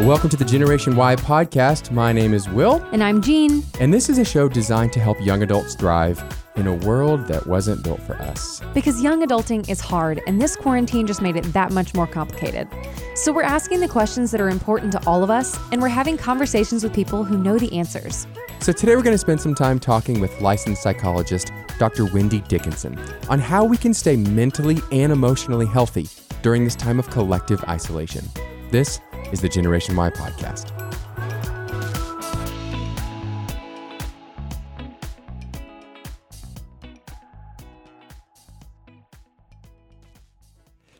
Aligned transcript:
Welcome 0.00 0.28
to 0.30 0.36
the 0.36 0.44
Generation 0.44 0.94
Y 0.94 1.16
podcast. 1.16 1.90
My 1.90 2.12
name 2.12 2.34
is 2.34 2.48
Will, 2.50 2.82
And 2.92 3.02
I'm 3.02 3.22
Jean. 3.22 3.62
and 3.80 3.92
this 3.94 4.10
is 4.10 4.18
a 4.18 4.24
show 4.24 4.46
designed 4.46 4.92
to 4.92 5.00
help 5.00 5.18
young 5.22 5.42
adults 5.42 5.74
thrive 5.74 6.22
in 6.54 6.66
a 6.66 6.74
world 6.74 7.26
that 7.28 7.46
wasn't 7.46 7.82
built 7.82 8.00
for 8.02 8.14
us. 8.16 8.60
Because 8.74 9.02
young 9.02 9.26
adulting 9.26 9.68
is 9.70 9.80
hard, 9.80 10.20
and 10.26 10.40
this 10.40 10.54
quarantine 10.54 11.06
just 11.06 11.22
made 11.22 11.34
it 11.36 11.44
that 11.54 11.72
much 11.72 11.94
more 11.94 12.06
complicated. 12.06 12.68
So 13.14 13.32
we're 13.32 13.42
asking 13.42 13.80
the 13.80 13.88
questions 13.88 14.30
that 14.32 14.40
are 14.40 14.50
important 14.50 14.92
to 14.92 15.06
all 15.06 15.22
of 15.24 15.30
us, 15.30 15.58
and 15.72 15.80
we're 15.80 15.88
having 15.88 16.18
conversations 16.18 16.84
with 16.84 16.92
people 16.92 17.24
who 17.24 17.38
know 17.38 17.58
the 17.58 17.72
answers. 17.72 18.26
So 18.60 18.72
today 18.72 18.96
we're 18.96 19.02
going 19.02 19.14
to 19.14 19.18
spend 19.18 19.40
some 19.40 19.54
time 19.54 19.78
talking 19.78 20.20
with 20.20 20.38
licensed 20.42 20.82
psychologist 20.82 21.52
Dr. 21.78 22.04
Wendy 22.06 22.40
Dickinson 22.42 22.98
on 23.30 23.38
how 23.38 23.64
we 23.64 23.76
can 23.78 23.94
stay 23.94 24.16
mentally 24.16 24.78
and 24.92 25.10
emotionally 25.10 25.66
healthy 25.66 26.06
during 26.42 26.64
this 26.64 26.74
time 26.74 26.98
of 26.98 27.08
collective 27.10 27.64
isolation. 27.64 28.24
This 28.70 29.00
is 29.32 29.40
the 29.40 29.48
Generation 29.48 29.96
Y 29.96 30.10
podcast. 30.10 30.72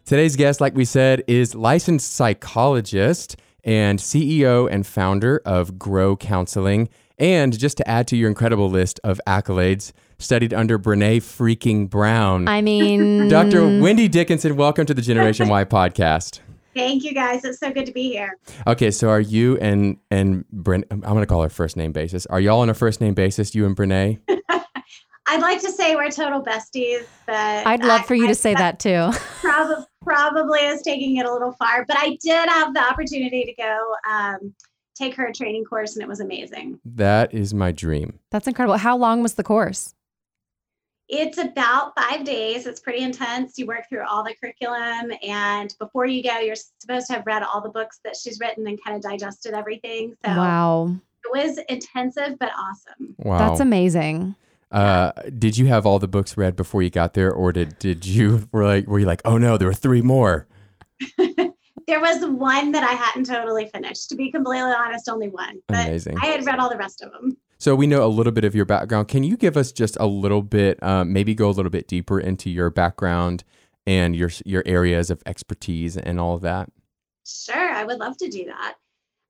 Today's 0.05 0.37
guest, 0.37 0.61
like 0.61 0.77
we 0.77 0.85
said, 0.85 1.25
is 1.27 1.57
licensed 1.57 2.13
psychologist 2.15 3.37
and 3.65 3.99
CEO 3.99 4.71
and 4.71 4.87
founder 4.87 5.43
of 5.45 5.79
Grow 5.81 6.17
Counseling. 6.17 6.89
And 7.19 7.59
just 7.59 7.77
to 7.79 7.89
add 7.89 8.07
to 8.09 8.17
your 8.17 8.29
incredible 8.29 8.71
list 8.71 9.01
of 9.03 9.21
accolades, 9.27 9.91
studied 10.19 10.55
under 10.55 10.79
Brene 10.79 11.17
freaking 11.17 11.91
Brown. 11.91 12.47
I 12.47 12.63
mean, 12.63 13.29
Dr. 13.29 13.81
Wendy 13.81 14.07
Dickinson, 14.07 14.55
welcome 14.55 14.87
to 14.87 14.95
the 14.95 15.03
Generation 15.03 15.49
Y 15.49 15.65
podcast. 15.65 16.39
Thank 16.77 17.05
you 17.05 17.15
guys. 17.15 17.43
It's 17.43 17.59
so 17.59 17.73
good 17.73 17.87
to 17.87 17.93
be 17.93 18.11
here. 18.11 18.37
Okay, 18.67 18.91
so 18.91 19.09
are 19.09 19.21
you 19.21 19.57
and 19.57 19.97
and 20.11 20.45
Brene? 20.55 20.85
I'm 20.91 21.01
going 21.01 21.21
to 21.21 21.27
call 21.27 21.43
her 21.43 21.49
first 21.49 21.75
name 21.75 21.91
basis. 21.91 22.27
Are 22.27 22.39
y'all 22.39 22.61
on 22.61 22.69
a 22.69 22.75
first 22.75 23.01
name 23.01 23.15
basis? 23.15 23.55
You 23.55 23.65
and 23.65 23.75
Brene? 23.75 24.21
I'd 25.29 25.41
like 25.41 25.63
to 25.63 25.73
say 25.73 25.97
we're 25.97 26.11
total 26.11 26.43
besties, 26.43 27.07
but 27.27 27.67
I'd 27.67 27.83
love 27.83 28.05
for 28.05 28.15
you 28.15 28.29
to 28.29 28.35
say 28.35 28.53
that 28.53 28.79
too. 28.79 29.11
Probably, 29.41 29.85
probably 30.03 30.61
is 30.61 30.83
taking 30.83 31.17
it 31.17 31.27
a 31.27 31.33
little 31.33 31.53
far, 31.53 31.85
but 31.87 31.97
I 31.99 32.19
did 32.23 32.49
have 32.49 32.75
the 32.75 32.81
opportunity 32.81 33.45
to 33.45 33.55
go 33.55 33.95
um, 34.09 34.55
take 34.95 35.15
her 35.15 35.33
training 35.33 35.65
course, 35.65 35.97
and 35.97 36.03
it 36.03 36.09
was 36.09 36.21
amazing. 36.21 36.79
That 36.85 37.33
is 37.33 37.55
my 37.55 37.73
dream. 37.73 38.19
That's 38.31 38.47
incredible. 38.47 38.77
How 38.77 38.97
long 38.97 39.23
was 39.23 39.35
the 39.35 39.43
course? 39.43 39.95
It's 41.09 41.39
about 41.39 41.93
five 41.97 42.25
days. 42.25 42.67
It's 42.67 42.81
pretty 42.81 43.03
intense. 43.03 43.59
You 43.59 43.67
work 43.67 43.89
through 43.89 44.05
all 44.09 44.25
the 44.25 44.35
curriculum, 44.35 45.13
and 45.23 45.75
before 45.79 46.07
you 46.07 46.23
go, 46.23 46.39
you're 46.39 46.57
supposed 46.81 47.07
to 47.09 47.15
have 47.15 47.27
read 47.27 47.43
all 47.43 47.61
the 47.61 47.69
books 47.69 48.01
that 48.05 48.17
she's 48.17 48.41
written 48.41 48.67
and 48.67 48.83
kind 48.83 48.97
of 48.97 49.03
digested 49.03 49.55
everything. 49.55 50.17
So 50.25 50.33
Wow. 50.33 50.97
it 51.25 51.33
was 51.33 51.59
intensive, 51.69 52.39
but 52.41 52.51
awesome. 52.59 53.15
Wow. 53.19 53.39
That's 53.39 53.61
amazing. 53.61 54.35
Uh, 54.73 55.13
did 55.39 55.57
you 55.57 55.67
have 55.67 55.87
all 55.87 56.01
the 56.01 56.09
books 56.09 56.37
read 56.37 56.57
before 56.57 56.83
you 56.83 56.91
got 56.91 57.15
there, 57.15 57.31
or 57.33 57.53
did 57.53 57.79
did 57.79 58.05
you 58.05 58.49
were 58.53 58.65
like 58.65 58.87
were 58.89 58.99
you 58.99 59.07
like, 59.07 59.23
oh 59.25 59.39
no, 59.39 59.57
there 59.57 59.69
were 59.69 59.75
three 59.75 60.03
more? 60.03 60.47
There 61.87 62.01
was 62.01 62.25
one 62.27 62.73
that 62.73 62.83
I 62.83 62.95
hadn't 62.95 63.27
totally 63.27 63.69
finished. 63.69 64.09
To 64.09 64.17
be 64.17 64.33
completely 64.33 64.73
honest, 64.73 65.09
only 65.09 65.29
one. 65.29 65.63
But 65.69 65.87
Amazing. 65.87 66.17
I 66.21 66.27
had 66.27 66.45
read 66.45 66.59
all 66.59 66.69
the 66.69 66.77
rest 66.77 67.01
of 67.01 67.13
them. 67.13 67.37
So 67.59 67.75
we 67.75 67.87
know 67.87 68.05
a 68.05 68.09
little 68.09 68.33
bit 68.33 68.45
of 68.45 68.55
your 68.55 68.65
background. 68.67 69.09
Can 69.09 69.25
you 69.25 69.37
give 69.37 69.57
us 69.57 69.73
just 69.73 69.97
a 69.99 70.07
little 70.07 70.43
bit, 70.43 70.83
um, 70.83 71.13
maybe 71.13 71.35
go 71.35 71.49
a 71.49 71.53
little 71.53 71.71
bit 71.71 71.89
deeper 71.89 72.21
into 72.21 72.51
your 72.51 72.69
background 72.71 73.45
and 73.87 74.15
your 74.15 74.31
your 74.45 74.63
areas 74.67 75.11
of 75.11 75.23
expertise 75.27 75.97
and 75.97 76.21
all 76.21 76.35
of 76.35 76.43
that? 76.43 76.71
Sure, 77.27 77.71
I 77.73 77.85
would 77.85 77.99
love 77.99 78.17
to 78.19 78.29
do 78.29 78.45
that. 78.47 78.75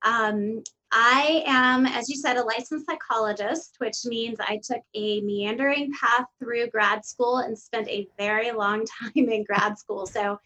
Um, 0.03 0.61
I 0.91 1.43
am, 1.45 1.85
as 1.85 2.09
you 2.09 2.15
said, 2.15 2.37
a 2.37 2.43
licensed 2.43 2.85
psychologist, 2.85 3.75
which 3.79 3.97
means 4.05 4.37
I 4.39 4.59
took 4.63 4.81
a 4.95 5.21
meandering 5.21 5.91
path 5.99 6.25
through 6.39 6.67
grad 6.69 7.03
school 7.05 7.39
and 7.39 7.57
spent 7.57 7.87
a 7.89 8.07
very 8.17 8.51
long 8.51 8.85
time 8.99 9.11
in 9.15 9.43
grad 9.43 9.77
school. 9.77 10.05
So 10.05 10.39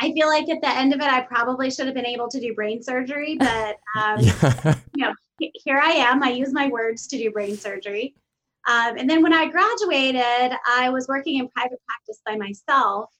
I 0.00 0.12
feel 0.12 0.28
like 0.28 0.48
at 0.48 0.60
the 0.60 0.68
end 0.68 0.92
of 0.92 1.00
it, 1.00 1.06
I 1.06 1.22
probably 1.22 1.70
should 1.70 1.86
have 1.86 1.94
been 1.94 2.06
able 2.06 2.28
to 2.28 2.40
do 2.40 2.54
brain 2.54 2.82
surgery, 2.82 3.36
but 3.38 3.76
um, 3.98 4.20
Yeah. 4.94 5.12
he- 5.14 5.14
here 5.38 5.78
I 5.78 5.92
am. 5.92 6.22
I 6.22 6.30
use 6.30 6.52
my 6.52 6.68
words 6.68 7.06
to 7.08 7.18
do 7.18 7.30
brain 7.30 7.56
surgery. 7.56 8.14
Um, 8.68 8.98
and 8.98 9.08
then 9.08 9.22
when 9.22 9.32
I 9.32 9.48
graduated, 9.48 10.56
I 10.66 10.90
was 10.90 11.08
working 11.08 11.38
in 11.38 11.48
private 11.48 11.80
practice 11.86 12.20
by 12.26 12.36
myself 12.36 13.10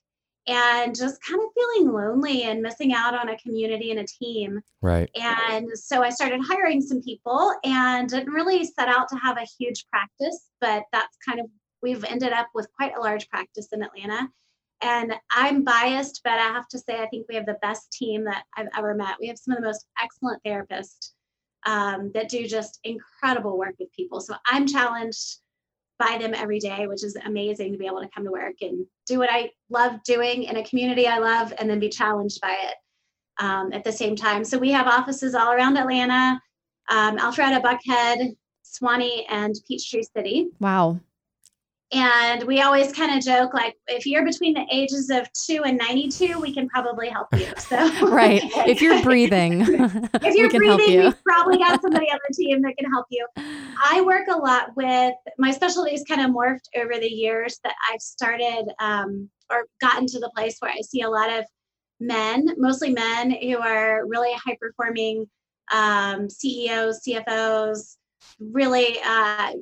and 0.47 0.97
just 0.97 1.23
kind 1.23 1.41
of 1.41 1.49
feeling 1.55 1.93
lonely 1.93 2.45
and 2.45 2.63
missing 2.63 2.95
out 2.95 3.15
on 3.15 3.29
a 3.29 3.39
community 3.39 3.91
and 3.91 4.01
a 4.01 4.07
team. 4.07 4.61
right. 4.81 5.11
And 5.15 5.69
so 5.75 6.03
I 6.03 6.11
started 6.11 6.41
hiring 6.43 6.81
some 6.81 7.03
people 7.03 7.55
and 7.65 8.09
didn't 8.09 8.33
really 8.33 8.65
set 8.65 8.89
out 8.89 9.09
to 9.11 9.17
have 9.17 9.37
a 9.37 9.47
huge 9.59 9.87
practice, 9.91 10.49
but 10.61 10.85
that's 10.93 11.17
kind 11.27 11.41
of, 11.41 11.47
we've 11.83 12.05
ended 12.05 12.33
up 12.33 12.49
with 12.55 12.69
quite 12.77 12.97
a 12.97 13.01
large 13.01 13.29
practice 13.29 13.69
in 13.73 13.83
Atlanta. 13.83 14.29
And 14.81 15.15
I'm 15.31 15.65
biased, 15.65 16.23
but 16.25 16.35
I 16.35 16.47
have 16.47 16.69
to 16.69 16.79
say, 16.79 17.03
I 17.03 17.07
think 17.09 17.27
we 17.29 17.35
have 17.35 17.47
the 17.47 17.59
best 17.61 17.93
team 17.93 18.25
that 18.25 18.45
I've 18.57 18.69
ever 18.77 18.95
met. 18.95 19.17
We 19.21 19.29
have 19.29 19.39
some 19.39 19.55
of 19.55 19.61
the 19.61 19.67
most 19.67 19.87
excellent 20.03 20.43
therapists 20.45 21.13
um, 21.69 22.11
that 22.15 22.31
do 22.31 22.47
just 22.47 22.81
incredible 22.83 23.59
work 23.59 23.75
with 23.79 23.93
people. 23.93 24.21
So 24.23 24.35
I'm 24.47 24.67
challenged 24.67 25.37
by 25.99 26.17
them 26.19 26.33
every 26.33 26.59
day, 26.59 26.87
which 26.87 27.05
is 27.05 27.15
amazing 27.27 27.73
to 27.73 27.79
be 27.79 27.87
able 27.87 28.01
to 28.01 28.09
come 28.09 28.25
to 28.25 28.31
work 28.31 28.55
and 28.63 28.87
do 29.07 29.19
what 29.19 29.29
I 29.31 29.51
love 29.69 30.03
doing 30.05 30.45
in 30.45 30.57
a 30.57 30.65
community 30.65 31.07
I 31.07 31.19
love 31.19 31.53
and 31.59 31.69
then 31.69 31.79
be 31.79 31.91
challenged 31.91 32.41
by 32.41 32.57
it 32.69 32.75
um, 33.45 33.73
at 33.75 33.85
the 33.85 33.93
same 33.93 34.17
time. 34.17 34.45
So 34.45 34.57
we 34.57 34.71
have 34.71 34.87
offices 34.87 35.35
all 35.35 35.53
around 35.53 35.77
Atlanta, 35.77 36.41
um, 36.89 37.19
Alpharetta, 37.19 37.61
Buckhead, 37.63 38.35
Suwanee, 38.65 39.25
and 39.29 39.55
Peachtree 39.69 40.05
City. 40.17 40.49
Wow. 40.61 41.01
And 41.91 42.43
we 42.43 42.61
always 42.61 42.93
kind 42.93 43.17
of 43.17 43.25
joke 43.25 43.55
like, 43.55 43.75
if 43.87 44.05
you're 44.05 44.25
between 44.25 44.53
the 44.53 44.67
ages 44.71 45.09
of 45.09 45.27
two 45.33 45.63
and 45.65 45.79
92, 45.79 46.39
we 46.39 46.53
can 46.53 46.69
probably 46.69 47.09
help 47.09 47.29
you. 47.35 47.47
So 47.59 47.77
Right. 48.09 48.43
If 48.69 48.83
you're 48.83 49.03
breathing, 49.03 49.63
if 49.63 49.71
you're 50.35 50.51
can 50.51 50.59
breathing, 50.59 50.91
you. 50.91 51.03
we've 51.05 51.25
probably 51.25 51.57
got 51.57 51.81
somebody 51.81 52.07
on 52.11 52.19
the 52.29 52.35
team 52.35 52.61
that 52.63 52.77
can 52.77 52.91
help 52.91 53.07
you. 53.11 53.27
I 53.37 54.03
work 54.03 54.29
a 54.29 54.37
lot 54.37 54.77
with 54.77 55.15
my 55.39 55.51
specialties 55.51 56.05
kind 56.07 56.21
of 56.21 56.31
morphed 56.31 56.69
over 56.77 56.99
the 56.99 57.09
years 57.09 57.59
that 57.65 57.75
I've 57.91 58.03
started 58.03 58.67
um, 58.81 59.31
or 59.51 59.65
gotten 59.81 60.07
to 60.09 60.21
the 60.21 60.31
place 60.37 60.57
where 60.61 60.71
I 60.71 60.83
see 60.83 61.01
a 61.01 61.09
lot 61.09 61.31
of 61.31 61.47
men, 62.01 62.49
mostly 62.59 62.93
men 62.93 63.31
who 63.31 63.59
are 63.59 64.07
really 64.07 64.33
high 64.35 64.59
performing 64.61 65.27
um, 65.73 66.29
CEOs, 66.29 67.01
CFOs, 67.07 67.97
really 68.39 68.99
uh, 69.05 69.53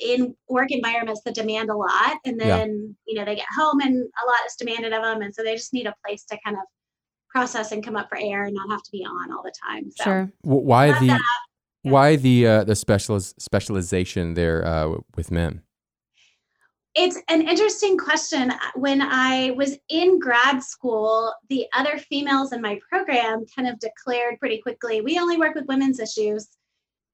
in 0.00 0.34
work 0.48 0.70
environments 0.70 1.22
that 1.24 1.34
demand 1.34 1.70
a 1.70 1.76
lot. 1.76 2.18
And 2.24 2.38
Yeah. 2.40 2.58
then, 2.58 2.96
you 3.06 3.18
know, 3.18 3.24
they 3.24 3.36
get 3.36 3.46
home 3.56 3.80
and 3.80 3.94
a 3.96 4.24
lot 4.26 4.38
is 4.46 4.54
demanded 4.58 4.92
of 4.92 5.02
them. 5.02 5.22
And 5.22 5.34
so 5.34 5.42
they 5.42 5.54
just 5.54 5.72
need 5.72 5.86
a 5.86 5.94
place 6.04 6.24
to 6.26 6.38
kind 6.44 6.56
of 6.56 6.62
process 7.28 7.72
and 7.72 7.84
come 7.84 7.96
up 7.96 8.08
for 8.08 8.16
air 8.18 8.44
and 8.44 8.54
not 8.54 8.70
have 8.70 8.82
to 8.82 8.90
be 8.90 9.04
on 9.04 9.32
all 9.32 9.42
the 9.42 9.52
time. 9.66 9.90
So 9.90 10.04
Sure. 10.04 10.32
Why 10.42 10.98
the 10.98 11.06
that. 11.08 11.20
Yeah. 11.84 11.92
why 11.92 12.16
the 12.16 12.46
uh, 12.46 12.64
the 12.64 12.72
specializ- 12.74 13.34
specialization 13.40 14.34
there 14.34 14.66
uh, 14.66 14.98
with 15.16 15.30
men? 15.30 15.62
It's 16.94 17.20
an 17.28 17.46
interesting 17.46 17.96
question. 17.96 18.52
When 18.74 19.00
I 19.02 19.52
was 19.56 19.76
in 19.88 20.18
grad 20.18 20.62
school, 20.64 21.32
the 21.48 21.66
other 21.72 21.98
females 21.98 22.52
in 22.52 22.60
my 22.60 22.80
program 22.90 23.44
kind 23.54 23.68
of 23.68 23.78
declared 23.78 24.40
pretty 24.40 24.60
quickly, 24.60 25.00
we 25.00 25.18
only 25.18 25.36
work 25.36 25.54
with 25.54 25.66
women's 25.66 26.00
issues. 26.00 26.48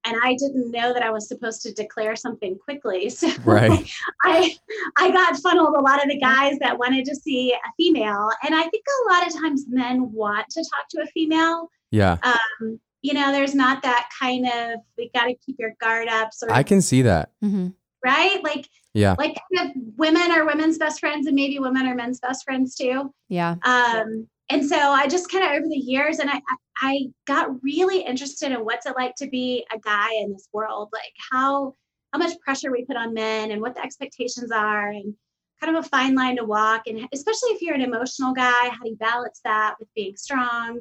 And 0.06 0.16
I 0.22 0.34
didn't 0.34 0.70
know 0.70 0.92
that 0.92 1.02
I 1.02 1.10
was 1.10 1.28
supposed 1.28 1.62
to 1.62 1.72
declare 1.72 2.14
something 2.16 2.58
quickly. 2.58 3.10
So 3.10 3.28
Right. 3.44 3.90
I 4.24 4.56
I 4.98 5.10
got 5.10 5.36
funneled 5.38 5.74
a 5.76 5.80
lot 5.80 6.02
of 6.02 6.08
the 6.10 6.18
guys 6.18 6.58
that 6.60 6.78
wanted 6.78 7.04
to 7.06 7.16
see 7.16 7.52
a 7.52 7.58
female. 7.76 8.28
And 8.44 8.54
I 8.54 8.62
think 8.68 8.84
a 9.08 9.12
lot 9.12 9.26
of 9.26 9.32
times 9.34 9.64
men 9.68 10.12
want 10.12 10.48
to 10.50 10.60
talk 10.60 10.88
to 10.90 11.02
a 11.02 11.06
female. 11.06 11.68
Yeah, 11.90 12.18
Um, 12.22 12.80
you 13.02 13.14
know, 13.14 13.30
there's 13.32 13.54
not 13.54 13.82
that 13.82 14.08
kind 14.20 14.46
of 14.46 14.80
we 14.98 15.10
got 15.14 15.26
to 15.26 15.34
keep 15.34 15.56
your 15.58 15.74
guard 15.80 16.08
up 16.08 16.32
sort 16.32 16.50
of 16.50 16.56
I 16.56 16.62
can 16.62 16.80
see 16.82 17.02
that. 17.02 17.30
hmm 17.40 17.68
right? 18.04 18.42
Like 18.44 18.68
Yeah, 18.92 19.14
like 19.18 19.38
kind 19.56 19.70
of 19.70 19.82
women 19.96 20.30
are 20.30 20.44
women's 20.44 20.76
best 20.78 21.00
friends 21.00 21.26
and 21.26 21.34
maybe 21.36 21.58
women 21.58 21.86
are 21.86 21.94
men's 21.94 22.20
best 22.20 22.44
friends 22.44 22.74
too 22.74 23.14
Yeah. 23.28 23.54
um 23.64 24.28
and 24.54 24.68
so 24.68 24.76
i 24.76 25.06
just 25.06 25.30
kind 25.30 25.44
of 25.44 25.50
over 25.50 25.68
the 25.68 25.76
years 25.76 26.18
and 26.18 26.30
I, 26.30 26.36
I 26.36 26.56
i 26.80 27.00
got 27.26 27.62
really 27.62 28.00
interested 28.00 28.52
in 28.52 28.64
what's 28.64 28.86
it 28.86 28.94
like 28.96 29.14
to 29.16 29.28
be 29.28 29.66
a 29.74 29.78
guy 29.78 30.14
in 30.14 30.32
this 30.32 30.48
world 30.52 30.88
like 30.92 31.12
how 31.30 31.74
how 32.12 32.18
much 32.18 32.38
pressure 32.40 32.70
we 32.70 32.84
put 32.84 32.96
on 32.96 33.12
men 33.12 33.50
and 33.50 33.60
what 33.60 33.74
the 33.74 33.82
expectations 33.82 34.50
are 34.52 34.90
and 34.90 35.14
kind 35.60 35.76
of 35.76 35.84
a 35.84 35.88
fine 35.88 36.14
line 36.14 36.36
to 36.36 36.44
walk 36.44 36.86
and 36.86 37.08
especially 37.12 37.50
if 37.50 37.62
you're 37.62 37.74
an 37.74 37.80
emotional 37.80 38.32
guy 38.32 38.68
how 38.68 38.82
do 38.82 38.90
you 38.90 38.96
balance 38.96 39.40
that 39.44 39.74
with 39.78 39.88
being 39.94 40.16
strong 40.16 40.80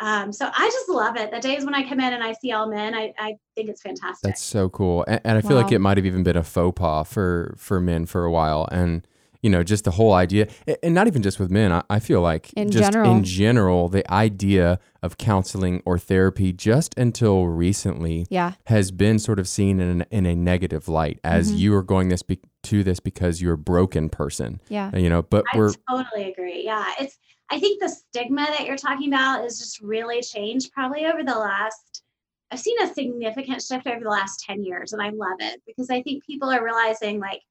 um, 0.00 0.32
so 0.32 0.50
I 0.52 0.68
just 0.70 0.88
love 0.88 1.16
it. 1.16 1.30
The 1.30 1.38
days 1.38 1.64
when 1.64 1.74
I 1.74 1.88
come 1.88 2.00
in 2.00 2.12
and 2.12 2.22
I 2.22 2.32
see 2.32 2.50
all 2.50 2.68
men, 2.68 2.96
I, 2.96 3.12
I 3.16 3.36
think 3.54 3.68
it's 3.70 3.80
fantastic. 3.80 4.22
That's 4.22 4.42
so 4.42 4.68
cool, 4.68 5.04
and, 5.06 5.20
and 5.24 5.38
I 5.38 5.40
feel 5.40 5.56
like 5.56 5.70
it 5.70 5.78
might 5.78 5.96
have 5.96 6.04
even 6.04 6.24
been 6.24 6.36
a 6.36 6.42
faux 6.42 6.76
pas 6.76 7.06
for 7.06 7.54
for 7.56 7.80
men 7.80 8.04
for 8.06 8.24
a 8.24 8.30
while. 8.30 8.68
And 8.72 9.06
you 9.44 9.50
know, 9.50 9.62
just 9.62 9.84
the 9.84 9.90
whole 9.90 10.14
idea, 10.14 10.48
and 10.82 10.94
not 10.94 11.06
even 11.06 11.20
just 11.22 11.38
with 11.38 11.50
men. 11.50 11.70
I, 11.70 11.82
I 11.90 11.98
feel 12.00 12.22
like 12.22 12.50
In 12.54 12.70
just 12.70 12.90
general. 12.92 13.10
in 13.14 13.24
general, 13.24 13.90
the 13.90 14.10
idea 14.10 14.78
of 15.02 15.18
counseling 15.18 15.82
or 15.84 15.98
therapy 15.98 16.50
just 16.50 16.96
until 16.96 17.46
recently 17.46 18.24
Yeah. 18.30 18.52
has 18.68 18.90
been 18.90 19.18
sort 19.18 19.38
of 19.38 19.46
seen 19.46 19.80
in, 19.80 20.06
in 20.10 20.24
a 20.24 20.34
negative 20.34 20.88
light 20.88 21.20
as 21.22 21.52
Mhm. 21.52 21.58
you 21.58 21.74
are 21.74 21.82
going 21.82 22.08
this 22.08 22.22
be- 22.22 22.40
to 22.62 22.82
this 22.82 23.00
because 23.00 23.42
you're 23.42 23.52
a 23.52 23.58
broken 23.58 24.08
person, 24.08 24.60
Yeah. 24.70 24.96
you 24.96 25.10
know. 25.10 25.20
But 25.20 25.44
I 25.52 25.58
we're 25.58 25.74
totally 25.90 26.32
agree. 26.32 26.64
Yeah. 26.64 26.86
It's, 26.98 27.18
I 27.50 27.60
think 27.60 27.82
the 27.82 27.90
stigma 27.90 28.46
that 28.46 28.64
you're 28.66 28.78
talking 28.78 29.12
about 29.12 29.44
is 29.44 29.58
just 29.58 29.78
really 29.82 30.22
changed 30.22 30.72
probably 30.72 31.04
over 31.04 31.22
the 31.22 31.38
last, 31.38 32.02
I've 32.50 32.60
seen 32.60 32.80
a 32.80 32.86
significant 32.94 33.60
shift 33.60 33.86
over 33.86 34.00
the 34.02 34.08
last 34.08 34.40
10 34.46 34.62
years 34.64 34.94
and 34.94 35.02
I 35.02 35.10
love 35.10 35.36
it 35.40 35.60
because 35.66 35.90
I 35.90 36.00
think 36.00 36.24
people 36.24 36.48
are 36.50 36.64
realizing 36.64 37.20
like 37.20 37.42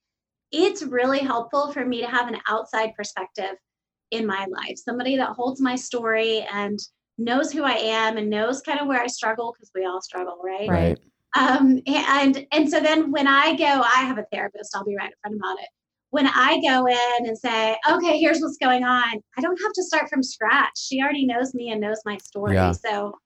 it's 0.53 0.83
really 0.83 1.19
helpful 1.19 1.73
for 1.73 1.83
me 1.83 1.99
to 2.01 2.07
have 2.07 2.27
an 2.27 2.37
outside 2.47 2.93
perspective 2.95 3.55
in 4.11 4.25
my 4.25 4.45
life, 4.45 4.77
somebody 4.77 5.17
that 5.17 5.29
holds 5.29 5.59
my 5.59 5.75
story 5.75 6.45
and 6.53 6.79
knows 7.17 7.51
who 7.51 7.63
I 7.63 7.73
am 7.73 8.17
and 8.17 8.29
knows 8.29 8.61
kind 8.61 8.79
of 8.79 8.87
where 8.87 9.01
I 9.01 9.07
struggle 9.07 9.53
because 9.53 9.71
we 9.73 9.85
all 9.85 10.01
struggle, 10.01 10.39
right? 10.43 10.69
right. 10.69 10.99
Um, 11.35 11.81
and 11.87 12.45
and 12.51 12.69
so 12.69 12.79
then 12.79 13.11
when 13.11 13.27
I 13.27 13.55
go, 13.55 13.65
I 13.65 14.03
have 14.03 14.19
a 14.19 14.25
therapist. 14.31 14.75
I'll 14.75 14.85
be 14.85 14.95
right 14.95 15.09
in 15.25 15.31
upfront 15.31 15.37
about 15.37 15.59
it. 15.59 15.69
When 16.11 16.27
I 16.27 16.61
go 16.61 16.85
in 16.85 17.27
and 17.27 17.35
say, 17.35 17.75
okay, 17.89 18.19
here's 18.19 18.39
what's 18.39 18.57
going 18.57 18.83
on, 18.83 19.19
I 19.35 19.41
don't 19.41 19.59
have 19.63 19.73
to 19.73 19.83
start 19.83 20.09
from 20.09 20.21
scratch. 20.21 20.77
She 20.77 21.01
already 21.01 21.25
knows 21.25 21.55
me 21.55 21.71
and 21.71 21.81
knows 21.81 21.97
my 22.05 22.17
story. 22.17 22.53
Yeah. 22.53 22.73
So 22.73 23.17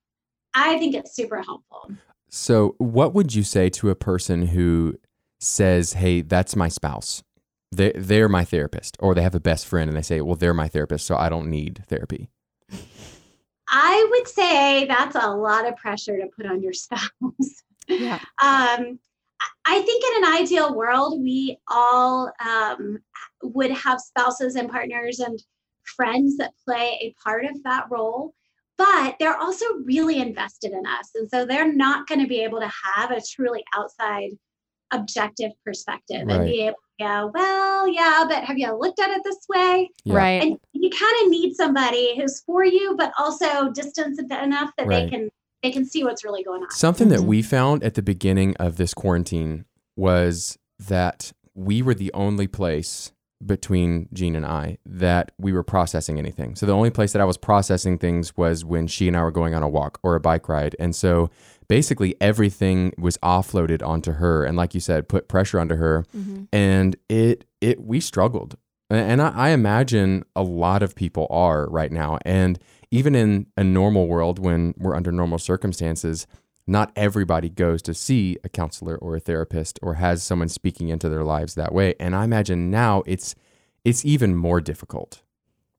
I 0.54 0.78
think 0.78 0.96
it's 0.96 1.14
super 1.14 1.42
helpful. 1.42 1.92
So, 2.30 2.76
what 2.78 3.14
would 3.14 3.36
you 3.36 3.44
say 3.44 3.70
to 3.70 3.90
a 3.90 3.96
person 3.96 4.48
who 4.48 4.98
says, 5.40 5.94
"Hey, 5.94 6.22
that's 6.22 6.56
my 6.56 6.68
spouse. 6.70 7.24
They 7.72 7.92
they're 7.96 8.30
my 8.30 8.46
therapist," 8.46 8.98
or 9.00 9.14
they 9.16 9.22
have 9.24 9.36
a 9.36 9.40
best 9.40 9.66
friend 9.68 9.90
and 9.90 9.98
they 9.98 10.02
say, 10.02 10.22
"Well, 10.22 10.36
they're 10.36 10.54
my 10.54 10.68
therapist, 10.68 11.06
so 11.06 11.16
I 11.18 11.30
don't 11.30 11.50
need 11.50 11.84
therapy." 11.88 12.30
I 13.70 14.08
would 14.12 14.28
say 14.28 14.86
that's 14.86 15.16
a 15.16 15.30
lot 15.30 15.68
of 15.68 15.76
pressure 15.76 16.18
to 16.18 16.28
put 16.28 16.46
on 16.46 16.64
your 16.64 16.74
spouse. 16.86 17.10
Yeah. 17.88 18.16
um, 18.42 19.00
I- 19.40 19.54
I 19.70 19.82
think 19.82 20.04
in 20.16 20.24
an 20.24 20.42
ideal 20.42 20.74
world, 20.74 21.22
we 21.22 21.58
all 21.68 22.32
um, 22.44 23.00
would 23.44 23.72
have 23.72 24.00
spouses 24.00 24.56
and 24.56 24.70
partners 24.70 25.20
and 25.20 25.38
friends 25.84 26.38
that 26.38 26.54
play 26.66 26.98
a 27.02 27.14
part 27.22 27.44
of 27.46 27.62
that 27.64 27.86
role, 27.92 28.34
but 28.78 29.18
they're 29.20 29.38
also 29.38 29.66
really 29.84 30.20
invested 30.20 30.72
in 30.72 30.86
us. 30.88 31.12
And 31.16 31.30
so 31.30 31.46
they're 31.46 31.72
not 31.72 32.08
going 32.08 32.22
to 32.22 32.28
be 32.28 32.40
able 32.42 32.60
to 32.62 32.72
have 32.96 33.12
a 33.12 33.22
truly 33.22 33.64
outside 33.76 34.32
objective 34.92 35.52
perspective 35.66 36.28
and 36.28 36.46
be 36.46 36.62
able 36.62 36.76
to 37.00 37.06
go, 37.06 37.32
well, 37.34 37.88
yeah, 37.88 38.26
but 38.28 38.44
have 38.44 38.58
you 38.58 38.72
looked 38.78 39.00
at 39.00 39.10
it 39.12 39.22
this 39.24 39.38
way? 39.50 39.90
Yeah. 40.06 40.16
Right. 40.16 40.42
And 40.44 40.58
you 40.74 40.90
kind 40.90 41.16
of 41.24 41.30
need 41.30 41.56
somebody 41.56 42.16
who's 42.20 42.42
for 42.46 42.64
you, 42.64 42.96
but 42.98 43.12
also 43.18 43.72
distanced 43.72 44.22
enough 44.22 44.72
that 44.78 44.88
Right. 44.88 45.06
they 45.06 45.10
can 45.10 45.30
they 45.64 45.72
can 45.72 45.86
see 45.86 46.04
what's 46.04 46.24
really 46.24 46.44
going 46.44 46.62
on. 46.62 46.70
Something 46.70 47.10
that 47.10 47.22
Mhm. 47.22 47.26
we 47.26 47.42
found 47.42 47.84
at 47.84 47.96
the 47.96 48.04
beginning 48.04 48.56
of 48.58 48.78
this 48.78 48.94
quarantine 48.94 49.66
was 49.98 50.58
that 50.80 51.34
we 51.56 51.82
were 51.82 51.96
the 51.96 52.14
only 52.14 52.46
place 52.46 53.12
between 53.46 54.08
Jean 54.14 54.36
and 54.36 54.46
I 54.46 54.78
that 54.86 55.32
we 55.40 55.52
were 55.52 55.64
processing 55.64 56.20
anything. 56.20 56.56
So 56.56 56.68
the 56.68 56.74
only 56.76 56.92
place 56.92 57.12
that 57.14 57.22
I 57.22 57.26
was 57.26 57.38
processing 57.38 57.98
things 57.98 58.38
was 58.38 58.64
when 58.66 58.86
she 58.86 59.08
and 59.08 59.18
I 59.18 59.24
were 59.24 59.32
going 59.32 59.56
on 59.56 59.64
a 59.64 59.68
walk 59.68 60.00
or 60.04 60.16
a 60.16 60.20
bike 60.20 60.48
ride. 60.48 60.76
And 60.80 60.96
so 60.96 61.30
basically 61.68 62.16
everything 62.22 62.94
was 62.98 63.18
offloaded 63.18 63.86
onto 63.86 64.14
her 64.14 64.46
and 64.46 64.58
like 64.58 64.74
you 64.74 64.80
said 64.80 65.08
put 65.08 65.28
pressure 65.28 65.60
onto 65.60 65.76
her. 65.76 66.06
Hmm 66.12 66.46
and 66.54 66.96
it 67.10 67.46
it 67.62 67.82
we 67.82 68.00
struggled. 68.00 68.58
And 68.90 69.22
I, 69.22 69.30
I 69.30 69.50
imagine 69.50 70.24
a 70.36 70.44
lot 70.44 70.82
of 70.82 70.96
people 70.96 71.28
are 71.30 71.70
right 71.70 71.92
now. 71.92 72.20
And 72.26 72.58
even 72.90 73.16
in 73.16 73.48
a 73.58 73.64
normal 73.64 74.08
world 74.08 74.40
when 74.40 74.74
we're 74.78 74.96
under 74.96 75.12
normal 75.12 75.40
circumstances 75.40 76.26
not 76.70 76.92
everybody 76.98 77.50
goes 77.50 77.82
to 77.82 77.94
see 77.94 78.38
a 78.44 78.50
counselor 78.50 78.98
or 78.98 79.16
a 79.16 79.20
therapist 79.22 79.80
or 79.82 79.94
has 79.94 80.22
someone 80.22 80.50
speaking 80.50 80.90
into 80.90 81.08
their 81.08 81.24
lives 81.24 81.56
that 81.56 81.74
way. 81.74 81.96
And 82.00 82.16
i 82.16 82.24
imagine 82.24 82.70
now 82.70 83.04
it's 83.06 83.36
it's 83.86 84.04
even 84.04 84.36
more 84.36 84.60
difficult. 84.60 85.22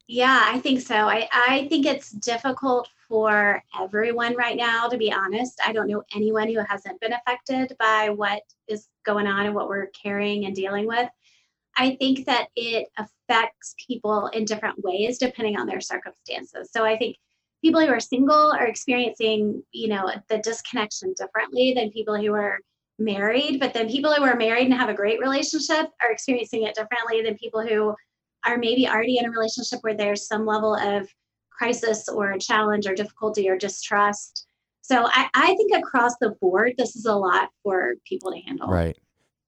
Yeah, 0.07 0.41
I 0.45 0.61
think 0.61 0.81
so. 0.81 0.95
I, 0.95 1.29
I 1.31 1.67
think 1.69 1.85
it's 1.85 2.11
difficult 2.11 2.89
for 3.09 3.63
everyone 3.79 4.37
right 4.37 4.57
now, 4.57 4.89
to 4.89 4.99
be 4.99 5.13
honest. 5.13 5.61
I 5.65 5.73
don't 5.73 5.89
know 5.89 6.03
anyone 6.15 6.49
who 6.49 6.61
hasn't 6.69 7.01
been 7.01 7.15
affected 7.15 7.75
by 7.79 8.11
what 8.11 8.43
is 8.69 8.89
going 9.05 9.27
on 9.27 9.47
and 9.47 9.55
what 9.55 9.69
we're 9.69 9.87
carrying 9.89 10.45
and 10.45 10.55
dealing 10.55 10.87
with. 10.87 11.09
I 11.77 11.97
think 11.97 12.27
that 12.27 12.49
it 12.57 12.89
affects 12.99 13.75
people 13.87 14.27
in 14.29 14.45
different 14.45 14.83
ways 14.83 15.19
depending 15.19 15.59
on 15.59 15.67
their 15.67 15.81
circumstances. 15.81 16.71
So 16.73 16.85
I 16.85 16.99
think 16.99 17.17
people 17.63 17.81
who 17.81 17.89
are 17.89 18.01
single 18.01 18.53
are 18.53 18.67
experiencing, 18.67 19.63
you 19.73 19.89
know, 19.89 20.11
the 20.29 20.39
disconnection 20.39 21.15
differently 21.17 21.73
than 21.75 21.91
people 21.91 22.17
who 22.17 22.35
are 22.35 22.59
married. 22.99 23.61
But 23.61 23.75
then 23.75 23.89
people 23.89 24.13
who 24.13 24.25
are 24.25 24.37
married 24.37 24.67
and 24.67 24.75
have 24.75 24.89
a 24.89 24.95
great 24.95 25.21
relationship 25.21 25.87
are 26.03 26.11
experiencing 26.11 26.65
it 26.65 26.75
differently 26.75 27.23
than 27.23 27.39
people 27.39 27.65
who 27.67 27.95
are 28.45 28.59
maybe 28.59 28.89
already 28.89 29.19
in 29.19 29.27
a 29.27 29.31
relationship 29.31 29.81
where 29.83 29.97
there's 29.97 30.27
some 30.27 30.47
level 30.47 30.75
of 30.75 31.09
crisis 31.59 32.09
or 32.09 32.39
challenge 32.39 32.87
or 32.87 32.95
difficulty 32.95 33.49
or 33.49 33.59
distrust. 33.59 34.47
So 34.83 35.07
I, 35.07 35.29
I 35.35 35.47
think 35.57 35.73
across 35.75 36.13
the 36.21 36.31
board, 36.41 36.75
this 36.79 36.97
is 36.97 37.05
a 37.05 37.15
lot 37.15 37.51
for 37.63 37.95
people 38.07 38.33
to 38.33 38.39
handle. 38.39 38.69
Right. 38.69 38.97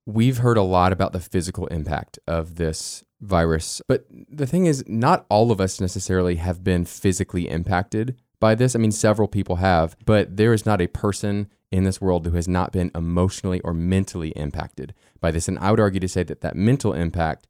We've 0.07 0.39
heard 0.39 0.57
a 0.57 0.63
lot 0.63 0.93
about 0.93 1.13
the 1.13 1.21
physical 1.21 1.67
impact 1.69 2.19
of 2.27 2.57
this 2.57 3.05
virus, 3.21 3.81
but 3.87 4.07
the 4.11 4.47
thing 4.47 4.67
is, 4.67 4.83
not 4.87 5.25
all 5.29 5.53
of 5.53 5.61
us 5.61 5.81
necessarily 5.81 6.37
have 6.37 6.65
been 6.65 6.85
physically 6.85 7.49
impacted 7.49 8.17
by 8.41 8.55
this. 8.55 8.75
I 8.75 8.79
mean, 8.79 8.93
several 8.93 9.29
people 9.29 9.57
have, 9.57 9.97
but 10.05 10.37
there 10.37 10.53
is 10.53 10.67
not 10.67 10.81
a 10.81 10.89
person 10.89 11.49
in 11.71 11.85
this 11.85 12.01
world 12.01 12.27
who 12.27 12.33
has 12.33 12.49
not 12.49 12.73
been 12.73 12.91
emotionally 12.95 13.61
or 13.61 13.73
mentally 13.73 14.31
impacted 14.31 14.95
by 15.21 15.31
this. 15.31 15.47
And 15.47 15.59
I 15.59 15.71
would 15.71 15.81
argue 15.81 16.01
to 16.01 16.09
say 16.09 16.23
that 16.25 16.41
that 16.41 16.57
mental 16.57 16.93
impact 16.93 17.47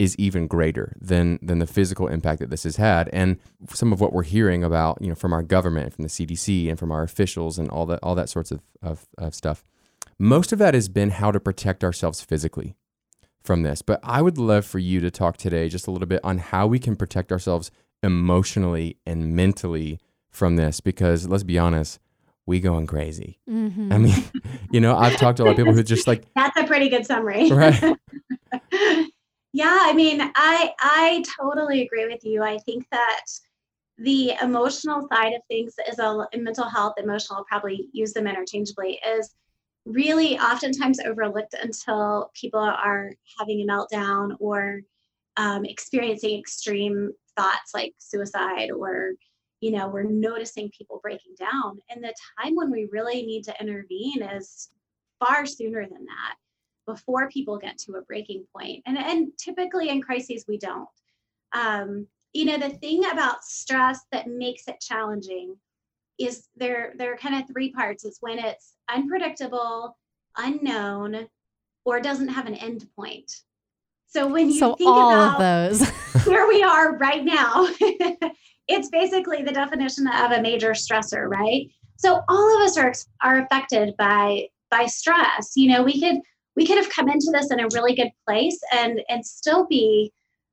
is 0.00 0.16
even 0.16 0.48
greater 0.48 0.96
than 1.00 1.38
than 1.40 1.60
the 1.60 1.66
physical 1.66 2.08
impact 2.08 2.40
that 2.40 2.50
this 2.50 2.64
has 2.64 2.76
had. 2.76 3.08
And 3.12 3.38
some 3.72 3.92
of 3.92 4.00
what 4.00 4.12
we're 4.12 4.24
hearing 4.24 4.64
about, 4.64 4.98
you 5.00 5.08
know, 5.08 5.14
from 5.14 5.32
our 5.32 5.42
government, 5.44 5.94
from 5.94 6.02
the 6.02 6.10
CDC, 6.10 6.68
and 6.68 6.78
from 6.78 6.90
our 6.90 7.04
officials, 7.04 7.58
and 7.58 7.70
all 7.70 7.86
that 7.86 8.00
all 8.02 8.16
that 8.16 8.28
sorts 8.28 8.50
of, 8.50 8.60
of, 8.82 9.06
of 9.16 9.34
stuff 9.34 9.64
most 10.20 10.52
of 10.52 10.58
that 10.58 10.74
has 10.74 10.88
been 10.88 11.10
how 11.10 11.32
to 11.32 11.40
protect 11.40 11.82
ourselves 11.82 12.20
physically 12.20 12.76
from 13.42 13.62
this. 13.62 13.80
But 13.80 14.00
I 14.02 14.20
would 14.20 14.36
love 14.36 14.66
for 14.66 14.78
you 14.78 15.00
to 15.00 15.10
talk 15.10 15.38
today 15.38 15.68
just 15.70 15.86
a 15.86 15.90
little 15.90 16.06
bit 16.06 16.20
on 16.22 16.38
how 16.38 16.66
we 16.66 16.78
can 16.78 16.94
protect 16.94 17.32
ourselves 17.32 17.70
emotionally 18.02 18.98
and 19.06 19.34
mentally 19.34 19.98
from 20.28 20.56
this 20.56 20.80
because 20.80 21.26
let's 21.26 21.42
be 21.42 21.58
honest, 21.58 21.98
we 22.44 22.60
going 22.60 22.86
crazy. 22.86 23.38
hmm 23.48 23.90
I 23.90 23.96
mean, 23.96 24.22
you 24.70 24.80
know, 24.80 24.94
I've 24.94 25.16
talked 25.16 25.38
to 25.38 25.42
a 25.42 25.44
lot 25.44 25.52
of 25.52 25.56
people 25.56 25.72
who 25.72 25.82
just 25.82 26.06
like, 26.06 26.24
That's 26.36 26.56
a 26.60 26.64
pretty 26.64 26.90
good 26.90 27.06
summary. 27.06 27.50
right, 27.50 27.96
yeah, 29.52 29.78
I 29.82 29.92
mean, 29.92 30.20
I 30.34 30.72
I 30.80 31.24
totally 31.40 31.82
agree 31.82 32.06
with 32.06 32.24
you. 32.24 32.42
I 32.42 32.58
think 32.58 32.86
that 32.90 33.24
the 33.98 34.32
emotional 34.42 35.06
side 35.12 35.32
of 35.32 35.42
things 35.48 35.74
is 35.90 35.98
a 35.98 36.26
mental 36.36 36.68
health, 36.68 36.94
emotional, 36.96 37.44
probably 37.48 37.88
use 37.92 38.12
them 38.12 38.26
interchangeably, 38.26 38.98
is 39.06 39.34
really 39.84 40.38
oftentimes 40.38 41.00
overlooked 41.00 41.54
until 41.60 42.30
people 42.34 42.60
are 42.60 43.12
having 43.38 43.60
a 43.60 43.66
meltdown 43.66 44.36
or 44.38 44.80
um, 45.36 45.64
experiencing 45.64 46.38
extreme 46.38 47.12
thoughts 47.36 47.72
like 47.74 47.94
suicide 47.98 48.70
or 48.70 49.12
you 49.60 49.70
know 49.70 49.88
we're 49.88 50.02
noticing 50.02 50.70
people 50.76 50.98
breaking 51.02 51.34
down 51.38 51.78
and 51.88 52.02
the 52.02 52.12
time 52.38 52.54
when 52.56 52.70
we 52.70 52.88
really 52.90 53.22
need 53.22 53.44
to 53.44 53.54
intervene 53.60 54.22
is 54.22 54.68
far 55.18 55.46
sooner 55.46 55.82
than 55.82 56.04
that 56.04 56.34
before 56.92 57.28
people 57.28 57.58
get 57.58 57.78
to 57.78 57.94
a 57.94 58.02
breaking 58.02 58.44
point 58.56 58.82
and 58.86 58.98
and 58.98 59.28
typically 59.38 59.88
in 59.88 60.00
crises 60.00 60.44
we 60.48 60.58
don't 60.58 60.88
um, 61.52 62.06
you 62.32 62.44
know 62.44 62.58
the 62.58 62.70
thing 62.76 63.04
about 63.10 63.44
stress 63.44 64.00
that 64.12 64.28
makes 64.28 64.68
it 64.68 64.80
challenging 64.80 65.56
is 66.18 66.48
there 66.56 66.92
there 66.96 67.12
are 67.12 67.16
kind 67.16 67.34
of 67.34 67.48
three 67.48 67.72
parts 67.72 68.04
it's 68.04 68.18
when 68.20 68.38
it's 68.38 68.74
unpredictable 68.92 69.96
unknown 70.36 71.26
or 71.84 72.00
doesn't 72.00 72.28
have 72.28 72.46
an 72.46 72.54
end 72.54 72.86
point 72.94 73.32
so 74.10 74.26
when 74.26 74.50
you 74.50 74.58
So 74.58 74.74
think 74.74 74.88
all 74.90 75.12
about 75.12 75.40
of 75.40 75.78
those. 75.78 75.88
where 76.26 76.48
we 76.48 76.62
are 76.64 76.96
right 76.96 77.24
now, 77.24 77.68
it's 78.68 78.88
basically 78.90 79.42
the 79.42 79.52
definition 79.52 80.08
of 80.08 80.32
a 80.32 80.42
major 80.42 80.72
stressor, 80.72 81.28
right? 81.28 81.68
So 81.96 82.20
all 82.28 82.56
of 82.56 82.62
us 82.62 82.76
are 82.76 82.92
are 83.22 83.42
affected 83.44 83.94
by 83.96 84.48
by 84.68 84.86
stress. 84.86 85.52
You 85.54 85.70
know, 85.70 85.82
we 85.84 86.00
could 86.00 86.20
we 86.56 86.66
could 86.66 86.76
have 86.76 86.90
come 86.90 87.08
into 87.08 87.30
this 87.32 87.50
in 87.50 87.60
a 87.60 87.68
really 87.72 87.94
good 87.94 88.10
place 88.26 88.58
and 88.72 89.00
and 89.08 89.24
still 89.24 89.66
be 89.66 90.12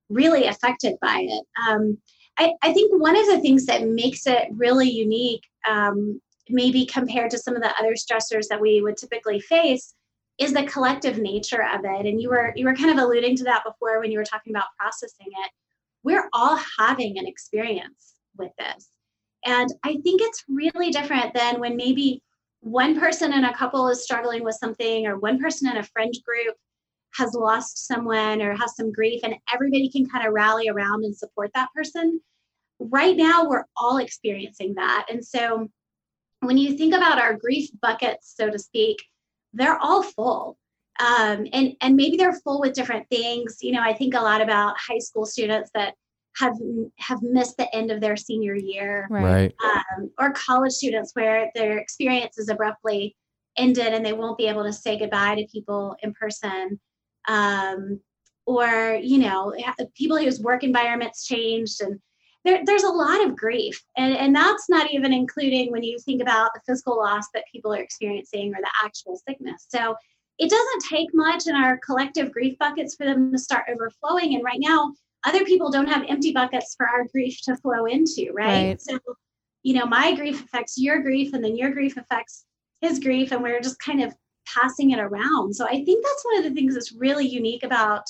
really 0.10 0.46
affected 0.46 0.96
by 1.02 1.26
it. 1.28 1.44
Um, 1.68 1.98
I, 2.40 2.54
I 2.62 2.72
think 2.74 3.02
one 3.02 3.18
of 3.18 3.26
the 3.28 3.40
things 3.40 3.66
that 3.66 3.88
makes 3.88 4.28
it 4.28 4.48
really 4.52 4.90
unique, 4.90 5.44
um, 5.68 6.22
maybe 6.50 6.86
compared 6.86 7.32
to 7.32 7.38
some 7.38 7.56
of 7.56 7.62
the 7.62 7.74
other 7.80 7.94
stressors 7.94 8.48
that 8.50 8.62
we 8.62 8.82
would 8.82 8.96
typically 8.96 9.40
face, 9.40 9.96
is 10.38 10.54
the 10.54 10.64
collective 10.64 11.18
nature 11.18 11.64
of 11.74 11.82
it. 11.84 12.06
And 12.06 12.22
you 12.22 12.30
were 12.30 12.54
you 12.56 12.66
were 12.66 12.76
kind 12.76 12.92
of 12.92 13.04
alluding 13.04 13.36
to 13.38 13.44
that 13.46 13.64
before 13.66 14.00
when 14.00 14.12
you 14.12 14.20
were 14.20 14.26
talking 14.26 14.54
about 14.54 14.68
processing 14.80 15.28
it. 15.28 15.52
We're 16.04 16.30
all 16.32 16.60
having 16.80 17.18
an 17.18 17.28
experience 17.28 18.14
with 18.38 18.52
this. 18.58 18.90
And 19.46 19.70
I 19.84 19.98
think 20.04 20.22
it's 20.22 20.44
really 20.48 20.92
different 20.92 21.34
than 21.34 21.60
when 21.60 21.76
maybe 21.76 22.22
one 22.68 23.00
person 23.00 23.34
in 23.34 23.46
a 23.46 23.54
couple 23.56 23.88
is 23.88 24.04
struggling 24.04 24.44
with 24.44 24.56
something 24.56 25.08
or 25.08 25.18
one 25.18 25.40
person 25.40 25.70
in 25.70 25.78
a 25.78 25.84
friend 25.84 26.14
group 26.26 26.56
has 27.16 27.34
lost 27.34 27.88
someone 27.88 28.42
or 28.42 28.54
has 28.56 28.76
some 28.76 28.92
grief 28.92 29.22
and 29.24 29.36
everybody 29.54 29.90
can 29.90 30.06
kind 30.08 30.28
of 30.28 30.34
rally 30.34 30.68
around 30.68 31.04
and 31.04 31.16
support 31.16 31.50
that 31.56 31.70
person. 31.74 32.20
Right 32.80 33.16
now, 33.16 33.48
we're 33.48 33.66
all 33.78 33.98
experiencing 33.98 34.76
that. 34.76 35.08
And 35.10 35.26
so 35.26 35.70
when 36.42 36.58
you 36.58 36.78
think 36.78 36.94
about 36.94 37.20
our 37.20 37.34
grief 37.34 37.70
buckets, 37.82 38.34
so 38.36 38.50
to 38.50 38.60
speak, 38.60 38.98
they're 39.54 39.80
all 39.80 40.04
full. 40.04 40.58
Um, 41.00 41.48
and, 41.54 41.74
and 41.82 41.96
maybe 41.96 42.18
they're 42.18 42.34
full 42.34 42.60
with 42.60 42.74
different 42.74 43.08
things. 43.10 43.58
You 43.62 43.72
know, 43.72 43.82
I 43.82 43.94
think 43.94 44.14
a 44.14 44.22
lot 44.22 44.42
about 44.42 44.76
high 44.78 45.00
school 45.00 45.26
students 45.26 45.72
that 45.74 45.96
have 46.40 46.56
have 46.98 47.22
missed 47.22 47.58
the 47.58 47.74
end 47.76 47.92
of 47.92 48.02
their 48.02 48.16
senior 48.16 48.56
year, 48.56 49.08
right? 49.10 49.54
Um, 49.64 50.12
or 50.20 50.32
college 50.32 50.74
students 50.74 51.12
where 51.14 51.50
their 51.56 51.78
experience 51.78 52.38
is 52.38 52.50
abruptly 52.50 53.16
ended 53.58 53.94
and 53.94 54.06
they 54.06 54.14
won't 54.14 54.38
be 54.38 54.48
able 54.48 54.64
to 54.64 54.74
say 54.74 54.98
goodbye 55.00 55.36
to 55.36 55.48
people 55.52 55.96
in 56.04 56.14
person. 56.14 56.80
Um, 57.28 58.00
or 58.46 58.98
you 59.02 59.18
know 59.18 59.54
people 59.96 60.18
whose 60.18 60.40
work 60.40 60.64
environments 60.64 61.26
changed 61.26 61.82
and 61.82 62.00
there, 62.48 62.62
there's 62.66 62.84
a 62.84 62.90
lot 62.90 63.26
of 63.26 63.36
grief. 63.36 63.84
And, 63.98 64.16
and 64.16 64.36
that's 64.36 64.70
not 64.70 64.92
even 64.92 65.12
including 65.12 65.72
when 65.72 65.84
you 65.84 65.98
think 66.00 66.22
about 66.22 66.52
the 66.54 66.62
physical 66.66 66.98
loss 66.98 67.26
that 67.34 67.44
people 67.52 67.74
are 67.74 67.82
experiencing 67.82 68.54
or 68.54 68.62
the 68.62 68.72
actual 68.84 69.20
sickness. 69.28 69.66
So 69.68 69.96
it 70.40 70.50
doesn't 70.50 70.90
take 70.90 71.10
much 71.14 71.48
in 71.48 71.56
our 71.56 71.78
collective 71.86 72.32
grief 72.32 72.58
buckets 72.58 72.96
for 72.96 73.06
them 73.06 73.32
to 73.32 73.38
start 73.38 73.66
overflowing. 73.70 74.36
And 74.36 74.44
right 74.44 74.60
now 74.60 74.94
other 75.28 75.44
people 75.46 75.70
don't 75.70 75.88
have 75.88 76.06
empty 76.08 76.32
buckets 76.32 76.76
for 76.76 76.88
our 76.88 77.06
grief 77.12 77.40
to 77.44 77.56
flow 77.58 77.86
into 77.86 78.32
right, 78.34 78.68
right. 78.68 78.82
so 78.82 79.00
you 79.64 79.74
know 79.74 79.86
my 79.86 80.16
grief 80.16 80.44
affects 80.44 80.78
your 80.78 81.02
grief 81.02 81.34
and 81.34 81.44
then 81.44 81.56
your 81.56 81.72
grief 81.72 81.98
affects 81.98 82.46
his 82.82 83.00
grief 83.00 83.32
and 83.32 83.42
we're 83.42 83.60
just 83.60 83.80
kind 83.80 84.02
of 84.02 84.14
passing 84.54 84.92
it 84.92 85.00
around. 85.00 85.54
So 85.54 85.66
I 85.66 85.84
think 85.84 86.06
that's 86.06 86.26
one 86.26 86.38
of 86.38 86.44
the 86.44 86.52
things 86.52 86.74
that's 86.74 86.94
really 86.94 87.28
unique 87.28 87.64
about 87.64 88.04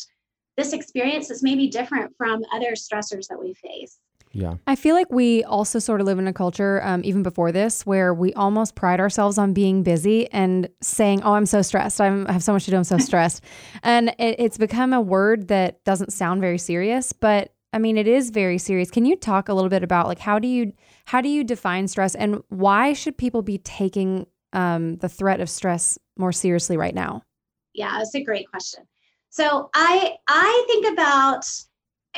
this 0.55 0.73
experience 0.73 1.27
that's 1.27 1.43
maybe 1.43 1.67
different 1.67 2.13
from 2.17 2.43
other 2.53 2.71
stressors 2.71 3.27
that 3.27 3.39
we 3.39 3.53
face. 3.53 3.99
Yeah. 4.37 4.57
I 4.67 4.75
feel 4.75 4.93
like 4.93 5.11
we 5.11 5.43
also 5.45 5.79
sort 5.79 5.99
of 5.99 6.05
live 6.05 6.19
in 6.19 6.27
a 6.27 6.33
culture, 6.33 6.79
um, 6.83 7.01
even 7.03 7.23
before 7.23 7.51
this, 7.51 7.87
where 7.87 8.13
we 8.13 8.33
almost 8.33 8.75
pride 8.75 8.99
ourselves 8.99 9.39
on 9.39 9.51
being 9.51 9.81
busy 9.81 10.31
and 10.31 10.69
saying, 10.79 11.23
Oh, 11.23 11.33
I'm 11.33 11.47
so 11.47 11.63
stressed. 11.63 11.99
I'm, 11.99 12.27
I 12.27 12.33
have 12.33 12.43
so 12.43 12.53
much 12.53 12.65
to 12.65 12.71
do. 12.71 12.77
I'm 12.77 12.83
so 12.83 12.97
stressed. 13.09 13.43
and 13.81 14.09
it, 14.19 14.35
it's 14.37 14.59
become 14.59 14.93
a 14.93 15.01
word 15.01 15.47
that 15.47 15.83
doesn't 15.85 16.13
sound 16.13 16.39
very 16.39 16.59
serious, 16.59 17.13
but 17.13 17.51
I 17.73 17.79
mean, 17.79 17.97
it 17.97 18.07
is 18.07 18.29
very 18.29 18.59
serious. 18.59 18.91
Can 18.91 19.05
you 19.05 19.15
talk 19.15 19.49
a 19.49 19.55
little 19.55 19.71
bit 19.71 19.83
about 19.83 20.05
like 20.05 20.19
how 20.19 20.37
do 20.37 20.47
you 20.47 20.71
how 21.05 21.19
do 21.19 21.29
you 21.29 21.43
define 21.43 21.87
stress 21.87 22.13
and 22.13 22.43
why 22.49 22.93
should 22.93 23.17
people 23.17 23.41
be 23.41 23.57
taking 23.57 24.27
um, 24.53 24.97
the 24.97 25.09
threat 25.09 25.41
of 25.41 25.49
stress 25.49 25.97
more 26.15 26.31
seriously 26.31 26.77
right 26.77 26.93
now? 26.93 27.23
Yeah, 27.73 27.97
that's 27.97 28.13
a 28.13 28.23
great 28.23 28.47
question. 28.51 28.83
So 29.29 29.71
I 29.73 30.13
I 30.27 30.63
think 30.67 30.93
about 30.93 31.43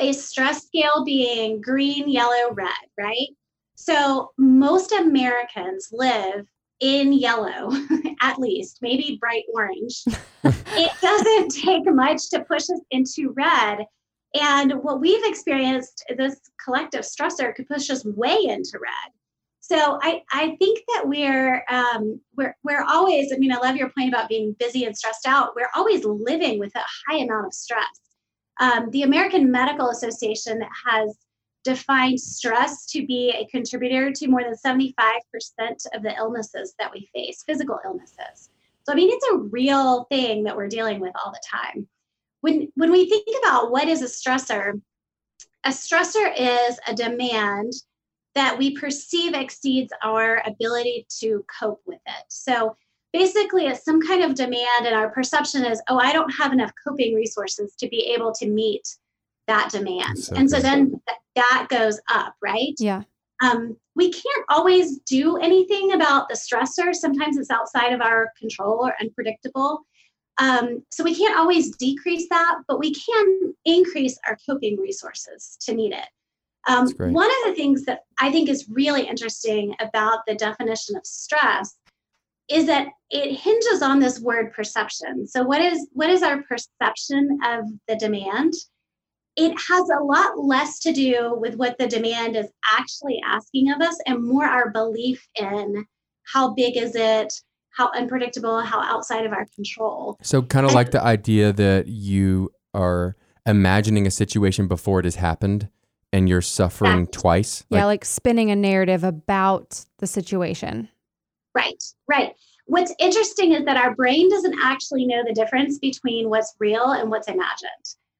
a 0.00 0.12
stress 0.12 0.64
scale 0.64 1.04
being 1.04 1.60
green, 1.60 2.08
yellow, 2.08 2.52
red, 2.52 2.68
right? 2.98 3.28
So 3.76 4.32
most 4.36 4.92
Americans 4.92 5.88
live 5.92 6.46
in 6.80 7.12
yellow, 7.12 7.70
at 8.22 8.38
least, 8.38 8.78
maybe 8.80 9.18
bright 9.20 9.44
orange. 9.54 10.02
it 10.44 10.92
doesn't 11.00 11.50
take 11.50 11.84
much 11.86 12.30
to 12.30 12.44
push 12.44 12.62
us 12.62 12.80
into 12.90 13.32
red. 13.36 13.84
And 14.34 14.74
what 14.82 15.00
we've 15.00 15.24
experienced, 15.24 16.04
this 16.16 16.40
collective 16.64 17.02
stressor 17.02 17.54
could 17.54 17.68
push 17.68 17.90
us 17.90 18.04
way 18.04 18.38
into 18.44 18.78
red. 18.80 19.12
So 19.60 19.98
I, 20.02 20.22
I 20.32 20.56
think 20.58 20.80
that 20.94 21.06
we're 21.06 21.64
um, 21.70 22.20
we're 22.36 22.56
we're 22.64 22.82
always. 22.82 23.32
I 23.32 23.36
mean, 23.36 23.52
I 23.52 23.58
love 23.58 23.76
your 23.76 23.90
point 23.96 24.08
about 24.08 24.28
being 24.28 24.56
busy 24.58 24.84
and 24.84 24.96
stressed 24.96 25.26
out. 25.28 25.52
We're 25.54 25.70
always 25.76 26.04
living 26.04 26.58
with 26.58 26.74
a 26.74 26.82
high 27.06 27.18
amount 27.18 27.46
of 27.46 27.54
stress. 27.54 27.86
Um, 28.60 28.90
the 28.90 29.02
American 29.02 29.50
Medical 29.50 29.88
Association 29.88 30.60
has 30.86 31.18
defined 31.64 32.20
stress 32.20 32.86
to 32.86 33.06
be 33.06 33.30
a 33.30 33.46
contributor 33.46 34.12
to 34.12 34.28
more 34.28 34.42
than 34.42 34.54
75% 34.54 34.92
of 35.94 36.02
the 36.02 36.14
illnesses 36.16 36.74
that 36.78 36.92
we 36.92 37.08
face, 37.14 37.42
physical 37.46 37.78
illnesses. 37.84 38.50
So 38.84 38.92
I 38.92 38.94
mean, 38.94 39.10
it's 39.10 39.26
a 39.32 39.38
real 39.38 40.04
thing 40.04 40.44
that 40.44 40.56
we're 40.56 40.68
dealing 40.68 41.00
with 41.00 41.12
all 41.22 41.32
the 41.32 41.42
time. 41.50 41.86
When 42.40 42.68
when 42.74 42.90
we 42.90 43.08
think 43.08 43.26
about 43.42 43.70
what 43.70 43.88
is 43.88 44.02
a 44.02 44.06
stressor, 44.06 44.80
a 45.64 45.70
stressor 45.70 46.32
is 46.36 46.78
a 46.86 46.94
demand 46.94 47.72
that 48.34 48.56
we 48.56 48.76
perceive 48.76 49.34
exceeds 49.34 49.92
our 50.02 50.42
ability 50.46 51.06
to 51.18 51.44
cope 51.60 51.82
with 51.86 52.00
it. 52.06 52.24
So 52.28 52.76
basically, 53.12 53.66
it's 53.66 53.84
some 53.84 54.00
kind 54.00 54.22
of 54.22 54.34
demand, 54.34 54.86
and 54.86 54.94
our 54.94 55.10
perception 55.10 55.64
is, 55.64 55.82
oh, 55.88 55.98
I 55.98 56.12
don't 56.12 56.30
have 56.30 56.52
enough 56.52 56.72
coping 56.86 57.14
resources 57.14 57.74
to 57.76 57.88
be 57.88 58.12
able 58.14 58.32
to 58.34 58.48
meet 58.48 58.96
that 59.46 59.70
demand. 59.70 60.18
So 60.18 60.36
and 60.36 60.48
so 60.48 60.60
then 60.60 60.90
th- 60.90 61.18
that 61.36 61.66
goes 61.68 62.00
up, 62.08 62.34
right? 62.42 62.74
Yeah. 62.78 63.02
Um, 63.42 63.76
we 63.96 64.12
can't 64.12 64.44
always 64.48 64.98
do 65.00 65.38
anything 65.38 65.92
about 65.92 66.28
the 66.28 66.34
stressor. 66.34 66.94
Sometimes 66.94 67.36
it's 67.36 67.50
outside 67.50 67.92
of 67.92 68.00
our 68.00 68.32
control 68.38 68.86
or 68.86 68.94
unpredictable. 69.00 69.80
Um, 70.38 70.82
so 70.90 71.04
we 71.04 71.14
can't 71.14 71.38
always 71.38 71.76
decrease 71.76 72.28
that, 72.30 72.58
but 72.68 72.78
we 72.78 72.94
can 72.94 73.54
increase 73.64 74.18
our 74.26 74.38
coping 74.48 74.78
resources 74.78 75.56
to 75.62 75.74
meet 75.74 75.92
it. 75.92 76.06
Um, 76.68 76.88
one 77.12 77.30
of 77.30 77.36
the 77.46 77.54
things 77.54 77.84
that 77.86 78.00
I 78.20 78.30
think 78.30 78.48
is 78.48 78.68
really 78.70 79.06
interesting 79.06 79.74
about 79.80 80.20
the 80.26 80.34
definition 80.34 80.96
of 80.96 81.06
stress 81.06 81.76
is 82.50 82.66
that 82.66 82.88
it 83.10 83.34
hinges 83.34 83.82
on 83.82 84.00
this 84.00 84.20
word 84.20 84.52
perception. 84.52 85.26
So 85.26 85.42
what 85.42 85.60
is 85.60 85.88
what 85.92 86.10
is 86.10 86.22
our 86.22 86.42
perception 86.42 87.38
of 87.44 87.64
the 87.88 87.96
demand? 87.96 88.52
It 89.36 89.52
has 89.52 89.88
a 89.88 90.02
lot 90.02 90.38
less 90.38 90.80
to 90.80 90.92
do 90.92 91.36
with 91.38 91.54
what 91.54 91.78
the 91.78 91.86
demand 91.86 92.36
is 92.36 92.48
actually 92.76 93.20
asking 93.24 93.70
of 93.72 93.80
us 93.80 93.96
and 94.06 94.24
more 94.24 94.44
our 94.44 94.70
belief 94.70 95.26
in 95.36 95.86
how 96.24 96.52
big 96.54 96.76
is 96.76 96.94
it, 96.94 97.32
how 97.70 97.90
unpredictable, 97.92 98.60
how 98.60 98.80
outside 98.80 99.24
of 99.24 99.32
our 99.32 99.46
control. 99.54 100.18
So 100.22 100.42
kind 100.42 100.66
of 100.66 100.70
and, 100.70 100.76
like 100.76 100.90
the 100.90 101.02
idea 101.02 101.52
that 101.52 101.86
you 101.86 102.50
are 102.74 103.16
imagining 103.46 104.06
a 104.06 104.10
situation 104.10 104.66
before 104.66 104.98
it 104.98 105.04
has 105.04 105.14
happened 105.14 105.68
and 106.12 106.28
you're 106.28 106.42
suffering 106.42 107.06
twice. 107.06 107.64
Yeah, 107.70 107.78
like, 107.78 107.86
like 107.86 108.04
spinning 108.04 108.50
a 108.50 108.56
narrative 108.56 109.04
about 109.04 109.84
the 109.98 110.06
situation. 110.06 110.88
Right, 111.54 111.82
right. 112.08 112.34
What's 112.66 112.94
interesting 112.98 113.52
is 113.52 113.64
that 113.64 113.76
our 113.76 113.94
brain 113.94 114.30
doesn't 114.30 114.58
actually 114.62 115.06
know 115.06 115.22
the 115.26 115.34
difference 115.34 115.78
between 115.78 116.30
what's 116.30 116.54
real 116.58 116.92
and 116.92 117.10
what's 117.10 117.28
imagined. 117.28 117.70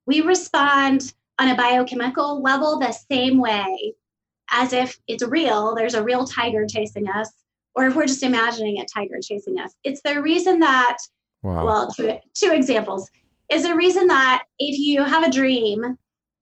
We 0.06 0.22
respond 0.22 1.14
on 1.38 1.48
a 1.48 1.56
biochemical 1.56 2.42
level 2.42 2.78
the 2.78 2.92
same 2.92 3.38
way 3.38 3.94
as 4.50 4.72
if 4.72 4.98
it's 5.06 5.22
real, 5.22 5.74
there's 5.74 5.94
a 5.94 6.02
real 6.02 6.26
tiger 6.26 6.66
chasing 6.68 7.08
us, 7.08 7.30
or 7.76 7.86
if 7.86 7.94
we're 7.94 8.06
just 8.06 8.24
imagining 8.24 8.80
a 8.80 8.84
tiger 8.84 9.18
chasing 9.22 9.60
us. 9.60 9.72
It's 9.84 10.02
the 10.02 10.20
reason 10.20 10.58
that, 10.60 10.98
wow. 11.42 11.64
well, 11.64 11.90
two, 11.92 12.18
two 12.34 12.52
examples, 12.52 13.08
is 13.50 13.62
the 13.62 13.76
reason 13.76 14.08
that 14.08 14.42
if 14.58 14.78
you 14.78 15.04
have 15.04 15.22
a 15.22 15.30
dream 15.30 15.96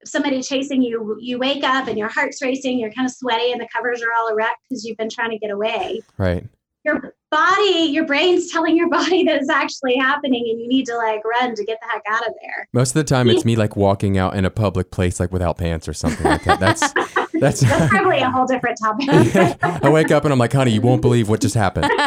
somebody 0.04 0.42
chasing 0.42 0.82
you, 0.82 1.16
you 1.20 1.38
wake 1.38 1.64
up 1.64 1.88
and 1.88 1.98
your 1.98 2.08
heart's 2.08 2.40
racing, 2.40 2.78
you're 2.78 2.92
kind 2.92 3.06
of 3.06 3.12
sweaty 3.12 3.52
and 3.52 3.60
the 3.60 3.68
covers 3.74 4.02
are 4.02 4.08
all 4.18 4.28
erect 4.28 4.56
because 4.68 4.84
you've 4.84 4.96
been 4.96 5.10
trying 5.10 5.30
to 5.30 5.38
get 5.38 5.50
away. 5.50 6.00
Right. 6.16 6.44
Your 6.88 7.14
body, 7.30 7.90
your 7.90 8.06
brain's 8.06 8.50
telling 8.50 8.74
your 8.74 8.88
body 8.88 9.22
that 9.24 9.36
it's 9.36 9.50
actually 9.50 9.96
happening 9.96 10.46
and 10.48 10.58
you 10.58 10.66
need 10.66 10.86
to 10.86 10.96
like 10.96 11.22
run 11.22 11.54
to 11.54 11.62
get 11.64 11.78
the 11.80 11.86
heck 11.86 12.02
out 12.08 12.26
of 12.26 12.32
there. 12.42 12.66
Most 12.72 12.90
of 12.90 12.94
the 12.94 13.04
time 13.04 13.28
it's 13.28 13.44
me 13.44 13.56
like 13.56 13.76
walking 13.76 14.16
out 14.16 14.34
in 14.34 14.46
a 14.46 14.50
public 14.50 14.90
place 14.90 15.20
like 15.20 15.30
without 15.30 15.58
pants 15.58 15.86
or 15.86 15.92
something 15.92 16.24
like 16.24 16.44
that. 16.44 16.60
That's 16.60 16.80
that's, 17.34 17.60
that's 17.60 17.90
probably 17.90 18.20
a 18.20 18.30
whole 18.30 18.46
different 18.46 18.78
topic. 18.80 19.06
I 19.84 19.90
wake 19.90 20.10
up 20.10 20.24
and 20.24 20.32
I'm 20.32 20.38
like, 20.38 20.54
honey, 20.54 20.70
you 20.70 20.80
won't 20.80 21.02
believe 21.02 21.28
what 21.28 21.42
just 21.42 21.54
happened. 21.54 21.88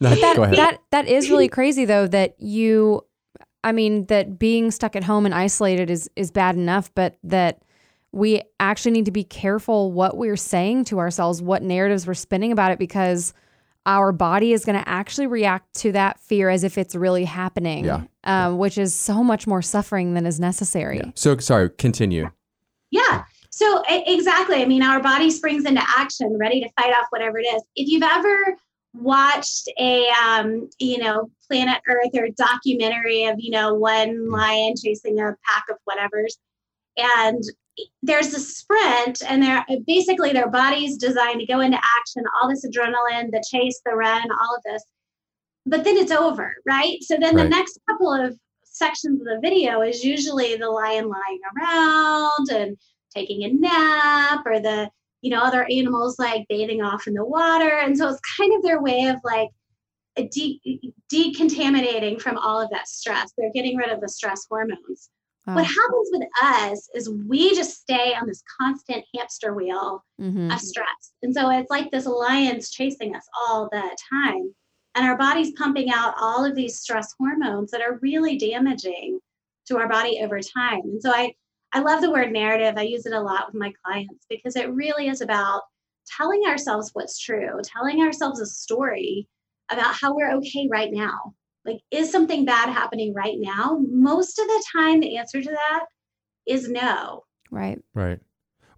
no, 0.00 0.14
that, 0.14 0.52
that 0.56 0.78
that 0.90 1.06
is 1.06 1.30
really 1.30 1.48
crazy 1.48 1.84
though 1.84 2.06
that 2.06 2.40
you 2.40 3.04
I 3.62 3.72
mean 3.72 4.06
that 4.06 4.38
being 4.38 4.70
stuck 4.70 4.96
at 4.96 5.04
home 5.04 5.26
and 5.26 5.34
isolated 5.34 5.90
is 5.90 6.08
is 6.16 6.30
bad 6.30 6.54
enough, 6.56 6.90
but 6.94 7.18
that 7.24 7.60
we 8.12 8.42
actually 8.58 8.92
need 8.92 9.04
to 9.04 9.10
be 9.10 9.24
careful 9.24 9.92
what 9.92 10.16
we're 10.16 10.36
saying 10.36 10.84
to 10.86 10.98
ourselves, 10.98 11.42
what 11.42 11.62
narratives 11.62 12.06
we're 12.06 12.14
spinning 12.14 12.52
about 12.52 12.72
it, 12.72 12.78
because 12.78 13.34
our 13.86 14.12
body 14.12 14.52
is 14.52 14.64
going 14.64 14.78
to 14.78 14.88
actually 14.88 15.26
react 15.26 15.74
to 15.74 15.92
that 15.92 16.20
fear 16.20 16.48
as 16.48 16.64
if 16.64 16.78
it's 16.78 16.94
really 16.94 17.24
happening, 17.24 17.84
yeah. 17.84 18.04
Um, 18.24 18.58
which 18.58 18.76
is 18.76 18.94
so 18.94 19.24
much 19.24 19.46
more 19.46 19.62
suffering 19.62 20.14
than 20.14 20.26
is 20.26 20.38
necessary. 20.38 20.98
Yeah. 20.98 21.10
So, 21.14 21.36
sorry, 21.38 21.70
continue. 21.70 22.30
Yeah. 22.90 23.24
So, 23.50 23.82
exactly. 23.88 24.62
I 24.62 24.66
mean, 24.66 24.82
our 24.82 25.02
body 25.02 25.30
springs 25.30 25.64
into 25.64 25.82
action, 25.82 26.36
ready 26.38 26.60
to 26.60 26.68
fight 26.80 26.92
off 26.92 27.06
whatever 27.10 27.38
it 27.38 27.46
is. 27.46 27.62
If 27.76 27.88
you've 27.88 28.02
ever 28.02 28.56
watched 28.94 29.68
a 29.78 30.08
um, 30.10 30.68
you 30.78 30.98
know 30.98 31.30
planet 31.46 31.78
earth 31.88 32.10
or 32.14 32.28
documentary 32.36 33.24
of 33.24 33.36
you 33.38 33.50
know 33.50 33.74
one 33.74 34.30
lion 34.30 34.74
chasing 34.82 35.18
a 35.20 35.36
pack 35.44 35.64
of 35.70 35.76
whatevers 35.88 36.36
and 36.96 37.42
there's 38.02 38.34
a 38.34 38.40
sprint 38.40 39.22
and 39.26 39.42
they're 39.42 39.64
basically 39.86 40.32
their 40.32 40.48
body's 40.50 40.96
designed 40.96 41.40
to 41.40 41.46
go 41.46 41.60
into 41.60 41.76
action 41.98 42.22
all 42.40 42.48
this 42.48 42.64
adrenaline 42.66 43.30
the 43.30 43.42
chase 43.50 43.80
the 43.84 43.92
run 43.94 44.22
all 44.30 44.56
of 44.56 44.62
this. 44.64 44.82
But 45.66 45.84
then 45.84 45.96
it's 45.96 46.12
over 46.12 46.54
right? 46.66 46.98
So 47.02 47.16
then 47.20 47.36
Right. 47.36 47.44
the 47.44 47.48
next 47.48 47.78
couple 47.88 48.12
of 48.12 48.38
sections 48.64 49.20
of 49.20 49.26
the 49.26 49.40
video 49.40 49.82
is 49.82 50.04
usually 50.04 50.56
the 50.56 50.70
lion 50.70 51.08
lying 51.08 51.40
around 51.56 52.50
and 52.50 52.76
taking 53.14 53.42
a 53.44 53.52
nap 53.52 54.42
or 54.46 54.60
the 54.60 54.90
you 55.22 55.30
know 55.30 55.42
other 55.42 55.64
animals 55.70 56.18
like 56.18 56.46
bathing 56.48 56.82
off 56.82 57.06
in 57.06 57.14
the 57.14 57.24
water. 57.24 57.78
And 57.78 57.96
so 57.98 58.08
it's 58.08 58.20
kind 58.36 58.52
of 58.54 58.62
their 58.62 58.80
way 58.80 59.06
of 59.06 59.16
like 59.24 59.48
de- 60.30 60.92
decontaminating 61.12 62.20
from 62.20 62.38
all 62.38 62.60
of 62.60 62.70
that 62.70 62.88
stress. 62.88 63.32
They're 63.36 63.52
getting 63.52 63.76
rid 63.76 63.90
of 63.90 64.00
the 64.00 64.08
stress 64.08 64.46
hormones 64.48 65.10
Wow. 65.48 65.54
what 65.54 65.64
happens 65.66 66.08
with 66.12 66.28
us 66.42 66.88
is 66.94 67.10
we 67.26 67.54
just 67.54 67.80
stay 67.80 68.14
on 68.14 68.26
this 68.26 68.42
constant 68.60 69.04
hamster 69.14 69.54
wheel 69.54 70.04
Mhm. 70.20 70.52
of 70.52 70.60
stress. 70.60 71.12
And 71.22 71.34
so 71.34 71.48
it's 71.50 71.70
like 71.70 71.90
this 71.90 72.06
lion's 72.06 72.70
chasing 72.70 73.16
us 73.16 73.26
all 73.36 73.68
the 73.72 73.96
time. 74.12 74.54
And 74.94 75.06
our 75.06 75.16
body's 75.16 75.52
pumping 75.52 75.90
out 75.90 76.14
all 76.20 76.44
of 76.44 76.54
these 76.54 76.80
stress 76.80 77.14
hormones 77.18 77.70
that 77.70 77.80
are 77.82 77.98
really 78.02 78.36
damaging 78.36 79.20
to 79.66 79.78
our 79.78 79.88
body 79.88 80.20
over 80.22 80.40
time. 80.40 80.80
And 80.84 81.00
so 81.02 81.10
I, 81.12 81.34
I 81.72 81.80
love 81.80 82.00
the 82.00 82.10
word 82.10 82.32
narrative. 82.32 82.74
I 82.76 82.82
use 82.82 83.06
it 83.06 83.12
a 83.12 83.20
lot 83.20 83.46
with 83.46 83.54
my 83.54 83.72
clients 83.84 84.26
because 84.28 84.56
it 84.56 84.72
really 84.72 85.08
is 85.08 85.20
about 85.20 85.62
telling 86.06 86.44
ourselves 86.46 86.90
what's 86.94 87.18
true, 87.18 87.60
telling 87.62 88.00
ourselves 88.02 88.40
a 88.40 88.46
story 88.46 89.28
about 89.70 89.94
how 89.94 90.14
we're 90.14 90.32
okay 90.32 90.66
right 90.70 90.90
now. 90.90 91.34
Like, 91.68 91.80
is 91.90 92.10
something 92.10 92.44
bad 92.44 92.70
happening 92.70 93.12
right 93.14 93.36
now? 93.38 93.78
Most 93.90 94.38
of 94.38 94.46
the 94.46 94.64
time, 94.72 95.00
the 95.00 95.18
answer 95.18 95.42
to 95.42 95.50
that 95.50 95.84
is 96.46 96.68
no. 96.68 97.24
Right. 97.50 97.78
Right. 97.94 98.20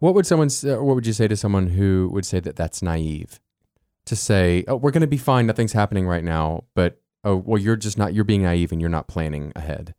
What 0.01 0.15
would 0.15 0.27
someone? 0.27 0.47
s- 0.47 0.65
uh, 0.65 0.79
What 0.83 0.95
would 0.97 1.07
you 1.07 1.13
say 1.13 1.29
to 1.29 1.37
someone 1.37 1.69
who 1.69 2.09
would 2.13 2.25
say 2.27 2.41
that 2.41 2.57
that's 2.57 2.83
naive? 2.83 3.39
To 4.07 4.17
say, 4.17 4.65
"Oh, 4.67 4.77
we're 4.77 4.91
going 4.91 5.03
to 5.03 5.07
be 5.07 5.19
fine. 5.19 5.47
Nothing's 5.47 5.73
happening 5.73 6.07
right 6.07 6.25
now," 6.25 6.65
but 6.75 7.01
oh, 7.23 7.37
well, 7.37 7.61
you're 7.61 7.77
just 7.77 7.97
not. 7.99 8.13
You're 8.15 8.25
being 8.25 8.43
naive 8.43 8.73
and 8.73 8.81
you're 8.81 8.91
not 8.91 9.07
planning 9.09 9.53
ahead. 9.55 9.95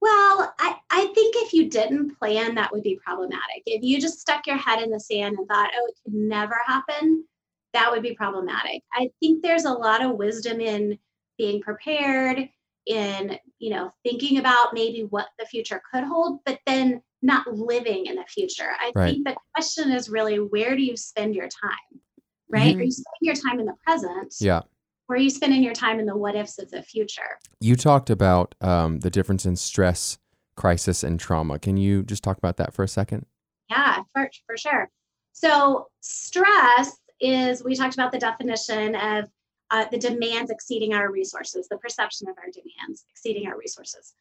Well, 0.00 0.52
I, 0.58 0.76
I 0.90 1.06
think 1.14 1.34
if 1.38 1.52
you 1.52 1.70
didn't 1.70 2.18
plan, 2.18 2.54
that 2.56 2.72
would 2.72 2.82
be 2.82 2.98
problematic. 3.04 3.62
If 3.66 3.82
you 3.82 4.00
just 4.00 4.20
stuck 4.20 4.46
your 4.46 4.56
head 4.56 4.82
in 4.82 4.90
the 4.90 5.00
sand 5.00 5.36
and 5.38 5.46
thought, 5.48 5.70
oh, 5.76 5.86
it 5.88 5.94
could 6.04 6.14
never 6.14 6.56
happen, 6.66 7.24
that 7.72 7.90
would 7.90 8.02
be 8.02 8.14
problematic. 8.14 8.82
I 8.92 9.10
think 9.20 9.42
there's 9.42 9.64
a 9.64 9.72
lot 9.72 10.04
of 10.04 10.16
wisdom 10.16 10.60
in 10.60 10.98
being 11.42 11.60
prepared, 11.60 12.48
in 12.86 13.36
you 13.58 13.70
know, 13.70 13.90
thinking 14.04 14.38
about 14.38 14.74
maybe 14.74 15.02
what 15.10 15.28
the 15.40 15.46
future 15.46 15.82
could 15.92 16.04
hold, 16.04 16.38
but 16.44 16.58
then 16.66 17.02
not 17.20 17.46
living 17.52 18.06
in 18.06 18.14
the 18.16 18.24
future. 18.28 18.70
I 18.80 18.92
Right. 18.94 19.14
think 19.14 19.26
the 19.26 19.36
question 19.54 19.90
is 19.92 20.08
really 20.08 20.36
where 20.36 20.76
do 20.76 20.82
you 20.82 20.96
spend 20.96 21.34
your 21.34 21.48
time? 21.48 22.00
Right? 22.48 22.74
Mhm. 22.76 22.80
Are 22.80 22.84
you 22.84 22.90
spending 22.90 23.22
your 23.22 23.34
time 23.34 23.60
in 23.60 23.66
the 23.66 23.74
present? 23.84 24.34
Yeah. 24.40 24.62
Or 25.08 25.16
are 25.16 25.18
you 25.18 25.30
spending 25.30 25.62
your 25.64 25.74
time 25.74 25.98
in 26.00 26.06
the 26.06 26.16
what 26.16 26.36
ifs 26.36 26.58
of 26.58 26.70
the 26.70 26.82
future? 26.82 27.38
You 27.60 27.74
talked 27.76 28.10
about 28.10 28.54
um, 28.60 29.00
the 29.00 29.10
difference 29.10 29.44
in 29.46 29.56
stress, 29.56 30.18
crisis, 30.56 31.02
and 31.02 31.18
trauma. 31.18 31.58
Can 31.58 31.76
you 31.76 32.02
just 32.04 32.22
talk 32.22 32.38
about 32.38 32.56
that 32.58 32.72
for 32.72 32.82
a 32.84 32.88
second? 32.88 33.26
Yeah, 33.68 34.02
for, 34.12 34.30
for 34.46 34.56
sure. 34.56 34.90
So, 35.32 35.88
stress 36.00 36.98
is, 37.20 37.64
we 37.64 37.74
talked 37.74 37.94
about 37.94 38.12
the 38.12 38.18
definition 38.18 38.94
of 38.96 39.28
uh, 39.72 39.86
the 39.90 39.98
demands 39.98 40.50
exceeding 40.50 40.92
our 40.92 41.10
resources, 41.10 41.66
the 41.66 41.78
perception 41.78 42.28
of 42.28 42.36
our 42.36 42.50
demands 42.52 43.06
exceeding 43.10 43.46
our 43.48 43.58
resources. 43.58 44.12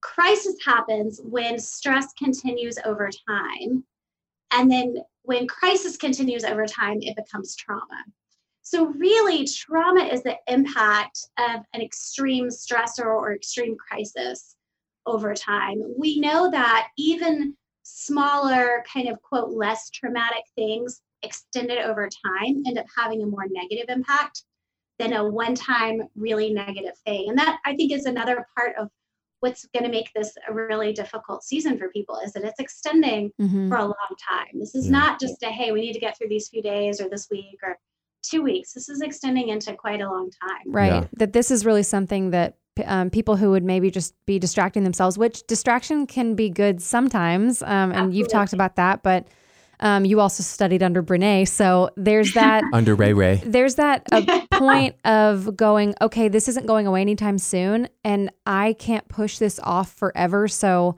Crisis 0.00 0.56
happens 0.64 1.20
when 1.22 1.58
stress 1.58 2.12
continues 2.14 2.76
over 2.84 3.08
time. 3.28 3.84
And 4.50 4.70
then 4.70 4.96
when 5.22 5.46
crisis 5.46 5.96
continues 5.96 6.44
over 6.44 6.66
time, 6.66 6.98
it 7.00 7.14
becomes 7.14 7.54
trauma. 7.54 8.04
So, 8.62 8.86
really, 8.86 9.46
trauma 9.46 10.04
is 10.04 10.22
the 10.22 10.36
impact 10.48 11.26
of 11.38 11.62
an 11.74 11.80
extreme 11.80 12.48
stressor 12.48 13.06
or 13.06 13.34
extreme 13.34 13.76
crisis 13.76 14.56
over 15.06 15.34
time. 15.34 15.80
We 15.96 16.20
know 16.20 16.50
that 16.50 16.88
even 16.98 17.56
smaller, 17.84 18.84
kind 18.92 19.08
of 19.08 19.20
quote, 19.22 19.50
less 19.50 19.90
traumatic 19.90 20.44
things 20.56 21.00
extended 21.22 21.78
over 21.78 22.08
time 22.08 22.62
end 22.66 22.78
up 22.78 22.86
having 22.96 23.22
a 23.22 23.26
more 23.26 23.46
negative 23.48 23.86
impact 23.88 24.44
than 25.02 25.12
a 25.14 25.28
one 25.28 25.54
time, 25.54 26.02
really 26.16 26.52
negative 26.52 26.96
thing. 27.04 27.28
And 27.28 27.38
that 27.38 27.58
I 27.66 27.74
think 27.74 27.92
is 27.92 28.04
another 28.06 28.46
part 28.56 28.76
of 28.78 28.88
what's 29.40 29.66
going 29.74 29.82
to 29.84 29.90
make 29.90 30.10
this 30.14 30.32
a 30.48 30.54
really 30.54 30.92
difficult 30.92 31.42
season 31.42 31.76
for 31.76 31.88
people 31.88 32.16
is 32.24 32.32
that 32.34 32.44
it's 32.44 32.60
extending 32.60 33.32
Mhm. 33.40 33.68
for 33.68 33.76
a 33.78 33.82
long 33.84 34.14
time. 34.30 34.46
This 34.60 34.74
is 34.76 34.86
Yeah. 34.86 34.92
not 34.92 35.20
just 35.20 35.42
a 35.42 35.46
hey, 35.46 35.72
we 35.72 35.80
need 35.80 35.94
to 35.94 35.98
get 35.98 36.16
through 36.16 36.28
these 36.28 36.48
few 36.48 36.62
days 36.62 37.00
or 37.00 37.08
this 37.08 37.28
week 37.28 37.58
or 37.64 37.76
two 38.22 38.42
weeks. 38.42 38.72
This 38.72 38.88
is 38.88 39.00
extending 39.00 39.48
into 39.48 39.74
quite 39.74 40.00
a 40.00 40.08
long 40.08 40.30
time. 40.30 40.72
Right. 40.72 40.92
Yeah. 41.02 41.06
That 41.14 41.32
this 41.32 41.50
is 41.50 41.66
really 41.66 41.82
something 41.82 42.30
that 42.30 42.54
um, 42.86 43.10
people 43.10 43.36
who 43.36 43.50
would 43.50 43.64
maybe 43.64 43.90
just 43.90 44.14
be 44.26 44.38
distracting 44.38 44.84
themselves, 44.84 45.18
which 45.18 45.44
distraction 45.48 46.06
can 46.06 46.34
be 46.36 46.48
good 46.48 46.80
sometimes. 46.80 47.62
Um, 47.64 47.90
and 47.92 48.14
you've 48.14 48.30
talked 48.30 48.52
about 48.54 48.76
that, 48.76 49.02
but 49.02 49.26
um, 49.80 50.04
you 50.04 50.20
also 50.20 50.44
studied 50.44 50.82
under 50.84 51.02
Brene. 51.02 51.46
So 51.48 51.90
there's 51.96 52.32
that. 52.34 52.62
Under 52.72 52.94
Ray 52.94 53.12
Ray. 53.12 53.42
there's 53.44 53.74
that 53.74 54.06
a 54.12 54.22
point 54.62 54.96
of 55.04 55.56
going, 55.56 55.94
okay, 56.00 56.28
this 56.28 56.48
isn't 56.48 56.66
going 56.66 56.86
away 56.86 57.00
anytime 57.00 57.38
soon, 57.38 57.88
and 58.04 58.30
I 58.46 58.74
can't 58.74 59.06
push 59.08 59.38
this 59.38 59.60
off 59.62 59.92
forever. 59.92 60.48
So 60.48 60.96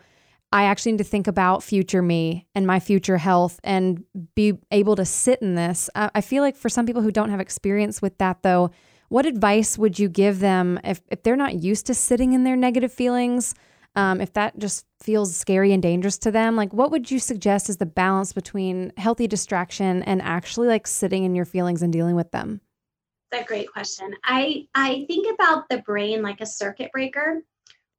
I 0.53 0.65
actually 0.65 0.93
need 0.93 0.99
to 0.99 1.05
think 1.05 1.27
about 1.27 1.65
future 1.65 2.01
me 2.01 2.47
and 2.55 2.65
my 2.67 2.79
future 2.79 3.19
health 3.19 3.59
and 3.65 4.05
be 4.37 4.55
able 4.71 4.95
to 4.95 5.05
sit 5.05 5.43
in 5.43 5.57
this. 5.57 5.91
Uh, 5.97 6.11
I 6.15 6.21
feel 6.21 6.43
like 6.43 6.57
for 6.57 6.69
some 6.69 6.87
people 6.87 7.03
who 7.03 7.11
don't 7.11 7.31
have 7.31 7.41
experience 7.41 8.01
with 8.01 8.19
that, 8.19 8.43
though, 8.43 8.71
what 9.09 9.27
advice 9.27 9.77
would 9.77 9.99
you 9.99 10.09
give 10.09 10.39
them 10.39 10.79
if, 10.85 11.01
if 11.09 11.25
they're 11.25 11.35
not 11.35 11.57
used 11.57 11.87
to 11.87 11.95
sitting 11.95 12.33
in 12.33 12.45
their 12.45 12.57
negative 12.57 12.93
feelings? 12.93 13.55
Um, 13.97 14.21
if 14.21 14.33
that 14.33 14.59
just 14.59 14.87
feels 15.01 15.37
scary 15.37 15.73
and 15.73 15.83
dangerous 15.83 16.19
to 16.19 16.31
them, 16.31 16.57
like 16.57 16.73
what 16.73 16.91
would 16.91 17.11
you 17.11 17.19
suggest 17.19 17.69
is 17.69 17.77
the 17.77 17.87
balance 17.87 18.33
between 18.33 18.93
healthy 18.97 19.27
distraction 19.27 20.03
and 20.03 20.21
actually 20.23 20.69
like 20.69 20.87
sitting 20.87 21.25
in 21.25 21.35
your 21.35 21.45
feelings 21.45 21.83
and 21.83 21.93
dealing 21.93 22.17
with 22.17 22.31
them? 22.33 22.61
A 23.35 23.43
great 23.43 23.73
question. 23.73 24.15
I 24.23 24.69
I 24.77 25.05
think 25.09 25.27
about 25.35 25.65
the 25.69 25.79
brain 25.79 26.23
like 26.23 26.41
a 26.41 26.47
circuit 26.47 26.93
breaker. 26.93 27.43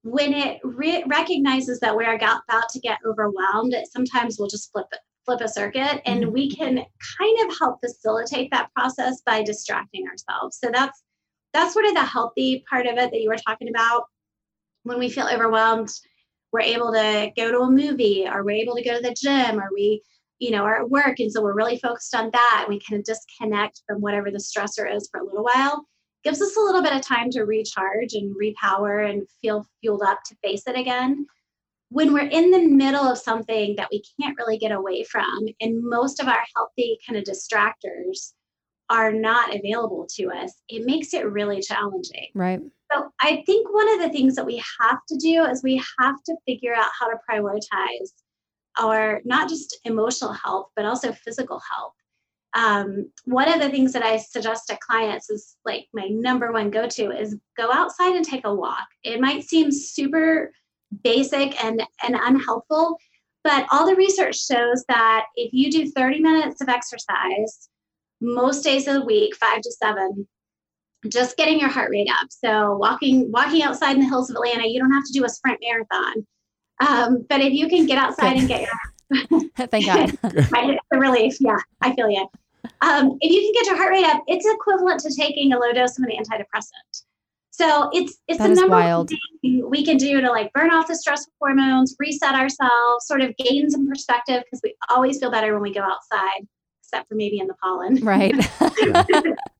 When 0.04 0.34
it 0.34 0.62
re- 0.64 1.04
recognizes 1.08 1.80
that 1.82 1.94
we're 1.94 2.16
about 2.16 2.70
to 2.70 2.80
get 2.80 3.00
overwhelmed, 3.06 3.74
it 3.74 3.88
sometimes 3.92 4.40
we'll 4.40 4.48
just 4.48 4.72
flip 4.72 4.86
it, 4.94 5.00
flip 5.26 5.42
a 5.42 5.50
circuit, 5.50 6.02
and 6.06 6.24
mm-hmm. 6.24 6.32
we 6.32 6.50
can 6.50 6.86
kind 7.20 7.50
of 7.50 7.58
help 7.60 7.82
facilitate 7.82 8.50
that 8.52 8.72
process 8.74 9.22
by 9.26 9.44
distracting 9.44 10.08
ourselves. 10.08 10.58
So 10.64 10.72
that's 10.72 11.04
that's 11.54 11.74
sort 11.74 11.86
of 11.86 11.96
the 11.96 12.06
healthy 12.06 12.64
part 12.70 12.88
of 12.88 12.98
it 12.98 13.12
that 13.12 13.22
you 13.22 13.30
were 13.30 13.36
talking 13.36 13.68
about. 13.68 14.06
When 14.84 15.00
we 15.00 15.10
feel 15.10 15.28
overwhelmed, 15.28 15.90
we're 16.54 16.62
able 16.62 16.94
to 16.94 17.32
go 17.36 17.52
to 17.52 17.60
a 17.60 17.70
movie, 17.70 18.26
or 18.26 18.46
we're 18.46 18.62
able 18.64 18.76
to 18.76 18.84
go 18.84 18.96
to 18.96 19.02
the 19.02 19.14
gym, 19.14 19.60
or 19.60 19.70
we 19.74 20.02
you 20.40 20.52
know, 20.52 20.64
are 20.64 20.82
at 20.82 20.90
work. 20.90 21.20
And 21.20 21.32
so 21.32 21.42
we're 21.42 21.56
really 21.56 21.80
focused 21.80 22.16
on 22.16 22.30
that. 22.34 22.66
And 22.66 22.74
we 22.74 22.82
kind 22.82 23.00
of 23.00 23.06
disconnect 23.06 23.82
from 23.88 24.02
whatever 24.02 24.32
the 24.32 24.38
stressor 24.38 24.94
is 24.94 25.08
for 25.12 25.20
a 25.20 25.26
little 25.26 25.44
while. 25.44 25.86
Gives 26.24 26.42
us 26.42 26.58
a 26.58 26.62
little 26.62 26.82
bit 26.82 26.94
of 26.96 27.02
time 27.02 27.30
to 27.32 27.44
recharge 27.44 28.14
and 28.14 28.36
repower 28.36 29.10
and 29.10 29.28
feel 29.42 29.68
fueled 29.82 30.02
up 30.04 30.20
to 30.26 30.36
face 30.44 30.64
it 30.68 30.78
again. 30.78 31.26
When 31.90 32.14
we're 32.14 32.28
in 32.28 32.50
the 32.50 32.68
middle 32.68 33.04
of 33.04 33.20
something 33.20 33.76
that 33.78 33.90
we 33.92 34.04
can't 34.20 34.38
really 34.38 34.58
get 34.58 34.72
away 34.72 35.04
from, 35.04 35.48
and 35.62 35.84
most 35.84 36.20
of 36.20 36.28
our 36.28 36.44
healthy 36.56 36.98
kind 37.08 37.18
of 37.18 37.24
distractors 37.24 38.34
are 38.90 39.12
not 39.12 39.56
available 39.56 40.08
to 40.16 40.32
us, 40.32 40.52
it 40.68 40.86
makes 40.86 41.14
it 41.14 41.32
really 41.32 41.62
challenging. 41.62 42.28
Right. 42.34 42.60
So 42.92 43.12
I 43.22 43.44
think 43.46 43.74
one 43.74 43.90
of 43.94 44.02
the 44.02 44.10
things 44.10 44.36
that 44.36 44.46
we 44.46 44.62
have 44.80 45.00
to 45.10 45.18
do 45.18 45.46
is 45.46 45.64
we 45.64 45.82
have 46.00 46.16
to 46.26 46.36
figure 46.46 46.74
out 46.74 46.90
how 47.00 47.08
to 47.08 47.18
prioritize 47.30 48.12
our 48.80 49.22
not 49.26 49.50
just 49.50 49.78
emotional 49.86 50.34
health, 50.34 50.70
but 50.76 50.86
also 50.86 51.12
physical 51.12 51.62
health. 51.72 51.94
Um, 52.56 53.12
one 53.26 53.52
of 53.52 53.60
the 53.60 53.70
things 53.70 53.92
that 53.94 54.04
I 54.04 54.18
suggest 54.18 54.68
to 54.70 54.78
clients 54.78 55.30
is 55.30 55.58
like 55.66 55.88
my 55.94 56.08
number 56.08 56.54
one 56.54 56.70
go 56.70 56.88
to 56.88 57.12
is 57.12 57.36
go 57.58 57.72
outside 57.72 58.16
and 58.16 58.24
take 58.24 58.46
a 58.46 58.54
walk. 58.54 58.88
It 59.04 59.20
might 59.20 59.44
seem 59.44 59.72
super 59.72 60.52
basic 61.04 61.62
and, 61.64 61.84
and 62.04 62.16
unhelpful, 62.16 62.98
but 63.44 63.68
all 63.72 63.86
the 63.86 63.96
research 63.96 64.38
shows 64.38 64.86
that 64.88 65.26
if 65.36 65.52
you 65.52 65.70
do 65.70 65.92
30 65.92 66.22
minutes 66.22 66.62
of 66.62 66.70
exercise 66.70 67.70
most 68.22 68.64
days 68.64 68.88
of 68.88 68.94
the 68.94 69.06
week, 69.06 69.36
five 69.36 69.62
to 69.62 69.72
seven, 69.72 70.26
just 71.10 71.38
getting 71.38 71.60
your 71.60 71.70
heart 71.70 71.92
rate 71.92 72.10
up. 72.10 72.28
So 72.30 72.78
walking 72.78 73.32
walking 73.32 73.64
outside 73.64 73.96
in 73.96 74.00
the 74.00 74.08
hills 74.08 74.30
of 74.30 74.38
Atlanta, 74.38 74.68
you 74.68 74.80
don't 74.80 74.94
have 74.94 75.06
to 75.06 75.14
do 75.14 75.26
a 75.26 75.30
sprint 75.30 75.60
marathon. 75.62 76.26
Um, 76.80 77.26
but 77.30 77.42
if 77.42 77.54
you 77.54 77.70
can 77.70 77.86
get 77.86 77.98
outside 77.98 78.38
and 78.38 78.48
get 78.48 78.62
your 78.62 79.40
Thank 79.68 79.86
God. 79.86 80.18
right, 80.52 80.72
it's 80.72 80.86
a 80.92 80.98
relief, 81.00 81.38
yeah, 81.40 81.58
I 81.82 81.94
feel 81.94 82.10
you. 82.10 82.28
Um, 82.82 83.18
if 83.22 83.32
you 83.32 83.42
can 83.42 83.54
get 83.54 83.66
your 83.68 83.78
heart 83.78 83.92
rate 83.92 84.06
up, 84.06 84.24
it's 84.28 84.46
equivalent 84.46 85.00
to 85.02 85.14
taking 85.16 85.54
a 85.54 85.60
low 85.60 85.72
dose 85.72 85.98
of 86.00 86.06
an 86.06 86.12
antidepressant. 86.12 87.04
So 87.52 87.90
it's 87.94 88.18
it's 88.28 88.40
That 88.40 88.50
the 88.50 88.56
number 88.56 88.72
wild. 88.76 89.10
thing 89.10 89.70
we 89.70 89.86
can 89.86 89.96
do 89.96 90.20
to 90.20 90.30
like 90.30 90.52
burn 90.52 90.72
off 90.72 90.88
the 90.88 90.96
stress 90.96 91.26
hormones, 91.40 91.96
reset 92.00 92.34
ourselves, 92.36 93.06
sort 93.06 93.22
of 93.22 93.34
gain 93.38 93.70
some 93.70 93.88
perspective 93.88 94.44
because 94.44 94.60
we 94.64 94.76
always 94.90 95.20
feel 95.20 95.32
better 95.32 95.54
when 95.54 95.62
we 95.62 95.74
go 95.74 95.82
outside, 95.82 96.46
except 96.96 97.10
for 97.10 97.16
maybe 97.16 97.40
in 97.40 97.48
the 97.48 97.54
pollen. 97.56 97.96
Right. 98.04 98.34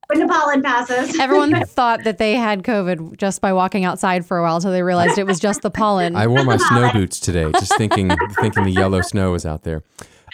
when 0.08 0.20
the 0.20 0.28
pollen 0.28 0.62
passes. 0.62 1.20
Everyone 1.20 1.66
thought 1.68 2.04
that 2.04 2.18
they 2.18 2.36
had 2.36 2.64
COVID 2.64 3.18
just 3.18 3.42
by 3.42 3.54
walking 3.54 3.86
outside 3.86 4.26
for 4.26 4.38
a 4.38 4.42
while 4.42 4.56
until 4.56 4.72
they 4.72 4.84
realized 4.84 5.18
it 5.18 5.26
was 5.26 5.40
just 5.40 5.62
the 5.62 5.72
pollen. 5.72 6.16
I 6.16 6.28
wore 6.28 6.44
my 6.44 6.58
snow 6.58 6.92
boots 6.94 7.20
today, 7.20 7.52
just 7.52 7.78
thinking 7.78 8.12
thinking 8.40 8.64
the 8.64 8.72
yellow 8.72 9.02
snow 9.02 9.32
was 9.32 9.46
out 9.46 9.64
there. 9.64 9.84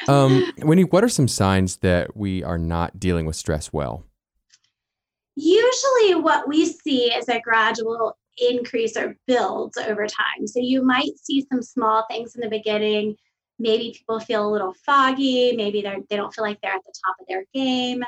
Um, 0.07 0.51
Wendy, 0.59 0.83
what 0.83 1.03
are 1.03 1.09
some 1.09 1.27
signs 1.27 1.77
that 1.77 2.15
we 2.15 2.43
are 2.43 2.57
not 2.57 2.99
dealing 2.99 3.25
with 3.25 3.35
stress 3.35 3.71
well? 3.71 4.03
Usually, 5.35 6.15
what 6.15 6.47
we 6.47 6.65
see 6.65 7.11
is 7.13 7.29
a 7.29 7.39
gradual 7.39 8.17
increase 8.37 8.97
or 8.97 9.15
builds 9.27 9.77
over 9.77 10.07
time. 10.07 10.47
So, 10.47 10.59
you 10.59 10.83
might 10.83 11.11
see 11.21 11.45
some 11.51 11.61
small 11.61 12.05
things 12.09 12.35
in 12.35 12.41
the 12.41 12.49
beginning. 12.49 13.15
Maybe 13.61 13.95
people 13.97 14.19
feel 14.19 14.47
a 14.47 14.51
little 14.51 14.73
foggy. 14.85 15.55
Maybe 15.55 15.81
they're, 15.81 15.99
they 16.09 16.15
don't 16.15 16.33
feel 16.33 16.43
like 16.43 16.59
they're 16.61 16.73
at 16.73 16.83
the 16.83 16.93
top 17.05 17.15
of 17.19 17.27
their 17.27 17.45
game. 17.53 18.03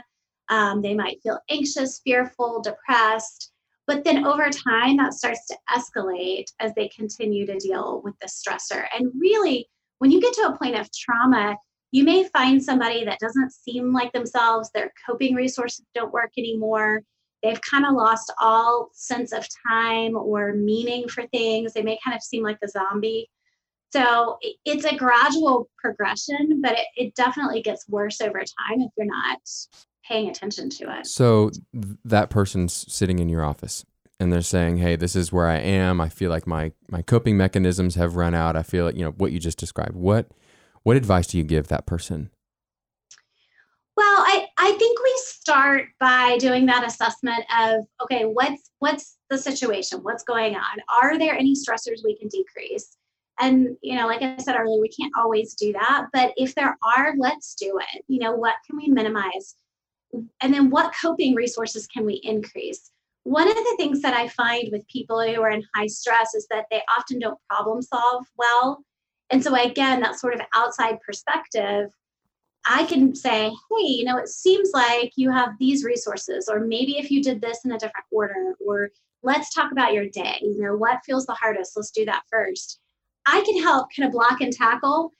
Um, 0.50 0.82
they 0.82 0.94
might 0.96 1.22
feel 1.22 1.40
anxious, 1.50 2.02
fearful, 2.04 2.62
depressed. 2.62 3.52
But 3.86 4.04
then 4.04 4.26
over 4.26 4.50
time, 4.50 4.98
that 4.98 5.14
starts 5.14 5.46
to 5.48 5.58
escalate 5.70 6.46
as 6.60 6.74
they 6.74 6.88
continue 6.88 7.46
to 7.46 7.58
deal 7.58 8.02
with 8.04 8.16
the 8.20 8.28
stressor. 8.28 8.86
And 8.98 9.12
really, 9.20 9.70
when 10.00 10.10
you 10.10 10.22
get 10.22 10.34
to 10.34 10.48
a 10.48 10.58
point 10.58 10.78
of 10.78 10.90
trauma, 10.92 11.56
you 11.92 12.04
may 12.04 12.28
find 12.30 12.64
somebody 12.64 13.06
that 13.06 13.20
doesn't 13.20 13.54
seem 13.54 13.94
like 13.94 14.12
themselves, 14.14 14.72
their 14.74 14.92
coping 15.08 15.36
resources 15.36 15.86
don't 15.94 16.12
work 16.12 16.32
anymore. 16.38 17.04
They've 17.44 17.62
kind 17.62 17.86
of 17.86 17.94
lost 17.94 18.34
all 18.42 18.90
sense 18.94 19.34
of 19.34 19.48
time 19.70 20.16
or 20.16 20.54
meaning 20.54 21.08
for 21.10 21.28
things. 21.28 21.74
They 21.74 21.84
may 21.84 22.00
kind 22.04 22.16
of 22.16 22.24
seem 22.24 22.42
like 22.42 22.58
a 22.64 22.70
zombie. 22.70 23.30
So 23.94 24.40
it's 24.66 24.86
a 24.86 24.96
gradual 24.96 25.70
progression, 25.78 26.62
but 26.64 26.72
it, 26.72 26.88
it 26.96 27.16
definitely 27.16 27.62
gets 27.62 27.88
worse 27.88 28.22
over 28.22 28.40
time 28.40 28.82
if 28.82 28.90
you're 28.98 29.06
not 29.06 29.38
paying 30.04 30.30
attention 30.30 30.72
to 30.72 31.00
it. 31.00 31.06
So 31.06 31.52
th- 31.52 31.98
that 32.04 32.32
person's 32.32 32.92
sitting 32.92 33.20
in 33.20 33.30
your 33.30 33.44
office 33.44 33.86
and 34.20 34.34
they're 34.34 34.42
saying, 34.42 34.78
"Hey, 34.78 34.96
this 34.96 35.16
is 35.16 35.32
where 35.32 35.48
I 35.48 35.58
am. 35.58 36.02
I 36.02 36.10
feel 36.10 36.32
like 36.32 36.48
my 36.48 36.72
my 36.90 37.04
coping 37.04 37.38
mechanisms 37.38 37.94
have 37.94 38.16
run 38.16 38.34
out. 38.34 38.56
I 38.56 38.64
feel 38.64 38.86
like, 38.86 38.96
you 38.96 39.04
know, 39.04 39.12
what 39.12 39.32
you 39.32 39.40
just 39.40 39.60
described. 39.60 39.94
What 39.94 40.32
what 40.82 40.98
advice 40.98 41.28
do 41.28 41.38
you 41.38 41.44
give 41.44 41.68
that 41.68 41.86
person?" 41.86 42.32
Well, 43.96 44.24
I, 44.26 44.48
I 44.58 44.72
think 44.72 45.00
we 45.04 45.14
start 45.18 45.90
by 46.00 46.40
doing 46.40 46.66
that 46.66 46.84
assessment 46.84 47.46
of 47.60 47.86
okay, 48.02 48.24
what's 48.24 48.72
what's 48.80 49.18
the 49.30 49.38
situation? 49.38 50.00
What's 50.00 50.24
going 50.24 50.56
on? 50.56 50.80
Are 51.04 51.20
there 51.20 51.36
any 51.36 51.54
stressors 51.54 52.00
we 52.04 52.18
can 52.18 52.28
decrease? 52.28 52.98
And 53.40 53.76
you 53.82 53.96
know, 53.96 54.08
like 54.08 54.22
I 54.22 54.38
said 54.38 54.56
earlier, 54.56 54.80
we 54.80 54.90
can't 54.90 55.14
always 55.18 55.56
do 55.56 55.74
that, 55.74 56.08
but 56.14 56.34
if 56.38 56.54
there 56.56 56.78
are, 56.96 57.14
let's 57.18 57.56
do 57.56 57.80
it. 57.80 58.04
You 58.08 58.20
know, 58.20 58.34
what 58.34 58.56
can 58.68 58.78
we 58.78 58.88
minimize? 58.88 59.56
And 60.42 60.54
then 60.54 60.70
what 60.70 60.94
coping 61.02 61.34
resources 61.34 61.88
can 61.88 62.06
we 62.06 62.22
increase? 62.24 62.92
One 63.24 63.48
of 63.48 63.56
the 63.56 63.76
things 63.78 64.02
that 64.02 64.14
I 64.14 64.28
find 64.28 64.70
with 64.72 64.88
people 64.88 65.22
who 65.22 65.42
are 65.42 65.50
in 65.50 65.64
high 65.76 65.88
stress 65.88 66.36
is 66.36 66.46
that 66.52 66.66
they 66.70 66.82
often 66.96 67.20
don't 67.20 67.40
problem 67.50 67.82
solve 67.82 68.26
well. 68.38 68.84
And 69.32 69.44
so 69.44 69.56
again, 69.56 70.02
that 70.02 70.20
sort 70.20 70.36
of 70.36 70.42
outside 70.54 71.00
perspective 71.06 71.90
I 72.66 72.86
can 72.86 73.14
say, 73.14 73.50
hey, 73.50 73.88
you 73.88 74.06
know, 74.06 74.18
it 74.18 74.30
seems 74.30 74.72
like 74.74 75.12
you 75.16 75.32
have 75.32 75.58
these 75.60 75.84
resources, 75.84 76.48
or 76.50 76.62
maybe 76.62 76.98
if 76.98 77.12
you 77.12 77.22
did 77.22 77.42
this 77.42 77.60
in 77.66 77.72
a 77.72 77.78
different 77.78 78.06
order, 78.12 78.56
or 78.66 78.90
let's 79.22 79.54
talk 79.54 79.72
about 79.72 79.94
your 79.94 80.08
day. 80.08 80.38
You 80.42 80.62
know, 80.62 80.76
what 80.78 81.04
feels 81.06 81.26
the 81.26 81.34
hardest? 81.34 81.74
Let's 81.76 81.92
do 81.92 82.06
that 82.06 82.24
first. 82.32 82.80
I 83.26 83.42
can 83.42 83.62
help 83.62 83.90
kind 83.96 84.08
of 84.08 84.14
block 84.14 84.42
and 84.42 84.52
tackle 84.52 85.12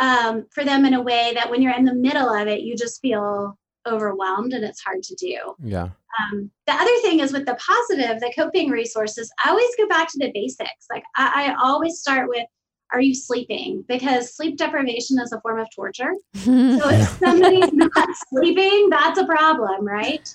um, 0.00 0.46
for 0.52 0.64
them 0.64 0.84
in 0.84 0.94
a 0.94 1.02
way 1.02 1.32
that 1.34 1.50
when 1.50 1.62
you're 1.62 1.74
in 1.74 1.84
the 1.84 1.94
middle 1.94 2.28
of 2.28 2.48
it, 2.48 2.60
you 2.60 2.76
just 2.76 3.00
feel 3.00 3.58
overwhelmed 3.86 4.52
and 4.52 4.64
it's 4.64 4.80
hard 4.80 5.02
to 5.04 5.14
do. 5.14 5.38
Yeah. 5.62 5.88
Um, 6.18 6.50
the 6.66 6.72
other 6.72 6.96
thing 7.02 7.20
is 7.20 7.32
with 7.32 7.46
the 7.46 7.56
positive, 7.56 8.20
the 8.20 8.32
coping 8.34 8.70
resources, 8.70 9.30
I 9.44 9.50
always 9.50 9.68
go 9.76 9.86
back 9.88 10.08
to 10.10 10.18
the 10.18 10.32
basics. 10.32 10.86
Like 10.90 11.04
I, 11.16 11.50
I 11.50 11.54
always 11.62 11.98
start 11.98 12.28
with, 12.28 12.46
are 12.92 13.00
you 13.00 13.14
sleeping? 13.14 13.84
Because 13.88 14.34
sleep 14.34 14.56
deprivation 14.56 15.18
is 15.20 15.32
a 15.32 15.40
form 15.40 15.58
of 15.58 15.68
torture. 15.74 16.12
So 16.34 16.88
if 16.88 17.08
somebody's 17.18 17.72
not 17.72 18.08
sleeping, 18.28 18.90
that's 18.90 19.18
a 19.18 19.26
problem, 19.26 19.86
right? 19.86 20.28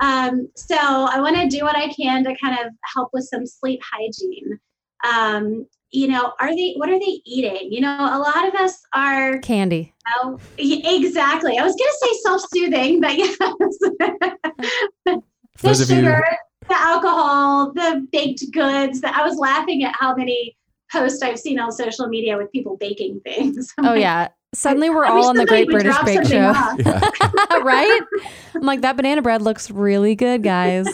Um, 0.00 0.48
so 0.56 0.76
I 0.76 1.20
want 1.20 1.36
to 1.36 1.46
do 1.46 1.64
what 1.64 1.76
I 1.76 1.88
can 1.88 2.24
to 2.24 2.34
kind 2.42 2.58
of 2.58 2.72
help 2.94 3.10
with 3.12 3.28
some 3.30 3.46
sleep 3.46 3.80
hygiene. 3.84 4.58
Um, 5.06 5.66
you 5.92 6.08
know, 6.08 6.32
are 6.40 6.54
they? 6.54 6.74
What 6.76 6.88
are 6.88 6.98
they 6.98 7.20
eating? 7.24 7.72
You 7.72 7.80
know, 7.80 7.96
a 7.98 8.18
lot 8.18 8.46
of 8.48 8.54
us 8.54 8.80
are. 8.94 9.38
Candy. 9.38 9.92
Oh, 10.22 10.38
exactly. 10.58 11.58
I 11.58 11.64
was 11.64 11.74
going 11.74 11.90
to 11.90 11.98
say 12.00 12.18
self-soothing, 12.22 13.00
but 13.00 13.16
yes, 13.18 13.36
the 13.38 15.22
those 15.62 15.80
of 15.80 15.90
you 15.90 15.96
sugar, 15.96 16.24
the 16.68 16.80
alcohol, 16.80 17.72
the 17.72 18.06
baked 18.12 18.44
goods. 18.52 19.00
That 19.00 19.16
I 19.16 19.26
was 19.26 19.36
laughing 19.38 19.84
at 19.84 19.94
how 19.98 20.14
many 20.14 20.56
posts 20.92 21.22
I've 21.22 21.38
seen 21.38 21.58
on 21.58 21.72
social 21.72 22.06
media 22.06 22.36
with 22.36 22.50
people 22.52 22.76
baking 22.76 23.20
things. 23.20 23.72
I'm 23.78 23.84
Oh 23.86 23.88
like, 23.90 24.00
yeah. 24.00 24.28
Suddenly 24.52 24.90
we're 24.90 25.04
I 25.04 25.10
all 25.10 25.28
on 25.28 25.36
the 25.36 25.46
Great 25.46 25.68
British 25.68 25.96
Bake 26.04 26.26
Show. 26.26 26.34
Yeah. 26.34 26.74
right? 27.62 28.00
I'm 28.54 28.62
like 28.62 28.80
that 28.80 28.96
banana 28.96 29.22
bread 29.22 29.42
looks 29.42 29.70
really 29.70 30.16
good, 30.16 30.42
guys. 30.42 30.88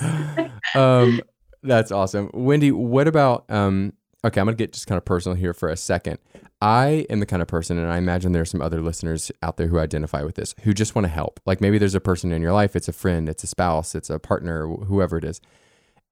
um, 0.75 1.23
that's 1.63 1.91
awesome. 1.91 2.31
Wendy, 2.35 2.71
what 2.71 3.09
about 3.09 3.47
um 3.49 3.95
okay, 4.27 4.41
I'm 4.41 4.47
gonna 4.47 4.57
get 4.57 4.73
just 4.73 4.87
kind 4.87 4.99
of 4.99 5.05
personal 5.05 5.37
here 5.37 5.53
for 5.55 5.69
a 5.69 5.77
second. 5.77 6.19
I 6.61 7.07
am 7.11 7.21
the 7.21 7.27
kind 7.27 7.43
of 7.43 7.49
person, 7.49 7.79
and 7.79 7.91
I 7.91 7.99
imagine 7.99 8.33
there's 8.33 8.51
some 8.51 8.63
other 8.63 8.81
listeners 8.81 9.31
out 9.43 9.57
there 9.57 9.67
who 9.67 9.79
identify 9.79 10.23
with 10.23 10.37
this, 10.37 10.55
who 10.63 10.73
just 10.73 10.95
want 10.95 11.05
to 11.05 11.11
help. 11.11 11.41
Like 11.47 11.61
maybe 11.61 11.79
there's 11.79 11.95
a 11.95 12.01
person 12.01 12.33
in 12.33 12.41
your 12.43 12.53
life, 12.53 12.75
it's 12.77 12.89
a 12.89 12.93
friend, 12.93 13.29
it's 13.29 13.45
a 13.45 13.47
spouse, 13.47 13.95
it's 13.95 14.09
a 14.11 14.19
partner, 14.19 14.67
whoever 14.67 15.19
it 15.19 15.25
is, 15.25 15.41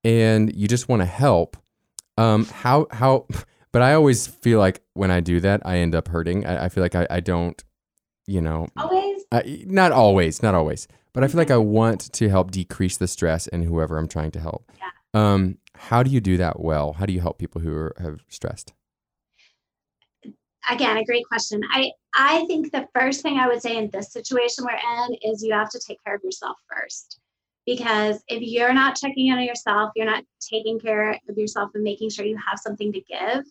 and 0.03 0.55
you 0.55 0.69
just 0.69 0.89
want 0.89 1.01
to 1.03 1.07
help. 1.07 1.57
Um, 2.17 2.45
how 2.47 2.87
how 2.91 3.27
but 3.73 3.83
I 3.83 3.95
always 3.95 4.27
feel 4.27 4.59
like 4.59 4.83
when 4.93 5.11
I 5.11 5.21
do 5.21 5.41
that, 5.41 5.63
I 5.65 5.79
end 5.79 5.95
up 5.95 6.09
hurting. 6.09 6.47
I, 6.47 6.67
I 6.67 6.69
feel 6.69 6.83
like 6.83 6.95
I, 6.95 7.07
I 7.11 7.21
don't, 7.21 7.63
you 8.27 8.41
know, 8.41 8.69
Always. 8.77 9.25
uh, 9.33 9.43
not 9.67 9.93
always, 9.93 10.43
not 10.43 10.55
always, 10.55 10.87
but 11.13 11.25
I 11.25 11.29
feel 11.29 11.39
like 11.39 11.51
I 11.51 11.57
want 11.57 12.13
to 12.13 12.29
help 12.29 12.51
decrease 12.51 12.97
the 12.99 13.09
stress 13.09 13.47
in 13.49 13.63
whoever 13.63 13.99
I'm 13.99 14.09
trying 14.09 14.31
to 14.33 14.41
help. 14.41 14.71
Yeah. 14.79 14.91
Um, 15.15 15.59
how 15.77 16.03
do 16.03 16.11
you 16.11 16.21
do 16.21 16.37
that 16.37 16.61
well? 16.61 16.95
How 16.95 17.07
do 17.07 17.13
you 17.13 17.21
help 17.21 17.39
people 17.39 17.61
who 17.61 17.75
are, 17.75 17.95
have 17.99 18.21
stressed? 18.29 18.73
again 20.71 20.97
a 20.97 21.05
great 21.05 21.27
question 21.27 21.61
i 21.71 21.91
i 22.17 22.45
think 22.47 22.71
the 22.73 22.87
first 22.95 23.23
thing 23.23 23.39
i 23.39 23.47
would 23.47 23.61
say 23.61 23.77
in 23.77 23.91
this 23.91 24.13
situation 24.13 24.65
we're 24.65 25.05
in 25.05 25.15
is 25.23 25.43
you 25.43 25.53
have 25.53 25.71
to 25.71 25.81
take 25.87 26.03
care 26.05 26.15
of 26.15 26.23
yourself 26.23 26.57
first 26.73 27.21
because 27.67 28.23
if 28.29 28.41
you're 28.43 28.73
not 28.73 28.97
checking 28.97 29.29
in 29.29 29.39
on 29.39 29.45
yourself 29.45 29.91
you're 29.95 30.07
not 30.07 30.25
taking 30.41 30.79
care 30.79 31.13
of 31.13 31.37
yourself 31.37 31.71
and 31.75 31.85
making 31.85 32.11
sure 32.11 32.25
you 32.25 32.37
have 32.37 32.59
something 32.59 32.93
to 32.93 33.01
give 33.03 33.45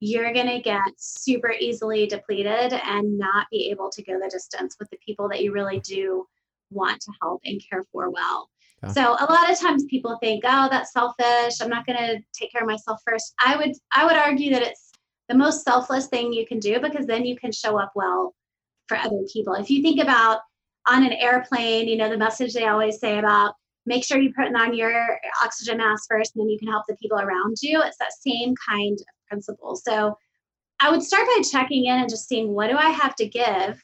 you're 0.00 0.32
going 0.32 0.48
to 0.48 0.60
get 0.60 0.82
super 0.96 1.52
easily 1.52 2.06
depleted 2.06 2.72
and 2.72 3.18
not 3.18 3.46
be 3.52 3.70
able 3.70 3.88
to 3.88 4.02
go 4.02 4.18
the 4.18 4.28
distance 4.28 4.76
with 4.80 4.90
the 4.90 4.98
people 5.04 5.28
that 5.28 5.42
you 5.42 5.52
really 5.52 5.80
do 5.80 6.26
want 6.70 7.00
to 7.00 7.12
help 7.20 7.40
and 7.44 7.62
care 7.68 7.84
for 7.92 8.10
well 8.10 8.48
So 8.90 9.16
a 9.18 9.26
lot 9.30 9.50
of 9.50 9.60
times 9.60 9.84
people 9.84 10.18
think 10.20 10.42
oh 10.44 10.68
that's 10.68 10.92
selfish 10.92 11.60
i'm 11.60 11.68
not 11.68 11.86
going 11.86 11.98
to 11.98 12.20
take 12.32 12.50
care 12.50 12.62
of 12.62 12.66
myself 12.66 13.00
first 13.06 13.32
i 13.38 13.56
would 13.56 13.72
i 13.94 14.04
would 14.04 14.16
argue 14.16 14.50
that 14.50 14.62
it's 14.62 14.90
the 15.28 15.36
most 15.36 15.64
selfless 15.64 16.08
thing 16.08 16.32
you 16.32 16.46
can 16.46 16.58
do 16.58 16.80
because 16.80 17.06
then 17.06 17.24
you 17.24 17.36
can 17.36 17.52
show 17.52 17.78
up 17.78 17.92
well 17.94 18.34
for 18.88 18.96
other 18.96 19.22
people. 19.32 19.54
If 19.54 19.70
you 19.70 19.82
think 19.82 20.00
about 20.00 20.40
on 20.86 21.04
an 21.04 21.12
airplane, 21.12 21.88
you 21.88 21.96
know, 21.96 22.10
the 22.10 22.18
message 22.18 22.52
they 22.52 22.66
always 22.66 22.98
say 22.98 23.18
about 23.18 23.54
make 23.86 24.04
sure 24.04 24.18
you 24.18 24.32
put 24.36 24.54
on 24.54 24.74
your 24.74 25.18
oxygen 25.42 25.78
mask 25.78 26.04
first 26.08 26.34
and 26.34 26.42
then 26.42 26.48
you 26.48 26.58
can 26.58 26.68
help 26.68 26.84
the 26.88 26.96
people 26.96 27.18
around 27.18 27.56
you. 27.62 27.82
It's 27.82 27.96
that 27.98 28.12
same 28.12 28.54
kind 28.68 28.98
of 28.98 29.06
principle. 29.28 29.76
So 29.76 30.16
I 30.80 30.90
would 30.90 31.02
start 31.02 31.26
by 31.26 31.42
checking 31.50 31.86
in 31.86 31.98
and 31.98 32.10
just 32.10 32.28
seeing 32.28 32.52
what 32.52 32.68
do 32.68 32.76
I 32.76 32.90
have 32.90 33.14
to 33.16 33.26
give? 33.26 33.82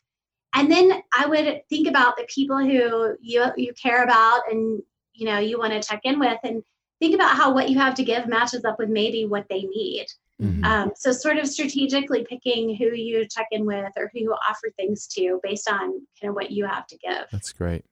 And 0.54 0.70
then 0.70 1.02
I 1.16 1.26
would 1.26 1.62
think 1.68 1.88
about 1.88 2.16
the 2.16 2.24
people 2.24 2.58
who 2.58 3.16
you 3.20 3.44
you 3.56 3.72
care 3.74 4.02
about 4.02 4.42
and 4.50 4.82
you 5.12 5.26
know 5.26 5.38
you 5.38 5.58
want 5.58 5.72
to 5.72 5.86
check 5.86 6.00
in 6.04 6.18
with 6.18 6.38
and 6.42 6.62
think 7.00 7.14
about 7.14 7.36
how 7.36 7.52
what 7.52 7.68
you 7.68 7.78
have 7.78 7.94
to 7.94 8.04
give 8.04 8.26
matches 8.26 8.64
up 8.64 8.78
with 8.78 8.88
maybe 8.88 9.24
what 9.24 9.46
they 9.48 9.62
need. 9.62 10.06
Mhm. 10.40 10.64
Um, 10.64 10.92
so 10.96 11.12
sort 11.12 11.38
of 11.38 11.48
strategically 11.48 12.24
picking 12.24 12.74
who 12.76 12.94
you 12.94 13.26
check 13.28 13.46
in 13.50 13.66
with 13.66 13.92
or 13.96 14.10
who 14.12 14.20
you 14.20 14.34
offer 14.48 14.70
things 14.76 15.06
to 15.08 15.40
based 15.42 15.68
on 15.68 15.78
kind 16.20 16.30
of 16.30 16.34
what 16.34 16.50
you 16.50 16.64
have 16.64 16.86
to 16.88 16.98
give. 16.98 17.26
That's 17.32 17.52
great. 17.52 17.84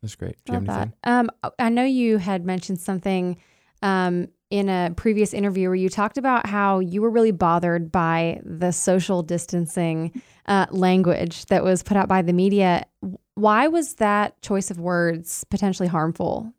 That's 0.00 0.14
great. 0.14 0.36
Do 0.44 0.52
you 0.52 0.58
Love 0.60 0.66
have 0.68 0.76
that. 0.76 0.80
anything? 0.80 1.30
Um, 1.42 1.52
I 1.58 1.68
know 1.70 1.84
you 1.84 2.18
had 2.18 2.44
mentioned 2.44 2.80
something 2.80 3.36
um, 3.82 4.28
in 4.50 4.68
a 4.68 4.92
previous 4.96 5.34
interview 5.34 5.68
where 5.68 5.74
you 5.74 5.88
talked 5.88 6.16
about 6.16 6.46
how 6.46 6.78
you 6.78 7.02
were 7.02 7.10
really 7.10 7.32
bothered 7.32 7.92
by 7.92 8.40
the 8.44 8.72
social 8.72 9.22
distancing 9.22 10.22
uh, 10.46 10.66
language 10.70 11.44
that 11.46 11.62
was 11.62 11.82
put 11.82 11.96
out 11.96 12.08
by 12.08 12.22
the 12.22 12.32
media. 12.32 12.86
why 13.34 13.68
was 13.68 13.96
that 13.96 14.40
choice 14.42 14.70
of 14.70 14.80
words 14.80 15.44
potentially 15.50 15.88
harmful? 15.88 16.52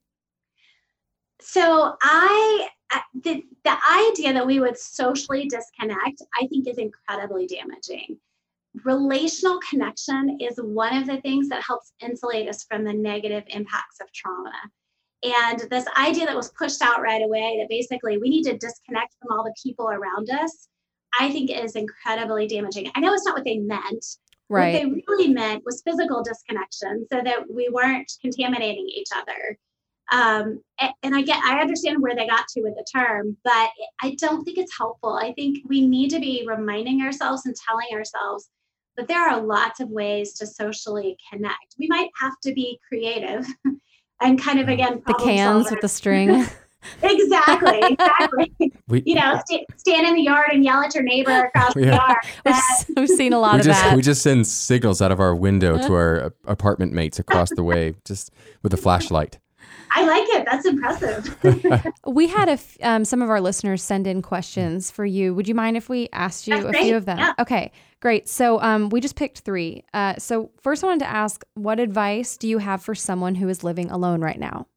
So 1.42 1.96
I 2.02 2.70
the 3.14 3.44
the 3.64 3.78
idea 4.10 4.34
that 4.34 4.46
we 4.46 4.60
would 4.60 4.78
socially 4.78 5.48
disconnect, 5.48 6.22
I 6.40 6.48
think, 6.48 6.68
is 6.68 6.78
incredibly 6.78 7.48
damaging. 7.48 8.18
Relational 8.86 9.60
connection 9.68 10.38
is 10.40 10.58
one 10.58 10.96
of 10.96 11.08
the 11.08 11.22
things 11.22 11.50
that 11.50 11.64
helps 11.64 11.92
insulate 12.02 12.48
us 12.48 12.64
from 12.64 12.84
the 12.84 12.94
negative 12.94 13.44
impacts 13.48 14.00
of 14.00 14.12
trauma. 14.14 14.54
And 15.24 15.60
this 15.70 15.86
idea 15.98 16.26
that 16.26 16.36
was 16.36 16.52
pushed 16.52 16.82
out 16.82 17.02
right 17.02 17.22
away 17.22 17.58
that 17.60 17.70
basically 17.70 18.18
we 18.18 18.30
need 18.30 18.44
to 18.44 18.58
disconnect 18.58 19.16
from 19.20 19.38
all 19.38 19.44
the 19.44 19.54
people 19.62 19.90
around 19.90 20.30
us, 20.30 20.70
I 21.20 21.30
think 21.32 21.52
is 21.52 21.76
incredibly 21.76 22.48
damaging. 22.48 22.90
I 22.96 23.02
know 23.02 23.14
it's 23.14 23.26
not 23.26 23.36
what 23.36 23.44
they 23.44 23.58
meant. 23.58 24.06
Right. 24.48 24.74
What 24.74 24.96
they 24.96 25.04
really 25.08 25.28
meant 25.28 25.64
was 25.66 25.82
physical 25.86 26.24
disconnection 26.24 27.06
so 27.12 27.22
that 27.24 27.52
we 27.54 27.70
weren't 27.70 28.12
contaminating 28.22 28.88
each 28.88 29.10
other. 29.16 29.58
Um, 30.12 30.62
and 31.04 31.16
I 31.16 31.22
get, 31.22 31.44
I 31.44 31.60
understand 31.60 32.02
where 32.02 32.16
they 32.16 32.26
got 32.26 32.48
to 32.50 32.62
with 32.62 32.76
the 32.76 32.86
term, 32.96 33.38
but 33.44 33.70
I 34.02 34.16
don't 34.18 34.44
think 34.44 34.58
it's 34.58 34.76
helpful. 34.76 35.14
I 35.14 35.34
think 35.34 35.60
we 35.68 35.86
need 35.86 36.10
to 36.10 36.20
be 36.20 36.46
reminding 36.48 37.02
ourselves 37.02 37.46
and 37.46 37.56
telling 37.56 37.88
ourselves 37.94 38.50
that 38.98 39.08
there 39.08 39.22
are 39.30 39.40
lots 39.40 39.80
of 39.80 39.90
ways 39.90 40.34
to 40.34 40.48
socially 40.48 41.16
connect. 41.32 41.76
We 41.78 41.88
might 41.88 42.10
have 42.20 42.34
to 42.44 42.54
be 42.54 42.80
creative 42.88 43.46
and 44.22 44.42
kind 44.42 44.60
of 44.60 44.68
again 44.68 45.02
the 45.06 45.14
cans 45.14 45.64
solver. 45.64 45.72
with 45.72 45.82
the 45.82 45.90
string. 45.90 46.46
exactly, 47.04 47.80
exactly. 47.84 48.54
We, 48.88 49.04
you 49.06 49.14
know, 49.14 49.40
st- 49.48 49.68
stand 49.78 50.08
in 50.08 50.16
the 50.16 50.24
yard 50.24 50.50
and 50.52 50.64
yell 50.64 50.82
at 50.82 50.96
your 50.96 51.04
neighbor 51.04 51.46
across 51.46 51.76
yeah. 51.76 51.82
the 51.82 51.92
yard. 51.92 52.18
We've, 52.88 52.98
we've, 52.98 53.10
seen 53.10 53.34
a 53.34 53.40
lot 53.40 53.60
of 53.60 53.66
just, 53.66 53.80
that. 53.80 53.96
We 53.96 54.02
just 54.02 54.24
send 54.24 54.48
signals 54.48 55.00
out 55.00 55.12
of 55.12 55.20
our 55.20 55.36
window 55.36 55.78
to 55.78 55.84
uh-huh. 55.84 55.94
our 55.94 56.34
apartment 56.46 56.92
mates 56.92 57.20
across 57.20 57.52
the 57.52 57.64
way, 57.64 57.94
just 58.04 58.32
with 58.64 58.74
a 58.74 58.78
flashlight. 58.78 59.38
I 59.92 60.06
like 60.06 60.28
it. 60.30 60.46
That's 60.46 60.66
impressive. 60.66 61.94
we 62.06 62.28
had 62.28 62.50
a 62.50 62.54
f- 62.54 62.78
um, 62.82 63.06
some 63.06 63.22
of 63.22 63.30
our 63.30 63.42
listeners 63.42 63.82
send 63.84 64.08
in 64.08 64.22
questions 64.22 64.92
for 64.92 65.06
you. 65.06 65.34
Would 65.34 65.48
you 65.48 65.56
mind 65.56 65.78
if 65.78 65.90
we 65.90 66.10
asked 66.14 66.48
you 66.48 66.56
That's 66.56 66.68
a 66.68 66.72
great. 66.72 66.84
few 66.86 66.96
of 66.96 67.06
them? 67.06 67.18
Yeah. 67.18 67.34
Okay, 67.40 67.72
great. 68.00 68.28
So 68.28 68.62
um, 68.62 68.90
we 68.90 69.02
just 69.02 69.16
picked 69.16 69.40
three. 69.40 69.84
Uh, 69.94 70.16
so 70.18 70.52
first, 70.62 70.84
I 70.84 70.88
wanted 70.88 71.02
to 71.02 71.10
ask, 71.10 71.44
what 71.56 71.80
advice 71.80 72.38
do 72.38 72.48
you 72.48 72.60
have 72.60 72.84
for 72.84 72.96
someone 72.96 73.36
who 73.36 73.50
is 73.50 73.64
living 73.64 73.90
alone 73.90 74.22
right 74.22 74.40
now? 74.40 74.68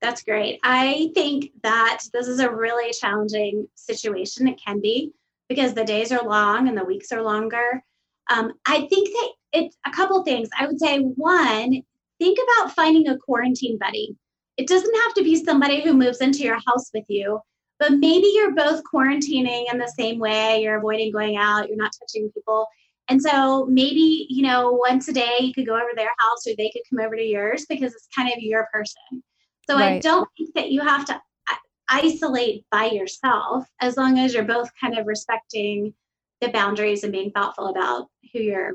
That's 0.00 0.22
great. 0.22 0.60
I 0.62 1.10
think 1.14 1.50
that 1.62 2.02
this 2.12 2.28
is 2.28 2.40
a 2.40 2.50
really 2.50 2.92
challenging 2.92 3.66
situation. 3.74 4.46
It 4.46 4.60
can 4.64 4.80
be 4.80 5.12
because 5.48 5.74
the 5.74 5.84
days 5.84 6.12
are 6.12 6.22
long 6.22 6.68
and 6.68 6.76
the 6.76 6.84
weeks 6.84 7.10
are 7.10 7.22
longer. 7.22 7.82
Um, 8.30 8.52
I 8.66 8.86
think 8.86 9.08
that 9.08 9.28
it's 9.52 9.76
a 9.86 9.90
couple 9.90 10.22
things. 10.22 10.48
I 10.58 10.66
would 10.66 10.78
say 10.78 11.00
one, 11.00 11.82
think 12.18 12.38
about 12.38 12.74
finding 12.74 13.08
a 13.08 13.18
quarantine 13.18 13.78
buddy. 13.78 14.16
It 14.56 14.66
doesn't 14.66 14.94
have 15.02 15.14
to 15.14 15.24
be 15.24 15.42
somebody 15.42 15.80
who 15.80 15.94
moves 15.94 16.20
into 16.20 16.40
your 16.40 16.58
house 16.66 16.90
with 16.92 17.04
you, 17.08 17.40
but 17.78 17.92
maybe 17.92 18.30
you're 18.34 18.54
both 18.54 18.82
quarantining 18.92 19.72
in 19.72 19.78
the 19.78 19.92
same 19.96 20.18
way. 20.18 20.62
You're 20.62 20.78
avoiding 20.78 21.12
going 21.12 21.36
out, 21.36 21.68
you're 21.68 21.76
not 21.76 21.92
touching 22.00 22.30
people. 22.32 22.66
And 23.08 23.22
so 23.22 23.66
maybe, 23.66 24.26
you 24.28 24.42
know, 24.42 24.72
once 24.72 25.08
a 25.08 25.12
day 25.12 25.36
you 25.40 25.54
could 25.54 25.66
go 25.66 25.74
over 25.74 25.90
their 25.96 26.10
house 26.18 26.46
or 26.46 26.52
they 26.56 26.70
could 26.70 26.82
come 26.90 27.04
over 27.04 27.16
to 27.16 27.22
yours 27.22 27.64
because 27.68 27.94
it's 27.94 28.08
kind 28.14 28.30
of 28.30 28.38
your 28.40 28.68
person. 28.72 29.22
So 29.68 29.76
right. 29.76 29.92
I 29.92 29.98
don't 29.98 30.28
think 30.36 30.54
that 30.54 30.70
you 30.70 30.80
have 30.82 31.06
to 31.06 31.14
uh, 31.14 31.54
isolate 31.88 32.64
by 32.70 32.86
yourself 32.86 33.64
as 33.80 33.96
long 33.96 34.18
as 34.18 34.34
you're 34.34 34.44
both 34.44 34.70
kind 34.80 34.98
of 34.98 35.06
respecting 35.06 35.94
the 36.40 36.48
boundaries 36.48 37.02
and 37.02 37.12
being 37.12 37.30
thoughtful 37.30 37.68
about 37.68 38.08
who 38.32 38.40
you're 38.40 38.72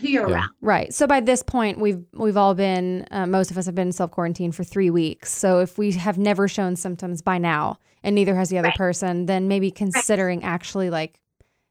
who 0.00 0.08
you're 0.08 0.28
yeah. 0.28 0.34
around. 0.34 0.50
Right. 0.60 0.92
So 0.94 1.06
by 1.06 1.20
this 1.20 1.42
point, 1.42 1.78
we've 1.78 2.04
we've 2.14 2.36
all 2.36 2.54
been 2.54 3.06
uh, 3.10 3.26
most 3.26 3.50
of 3.50 3.58
us 3.58 3.66
have 3.66 3.74
been 3.74 3.92
self 3.92 4.10
quarantined 4.10 4.54
for 4.54 4.64
three 4.64 4.90
weeks. 4.90 5.32
So 5.32 5.60
if 5.60 5.78
we 5.78 5.92
have 5.92 6.18
never 6.18 6.48
shown 6.48 6.76
symptoms 6.76 7.22
by 7.22 7.38
now, 7.38 7.78
and 8.02 8.14
neither 8.14 8.34
has 8.34 8.48
the 8.48 8.58
other 8.58 8.68
right. 8.68 8.76
person, 8.76 9.26
then 9.26 9.48
maybe 9.48 9.70
considering 9.70 10.40
right. 10.40 10.48
actually 10.48 10.90
like 10.90 11.20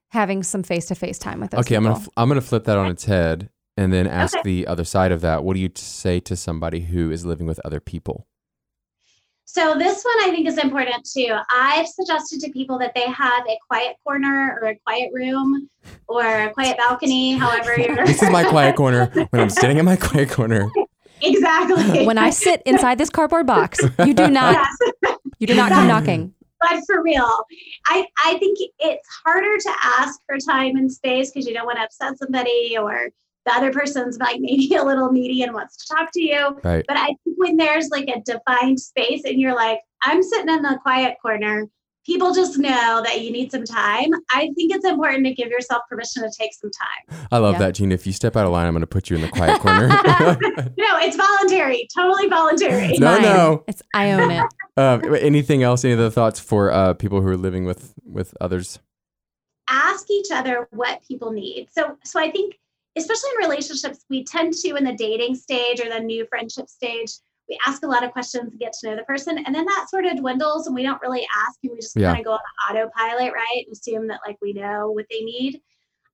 having 0.09 0.43
some 0.43 0.63
face 0.63 0.85
to 0.87 0.95
face 0.95 1.19
time 1.19 1.39
with 1.39 1.51
those. 1.51 1.59
Okay, 1.59 1.75
people. 1.75 1.87
I'm 1.87 1.93
gonna 1.93 2.07
I'm 2.17 2.27
gonna 2.29 2.41
flip 2.41 2.65
that 2.65 2.77
on 2.77 2.89
its 2.89 3.05
head 3.05 3.49
and 3.75 3.93
then 3.93 4.07
ask 4.07 4.35
okay. 4.35 4.43
the 4.43 4.67
other 4.67 4.83
side 4.83 5.11
of 5.11 5.21
that. 5.21 5.43
What 5.43 5.53
do 5.53 5.59
you 5.59 5.69
say 5.75 6.19
to 6.21 6.35
somebody 6.35 6.81
who 6.81 7.11
is 7.11 7.25
living 7.25 7.45
with 7.45 7.59
other 7.63 7.79
people? 7.79 8.27
So 9.49 9.75
this 9.75 10.03
one 10.03 10.29
I 10.29 10.29
think 10.29 10.45
is 10.45 10.57
important 10.57 11.09
too. 11.09 11.33
I've 11.49 11.87
suggested 11.87 12.41
to 12.41 12.51
people 12.51 12.77
that 12.79 12.93
they 12.93 13.09
have 13.09 13.43
a 13.47 13.57
quiet 13.65 13.95
corner 14.03 14.59
or 14.61 14.67
a 14.67 14.75
quiet 14.85 15.09
room 15.13 15.69
or 16.09 16.21
a 16.25 16.53
quiet 16.53 16.77
balcony, 16.77 17.37
however 17.37 17.73
you're 17.79 18.05
This 18.05 18.21
is 18.21 18.29
my 18.29 18.43
quiet 18.43 18.75
corner 18.75 19.05
when 19.29 19.41
I'm 19.41 19.49
sitting 19.49 19.77
in 19.77 19.85
my 19.85 19.95
quiet 19.95 20.29
corner. 20.29 20.69
Exactly. 21.19 22.05
When 22.05 22.19
I 22.19 22.29
sit 22.29 22.61
inside 22.67 22.99
this 22.99 23.09
cardboard 23.09 23.47
box, 23.47 23.79
you 24.05 24.13
do 24.13 24.27
not 24.27 24.53
yes. 25.01 25.17
you 25.39 25.47
do 25.47 25.55
not 25.55 25.71
come 25.71 25.87
knocking. 25.87 26.31
But 26.61 26.83
for 26.85 27.01
real, 27.01 27.27
I, 27.87 28.05
I 28.23 28.37
think 28.37 28.59
it's 28.77 29.07
harder 29.25 29.57
to 29.57 29.71
ask 29.83 30.19
for 30.27 30.37
time 30.37 30.75
and 30.75 30.91
space 30.91 31.31
because 31.31 31.47
you 31.47 31.55
don't 31.55 31.65
want 31.65 31.79
to 31.79 31.85
upset 31.85 32.19
somebody 32.19 32.77
or 32.79 33.09
the 33.47 33.55
other 33.55 33.71
person's 33.71 34.17
like 34.19 34.37
maybe 34.41 34.75
a 34.75 34.83
little 34.83 35.11
needy 35.11 35.41
and 35.43 35.53
wants 35.53 35.77
to 35.77 35.95
talk 35.95 36.11
to 36.13 36.21
you. 36.21 36.59
Right. 36.63 36.85
But 36.87 36.97
I 36.97 37.07
think 37.07 37.37
when 37.37 37.57
there's 37.57 37.89
like 37.89 38.07
a 38.07 38.21
defined 38.21 38.79
space 38.79 39.23
and 39.25 39.39
you're 39.39 39.55
like, 39.55 39.79
I'm 40.03 40.21
sitting 40.21 40.49
in 40.53 40.61
the 40.61 40.77
quiet 40.83 41.17
corner, 41.21 41.67
people 42.05 42.33
just 42.33 42.57
know 42.57 43.01
that 43.03 43.21
you 43.21 43.31
need 43.31 43.51
some 43.51 43.65
time. 43.65 44.09
I 44.31 44.49
think 44.55 44.73
it's 44.73 44.85
important 44.85 45.25
to 45.25 45.33
give 45.33 45.49
yourself 45.49 45.83
permission 45.89 46.23
to 46.23 46.31
take 46.37 46.53
some 46.53 46.71
time. 46.71 47.27
I 47.31 47.37
love 47.39 47.53
yeah. 47.53 47.59
that, 47.59 47.75
Gina. 47.75 47.93
If 47.93 48.07
you 48.07 48.13
step 48.13 48.35
out 48.35 48.45
of 48.45 48.51
line, 48.51 48.67
I'm 48.67 48.73
going 48.73 48.81
to 48.81 48.87
put 48.87 49.09
you 49.09 49.17
in 49.17 49.23
the 49.23 49.29
quiet 49.29 49.59
corner. 49.59 49.87
no, 50.77 50.97
it's 50.99 51.17
voluntary, 51.17 51.87
totally 51.95 52.27
voluntary. 52.27 52.85
It's 52.85 52.99
no, 52.99 53.11
mine. 53.11 53.21
no. 53.21 53.63
It's 53.67 53.81
I 53.93 54.11
own 54.11 54.31
it. 54.31 54.45
Um, 54.77 55.15
anything 55.15 55.63
else? 55.63 55.83
Any 55.83 55.95
other 55.95 56.09
thoughts 56.09 56.39
for 56.39 56.71
uh, 56.71 56.93
people 56.93 57.21
who 57.21 57.27
are 57.27 57.37
living 57.37 57.65
with 57.65 57.93
with 58.05 58.35
others? 58.39 58.79
Ask 59.69 60.09
each 60.09 60.27
other 60.31 60.69
what 60.71 61.01
people 61.05 61.31
need. 61.31 61.67
So, 61.71 61.97
so 62.05 62.21
I 62.21 62.31
think 62.31 62.57
especially 62.97 63.29
in 63.31 63.47
relationships, 63.49 64.05
we 64.09 64.23
tend 64.23 64.53
to, 64.53 64.75
in 64.75 64.83
the 64.83 64.93
dating 64.93 65.35
stage 65.35 65.79
or 65.79 65.89
the 65.89 65.99
new 65.99 66.25
friendship 66.27 66.67
stage, 66.67 67.11
we 67.49 67.57
ask 67.65 67.83
a 67.83 67.87
lot 67.87 68.03
of 68.03 68.11
questions 68.11 68.51
to 68.51 68.57
get 68.57 68.73
to 68.73 68.89
know 68.89 68.95
the 68.95 69.03
person. 69.03 69.37
And 69.37 69.55
then 69.55 69.65
that 69.65 69.87
sort 69.89 70.05
of 70.05 70.17
dwindles 70.17 70.67
and 70.67 70.75
we 70.75 70.83
don't 70.83 71.01
really 71.01 71.25
ask 71.47 71.57
and 71.63 71.71
we 71.71 71.77
just 71.77 71.95
yeah. 71.95 72.13
kind 72.13 72.19
of 72.19 72.25
go 72.25 72.31
on 72.33 72.39
autopilot, 72.69 73.33
right? 73.33 73.65
Assume 73.71 74.07
that 74.07 74.19
like 74.25 74.37
we 74.41 74.53
know 74.53 74.91
what 74.91 75.05
they 75.09 75.21
need. 75.21 75.61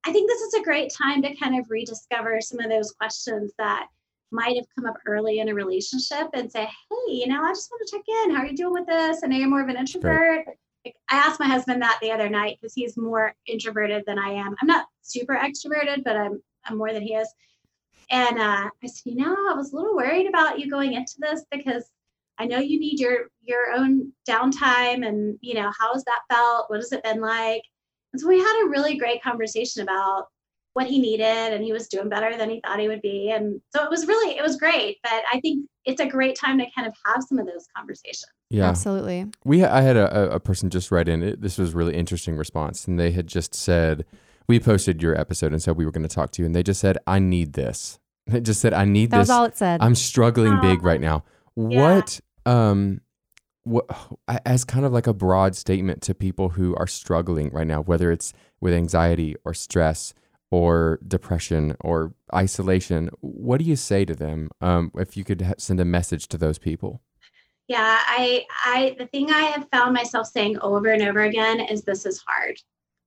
I 0.06 0.12
think 0.12 0.30
this 0.30 0.42
is 0.42 0.54
a 0.56 0.64
great 0.64 0.92
time 0.94 1.22
to 1.22 1.36
kind 1.36 1.60
of 1.60 1.66
rediscover 1.70 2.40
some 2.42 2.60
of 2.60 2.70
those 2.70 2.92
questions 2.92 3.54
that 3.58 3.88
might 4.32 4.58
have 4.58 4.66
come 4.76 4.86
up 4.86 4.98
early 5.06 5.40
in 5.40 5.50
a 5.50 5.54
relationship 5.54 6.28
and 6.34 6.52
say, 6.52 6.66
hey, 6.66 7.14
you 7.14 7.28
know, 7.28 7.44
I 7.44 7.52
just 7.52 7.72
want 7.72 7.88
to 7.88 7.96
check 7.96 8.04
in. 8.24 8.36
How 8.36 8.42
are 8.42 8.48
you 8.48 8.56
doing 8.56 8.74
with 8.74 8.88
this? 8.88 9.22
I 9.24 9.28
know 9.28 9.38
you're 9.38 9.48
more 9.48 9.62
of 9.62 9.70
an 9.70 9.78
introvert. 9.78 10.46
Right. 10.48 10.96
I 11.10 11.16
asked 11.16 11.40
my 11.40 11.48
husband 11.48 11.82
that 11.82 12.00
the 12.02 12.12
other 12.12 12.30
night 12.30 12.58
because 12.60 12.74
he's 12.74 12.98
more 12.98 13.34
introverted 13.48 14.04
than 14.06 14.20
I 14.20 14.32
am. 14.32 14.56
I'm 14.62 14.68
not 14.68 14.88
super 15.02 15.36
extroverted, 15.36 16.04
but 16.04 16.18
I'm 16.18 16.42
more 16.72 16.94
than 16.94 17.02
he 17.02 17.16
is. 17.16 17.34
And 18.10 18.40
uh, 18.40 18.70
I 18.84 18.88
said, 18.88 19.02
you 19.06 19.16
know, 19.16 19.34
I 19.34 19.54
was 19.56 19.74
a 19.74 19.76
little 19.76 19.96
worried 19.96 20.28
about 20.28 20.60
you 20.60 20.70
going 20.70 20.94
into 20.94 21.16
this 21.20 21.44
because 21.52 21.90
I 22.38 22.46
know 22.46 22.60
you 22.60 22.80
need 22.80 23.00
your 23.00 23.30
your 23.42 23.74
own 23.76 24.12
downtime, 24.28 25.08
and 25.08 25.38
you 25.42 25.54
know, 25.54 25.72
how 25.80 25.94
has 25.94 26.04
that 26.06 26.22
felt? 26.30 26.70
What 26.70 26.78
has 26.78 26.92
it 26.92 27.04
been 27.04 27.22
like? 27.22 27.62
And 28.12 28.22
so 28.22 28.28
we 28.28 28.40
had 28.40 28.66
a 28.66 28.70
really 28.70 28.98
great 28.98 29.22
conversation 29.22 29.84
about 29.84 30.28
what 30.74 30.88
he 30.88 31.00
needed, 31.00 31.54
and 31.54 31.64
he 31.64 31.72
was 31.72 31.88
doing 31.88 32.10
better 32.10 32.36
than 32.36 32.50
he 32.50 32.60
thought 32.62 32.80
he 32.80 32.88
would 32.88 33.02
be. 33.02 33.32
And 33.32 33.62
so 33.76 33.84
it 33.84 33.90
was 33.90 34.08
really, 34.08 34.36
it 34.38 34.42
was 34.42 34.56
great. 34.56 34.98
But 35.04 35.24
I 35.32 35.40
think 35.40 35.68
it's 35.86 36.02
a 36.02 36.06
great 36.08 36.36
time 36.36 36.58
to 36.58 36.66
kind 36.76 36.88
of 36.88 36.94
have 37.06 37.24
some 37.24 37.38
of 37.38 37.46
those 37.46 37.68
conversations. 37.76 38.32
Yeah, 38.50 38.70
absolutely. 38.70 39.28
We, 39.46 39.64
I 39.64 39.82
had 39.82 39.98
a, 39.98 40.34
a 40.34 40.40
person 40.40 40.70
just 40.70 40.92
write 40.92 41.08
in. 41.08 41.22
It, 41.22 41.42
this 41.42 41.58
was 41.58 41.74
really 41.74 41.96
interesting 41.96 42.36
response, 42.36 42.88
and 42.88 43.00
they 43.00 43.12
had 43.12 43.28
just 43.28 43.54
said 43.54 44.06
we 44.48 44.60
posted 44.60 45.02
your 45.02 45.20
episode 45.20 45.52
and 45.52 45.62
said 45.62 45.78
we 45.78 45.86
were 45.86 45.92
going 45.92 46.08
to 46.08 46.14
talk 46.14 46.32
to 46.32 46.42
you, 46.42 46.46
and 46.46 46.56
they 46.56 46.64
just 46.64 46.80
said, 46.80 46.98
"I 47.08 47.20
need 47.20 47.54
this." 47.54 48.00
It 48.34 48.42
just 48.42 48.62
said, 48.62 48.74
"I 48.74 48.86
need 48.86 49.12
that 49.12 49.20
this." 49.20 49.28
That 49.28 49.34
was 49.34 49.40
all 49.40 49.46
it 49.46 49.58
said. 49.58 49.82
I'm 49.82 49.96
struggling 49.96 50.60
big 50.62 50.82
right 50.84 51.02
now. 51.02 51.24
Yeah. 51.56 51.98
What 51.98 52.20
um 52.46 53.02
what 53.64 53.86
as 54.46 54.64
kind 54.64 54.86
of 54.86 54.92
like 54.92 55.08
a 55.08 55.14
broad 55.14 55.56
statement 55.56 56.02
to 56.04 56.14
people 56.14 56.50
who 56.50 56.76
are 56.76 56.88
struggling 56.88 57.50
right 57.52 57.68
now, 57.68 57.82
whether 57.82 58.12
it's 58.12 58.34
with 58.62 58.74
anxiety 58.74 59.36
or 59.46 59.54
stress 59.54 60.14
or 60.52 61.00
depression 61.08 61.76
or 61.80 62.14
isolation, 62.34 63.10
what 63.22 63.60
do 63.60 63.66
you 63.66 63.76
say 63.76 64.06
to 64.06 64.14
them? 64.14 64.50
Um, 64.62 64.92
if 64.96 65.18
you 65.18 65.24
could 65.24 65.54
send 65.58 65.80
a 65.80 65.86
message 65.86 66.28
to 66.30 66.38
those 66.38 66.60
people. 66.60 67.02
Yeah, 67.68 67.98
I, 68.06 68.46
I, 68.66 68.96
the 69.00 69.08
thing 69.08 69.32
I 69.32 69.44
have 69.44 69.68
found 69.72 69.94
myself 69.94 70.28
saying 70.28 70.60
over 70.60 70.90
and 70.90 71.02
over 71.02 71.22
again 71.22 71.60
is 71.62 71.84
this 71.84 72.06
is 72.06 72.24
hard 72.28 72.58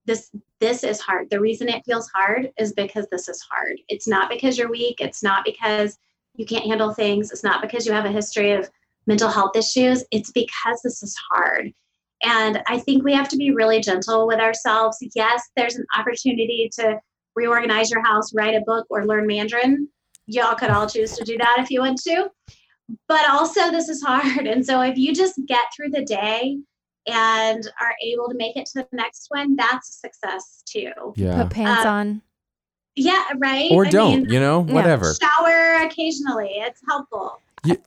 this 0.07 0.31
this 0.61 0.85
is 0.85 1.01
hard. 1.01 1.29
The 1.31 1.41
reason 1.41 1.69
it 1.69 1.85
feels 1.85 2.09
hard 2.15 2.53
is 2.59 2.73
because 2.73 3.07
this 3.11 3.29
is 3.29 3.45
hard. 3.51 3.79
It's 3.89 4.09
not 4.09 4.31
because 4.31 4.57
you're 4.57 4.71
weak. 4.71 5.01
It's 5.01 5.23
not 5.23 5.45
because 5.45 5.99
you 6.35 6.47
can't 6.47 6.67
handle 6.67 6.95
things. 6.95 7.31
It's 7.31 7.45
not 7.45 7.61
because 7.61 7.87
you 7.87 7.93
have 7.93 8.05
a 8.05 8.13
history 8.13 8.53
of 8.53 8.71
mental 9.07 9.29
health 9.29 9.57
issues. 9.57 10.05
It's 10.11 10.31
because 10.33 10.81
this 10.83 11.03
is 11.03 11.17
hard. 11.31 11.73
And 12.25 12.63
i 12.67 12.79
think 12.79 13.05
we 13.05 13.13
have 13.13 13.29
to 13.29 13.37
be 13.37 13.51
really 13.51 13.81
gentle 13.81 14.27
with 14.27 14.41
ourselves. 14.41 14.97
Yes 15.15 15.43
there's 15.57 15.77
an 15.77 15.87
opportunity 15.99 16.71
to 16.75 16.99
reorganize 17.35 17.91
your 17.91 18.03
house 18.03 18.35
write 18.35 18.55
a 18.55 18.63
book 18.63 18.87
or 18.89 19.07
learn 19.07 19.27
mandarin. 19.27 19.89
Y'all 20.27 20.55
could 20.55 20.71
all 20.71 20.89
choose 20.89 21.13
to 21.17 21.25
do 21.25 21.37
that 21.39 21.57
if 21.59 21.71
you 21.71 21.81
want 21.81 22.01
to. 22.03 22.31
But 23.09 23.29
also, 23.29 23.71
this 23.71 23.89
is 23.89 24.03
hard. 24.03 24.47
And 24.53 24.65
so, 24.65 24.81
if 24.81 24.97
you 24.97 25.13
just 25.13 25.41
get 25.47 25.65
through 25.75 25.91
the 25.91 26.05
day 26.05 26.59
and 27.07 27.67
are 27.81 27.95
able 28.05 28.29
to 28.29 28.35
make 28.37 28.57
it 28.57 28.67
to 28.67 28.75
the 28.75 28.89
next 28.93 29.27
one, 29.31 29.57
that's 29.57 29.89
a 29.91 29.93
success 29.93 30.63
too. 30.67 30.91
Yeah. 31.17 31.43
Put 31.43 31.51
pants 31.53 31.85
Uh, 31.85 31.89
on. 31.89 32.23
Yeah, 32.95 33.23
right. 33.37 33.71
Or 33.73 33.87
I 33.87 33.91
don't, 33.91 34.23
mean, 34.23 34.31
you 34.33 34.41
know, 34.41 34.65
Yeah. 34.67 34.75
whatever. 34.75 35.15
shower 35.15 35.85
occasionally. 35.85 36.51
It's 36.55 36.81
helpful. 36.89 37.39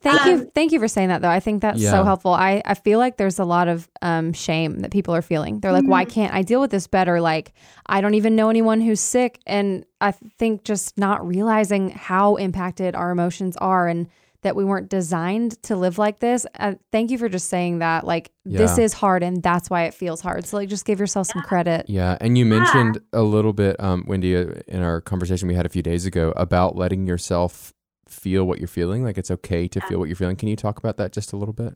Thank 0.01 0.21
Um, 0.25 0.29
you. 0.29 0.51
Thank 0.53 0.71
you 0.73 0.79
for 0.79 0.89
saying 0.89 1.08
that 1.08 1.21
though. 1.21 1.29
I 1.29 1.39
think 1.39 1.62
that's 1.62 1.79
Yeah. 1.79 1.91
so 1.91 2.03
helpful. 2.03 2.32
I, 2.34 2.62
I 2.65 2.73
feel 2.73 2.99
like 2.99 3.15
there's 3.17 3.39
a 3.39 3.45
lot 3.45 3.67
of 3.69 3.88
um, 4.01 4.34
shame 4.34 4.79
that 4.82 4.91
people 4.91 5.15
are 5.15 5.21
feeling. 5.21 5.62
They're 5.62 5.71
like, 5.71 5.86
why 5.86 6.03
Mhm. 6.05 6.10
can't 6.10 6.34
I 6.34 6.41
deal 6.41 6.60
with 6.60 6.69
this 6.71 6.86
better? 6.86 7.21
Like, 7.21 7.53
I 7.86 8.01
don't 8.01 8.13
even 8.13 8.36
know 8.36 8.49
anyone 8.49 8.82
who's 8.82 8.99
sick. 8.99 9.39
And 9.47 9.86
I 10.01 10.12
think 10.12 10.63
just 10.63 10.97
not 10.97 11.25
realizing 11.25 11.91
how 11.91 12.36
impacted 12.36 12.93
our 12.93 13.10
emotions 13.12 13.55
are 13.58 13.88
and 13.88 14.08
that 14.41 14.56
we 14.56 14.63
weren't 14.63 14.89
designed 14.89 15.62
to 15.63 15.75
live 15.75 15.97
like 15.97 16.19
this. 16.19 16.45
Uh, 16.58 16.75
thank 16.91 17.12
you 17.12 17.17
for 17.17 17.30
just 17.30 17.49
saying 17.49 17.80
that. 17.80 18.06
Like, 18.06 18.32
this 18.45 18.78
is 18.78 18.93
hard 18.93 19.21
and 19.21 19.43
that's 19.43 19.69
why 19.69 19.84
it 19.84 19.93
feels 19.93 20.21
hard. 20.21 20.45
So, 20.45 20.58
like, 20.58 20.69
just 20.69 20.86
give 20.86 20.99
yourself 20.99 21.28
some 21.28 21.41
credit. 21.41 21.86
Yeah, 21.89 22.17
and 22.21 22.38
you 22.38 22.45
mentioned 22.45 22.99
a 23.13 23.21
little 23.21 23.54
bit, 23.54 23.80
um, 23.80 24.06
Wendy, 24.08 24.36
uh, 24.36 24.54
in 24.67 24.82
our 24.82 25.02
conversation 25.02 25.47
we 25.47 25.56
had 25.56 25.65
a 25.65 25.69
few 25.69 25.82
days 25.82 26.06
ago 26.06 26.34
about 26.36 26.75
letting 26.75 27.06
yourself 27.06 27.73
feel 28.08 28.45
what 28.45 28.60
you're 28.60 28.67
feeling. 28.67 29.04
Like 29.04 29.17
it's 29.17 29.32
okay 29.32 29.67
to 29.67 29.82
feel 29.82 29.99
what 29.99 30.10
you're 30.10 30.15
feeling. 30.15 30.36
Can 30.36 30.49
you 30.49 30.56
talk 30.56 30.78
about 30.80 30.97
that 30.97 31.12
just 31.12 31.34
a 31.34 31.38
little 31.38 31.54
bit? 31.54 31.75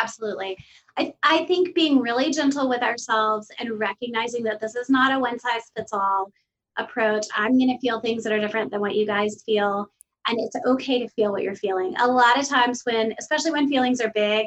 Absolutely. 0.00 0.56
I, 0.96 1.12
I 1.22 1.44
think 1.44 1.74
being 1.74 1.98
really 1.98 2.30
gentle 2.32 2.68
with 2.68 2.82
ourselves 2.82 3.48
and 3.58 3.78
recognizing 3.78 4.42
that 4.44 4.60
this 4.60 4.74
is 4.74 4.88
not 4.88 5.12
a 5.12 5.18
one 5.18 5.38
size 5.38 5.70
fits 5.76 5.92
all 5.92 6.32
approach. 6.78 7.26
I'm 7.34 7.58
going 7.58 7.68
to 7.68 7.78
feel 7.78 8.00
things 8.00 8.24
that 8.24 8.32
are 8.32 8.40
different 8.40 8.70
than 8.70 8.80
what 8.80 8.94
you 8.94 9.06
guys 9.06 9.42
feel. 9.44 9.90
And 10.26 10.38
it's 10.40 10.56
okay 10.66 11.00
to 11.00 11.08
feel 11.08 11.32
what 11.32 11.42
you're 11.42 11.54
feeling. 11.54 11.94
A 11.98 12.06
lot 12.06 12.38
of 12.38 12.48
times, 12.48 12.82
when, 12.84 13.14
especially 13.18 13.50
when 13.50 13.68
feelings 13.68 14.00
are 14.00 14.12
big 14.14 14.46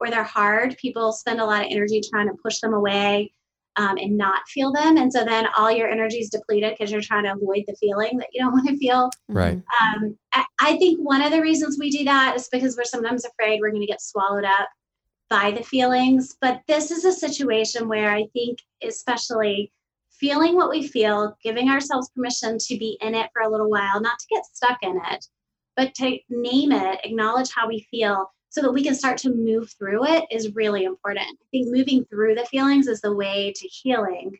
or 0.00 0.10
they're 0.10 0.24
hard, 0.24 0.76
people 0.78 1.12
spend 1.12 1.40
a 1.40 1.44
lot 1.44 1.64
of 1.64 1.70
energy 1.70 2.00
trying 2.10 2.28
to 2.28 2.34
push 2.42 2.60
them 2.60 2.74
away 2.74 3.32
um, 3.76 3.96
and 3.98 4.16
not 4.16 4.46
feel 4.48 4.72
them. 4.72 4.96
And 4.96 5.12
so 5.12 5.24
then 5.24 5.46
all 5.56 5.70
your 5.70 5.88
energy 5.88 6.18
is 6.18 6.28
depleted 6.28 6.74
because 6.76 6.90
you're 6.90 7.00
trying 7.00 7.24
to 7.24 7.32
avoid 7.32 7.64
the 7.66 7.76
feeling 7.80 8.18
that 8.18 8.28
you 8.32 8.42
don't 8.42 8.52
want 8.52 8.68
to 8.68 8.76
feel. 8.76 9.10
Right. 9.28 9.60
Um, 9.80 10.16
I, 10.32 10.44
I 10.60 10.76
think 10.78 11.00
one 11.00 11.22
of 11.22 11.30
the 11.30 11.40
reasons 11.40 11.78
we 11.78 11.90
do 11.90 12.04
that 12.04 12.36
is 12.36 12.48
because 12.50 12.76
we're 12.76 12.84
sometimes 12.84 13.24
afraid 13.24 13.60
we're 13.60 13.70
going 13.70 13.82
to 13.82 13.86
get 13.86 14.02
swallowed 14.02 14.44
up 14.44 14.68
by 15.30 15.50
the 15.50 15.62
feelings. 15.62 16.36
But 16.40 16.60
this 16.68 16.90
is 16.90 17.04
a 17.04 17.12
situation 17.12 17.88
where 17.88 18.10
I 18.10 18.26
think, 18.34 18.58
especially 18.82 19.72
feeling 20.22 20.54
what 20.54 20.70
we 20.70 20.86
feel, 20.86 21.36
giving 21.42 21.68
ourselves 21.68 22.08
permission 22.14 22.56
to 22.56 22.78
be 22.78 22.96
in 23.02 23.14
it 23.14 23.28
for 23.34 23.42
a 23.42 23.50
little 23.50 23.68
while, 23.68 24.00
not 24.00 24.18
to 24.20 24.26
get 24.30 24.46
stuck 24.46 24.78
in 24.82 24.96
it, 25.10 25.26
but 25.76 25.92
to 25.96 26.16
name 26.30 26.70
it, 26.72 27.00
acknowledge 27.04 27.50
how 27.54 27.66
we 27.68 27.86
feel 27.90 28.30
so 28.48 28.62
that 28.62 28.70
we 28.72 28.84
can 28.84 28.94
start 28.94 29.18
to 29.18 29.34
move 29.34 29.68
through 29.78 30.06
it 30.06 30.24
is 30.30 30.54
really 30.54 30.84
important. 30.84 31.26
I 31.26 31.44
think 31.50 31.74
moving 31.74 32.04
through 32.04 32.36
the 32.36 32.44
feelings 32.46 32.86
is 32.86 33.00
the 33.00 33.12
way 33.14 33.52
to 33.56 33.66
healing 33.68 34.36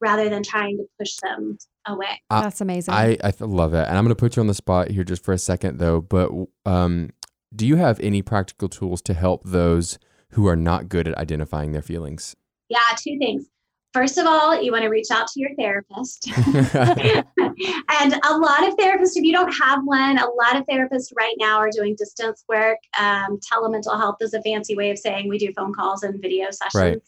rather 0.00 0.28
than 0.28 0.42
trying 0.42 0.78
to 0.78 0.84
push 0.98 1.14
them 1.22 1.58
away. 1.86 2.20
I- 2.30 2.40
That's 2.40 2.60
amazing. 2.60 2.92
I, 2.94 3.16
I 3.22 3.32
love 3.38 3.72
it. 3.74 3.86
And 3.86 3.96
I'm 3.96 4.04
going 4.04 4.08
to 4.08 4.14
put 4.16 4.34
you 4.34 4.40
on 4.40 4.46
the 4.48 4.54
spot 4.54 4.88
here 4.90 5.04
just 5.04 5.22
for 5.22 5.32
a 5.32 5.38
second, 5.38 5.78
though. 5.78 6.00
But 6.00 6.30
um, 6.66 7.10
do 7.54 7.66
you 7.66 7.76
have 7.76 8.00
any 8.00 8.20
practical 8.22 8.68
tools 8.68 9.00
to 9.02 9.14
help 9.14 9.42
those 9.44 9.98
who 10.30 10.46
are 10.48 10.56
not 10.56 10.88
good 10.88 11.06
at 11.06 11.16
identifying 11.18 11.70
their 11.72 11.82
feelings? 11.82 12.34
Yeah, 12.68 12.78
two 12.96 13.16
things. 13.18 13.46
First 13.92 14.18
of 14.18 14.26
all, 14.26 14.60
you 14.60 14.70
want 14.70 14.82
to 14.84 14.88
reach 14.88 15.10
out 15.10 15.26
to 15.28 15.40
your 15.40 15.50
therapist. 15.56 16.28
and 16.46 18.14
a 18.24 18.36
lot 18.36 18.68
of 18.68 18.76
therapists, 18.76 19.16
if 19.16 19.24
you 19.24 19.32
don't 19.32 19.52
have 19.52 19.80
one, 19.84 20.16
a 20.18 20.30
lot 20.30 20.56
of 20.56 20.64
therapists 20.66 21.12
right 21.16 21.34
now 21.38 21.58
are 21.58 21.70
doing 21.70 21.96
distance 21.96 22.44
work. 22.48 22.78
Um, 22.98 23.40
telemental 23.40 23.98
health 23.98 24.16
is 24.20 24.32
a 24.32 24.42
fancy 24.42 24.76
way 24.76 24.90
of 24.90 24.98
saying 24.98 25.28
we 25.28 25.38
do 25.38 25.52
phone 25.54 25.74
calls 25.74 26.04
and 26.04 26.22
video 26.22 26.50
sessions. 26.50 26.74
Right. 26.74 27.02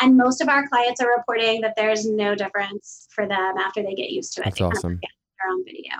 And 0.00 0.16
most 0.16 0.40
of 0.40 0.48
our 0.48 0.66
clients 0.68 1.00
are 1.00 1.14
reporting 1.14 1.60
that 1.60 1.74
there's 1.76 2.06
no 2.06 2.34
difference 2.34 3.06
for 3.10 3.28
them 3.28 3.58
after 3.58 3.82
they 3.82 3.94
get 3.94 4.10
used 4.10 4.34
to 4.34 4.40
it. 4.40 4.44
That's 4.44 4.56
They 4.56 4.60
kind 4.62 4.72
of 4.72 4.78
awesome. 4.78 4.96
forget 4.96 5.10
they're 5.44 5.64
video. 5.64 5.92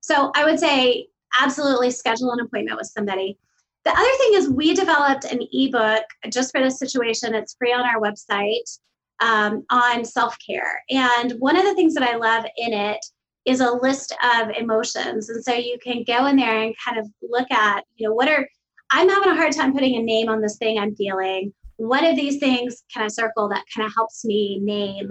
So 0.00 0.32
I 0.34 0.44
would 0.44 0.60
say 0.60 1.06
absolutely 1.40 1.90
schedule 1.90 2.30
an 2.32 2.40
appointment 2.40 2.76
with 2.76 2.88
somebody. 2.88 3.38
The 3.84 3.90
other 3.90 4.16
thing 4.18 4.34
is 4.34 4.48
we 4.48 4.74
developed 4.74 5.24
an 5.24 5.40
ebook 5.52 6.04
just 6.30 6.52
for 6.52 6.62
this 6.62 6.78
situation. 6.78 7.34
It's 7.34 7.54
free 7.54 7.72
on 7.72 7.80
our 7.80 8.00
website 8.00 8.78
um, 9.22 9.64
on 9.70 10.04
self 10.04 10.36
care. 10.44 10.82
And 10.90 11.32
one 11.38 11.56
of 11.56 11.64
the 11.64 11.74
things 11.74 11.94
that 11.94 12.02
I 12.02 12.16
love 12.16 12.44
in 12.56 12.72
it 12.72 12.98
is 13.44 13.60
a 13.60 13.72
list 13.72 14.14
of 14.34 14.50
emotions. 14.50 15.30
And 15.30 15.42
so 15.42 15.54
you 15.54 15.78
can 15.82 16.04
go 16.06 16.26
in 16.26 16.36
there 16.36 16.62
and 16.62 16.74
kind 16.84 16.98
of 16.98 17.08
look 17.22 17.50
at, 17.50 17.84
you 17.96 18.06
know, 18.06 18.14
what 18.14 18.28
are, 18.28 18.46
I'm 18.90 19.08
having 19.08 19.30
a 19.30 19.34
hard 19.34 19.52
time 19.52 19.72
putting 19.72 19.96
a 19.96 20.02
name 20.02 20.28
on 20.28 20.40
this 20.40 20.58
thing 20.58 20.78
I'm 20.78 20.94
feeling. 20.94 21.52
What 21.76 22.04
of 22.04 22.16
these 22.16 22.38
things 22.38 22.84
can 22.92 23.02
I 23.02 23.08
circle 23.08 23.48
that 23.48 23.64
kind 23.74 23.86
of 23.86 23.94
helps 23.94 24.24
me 24.24 24.60
name 24.60 25.08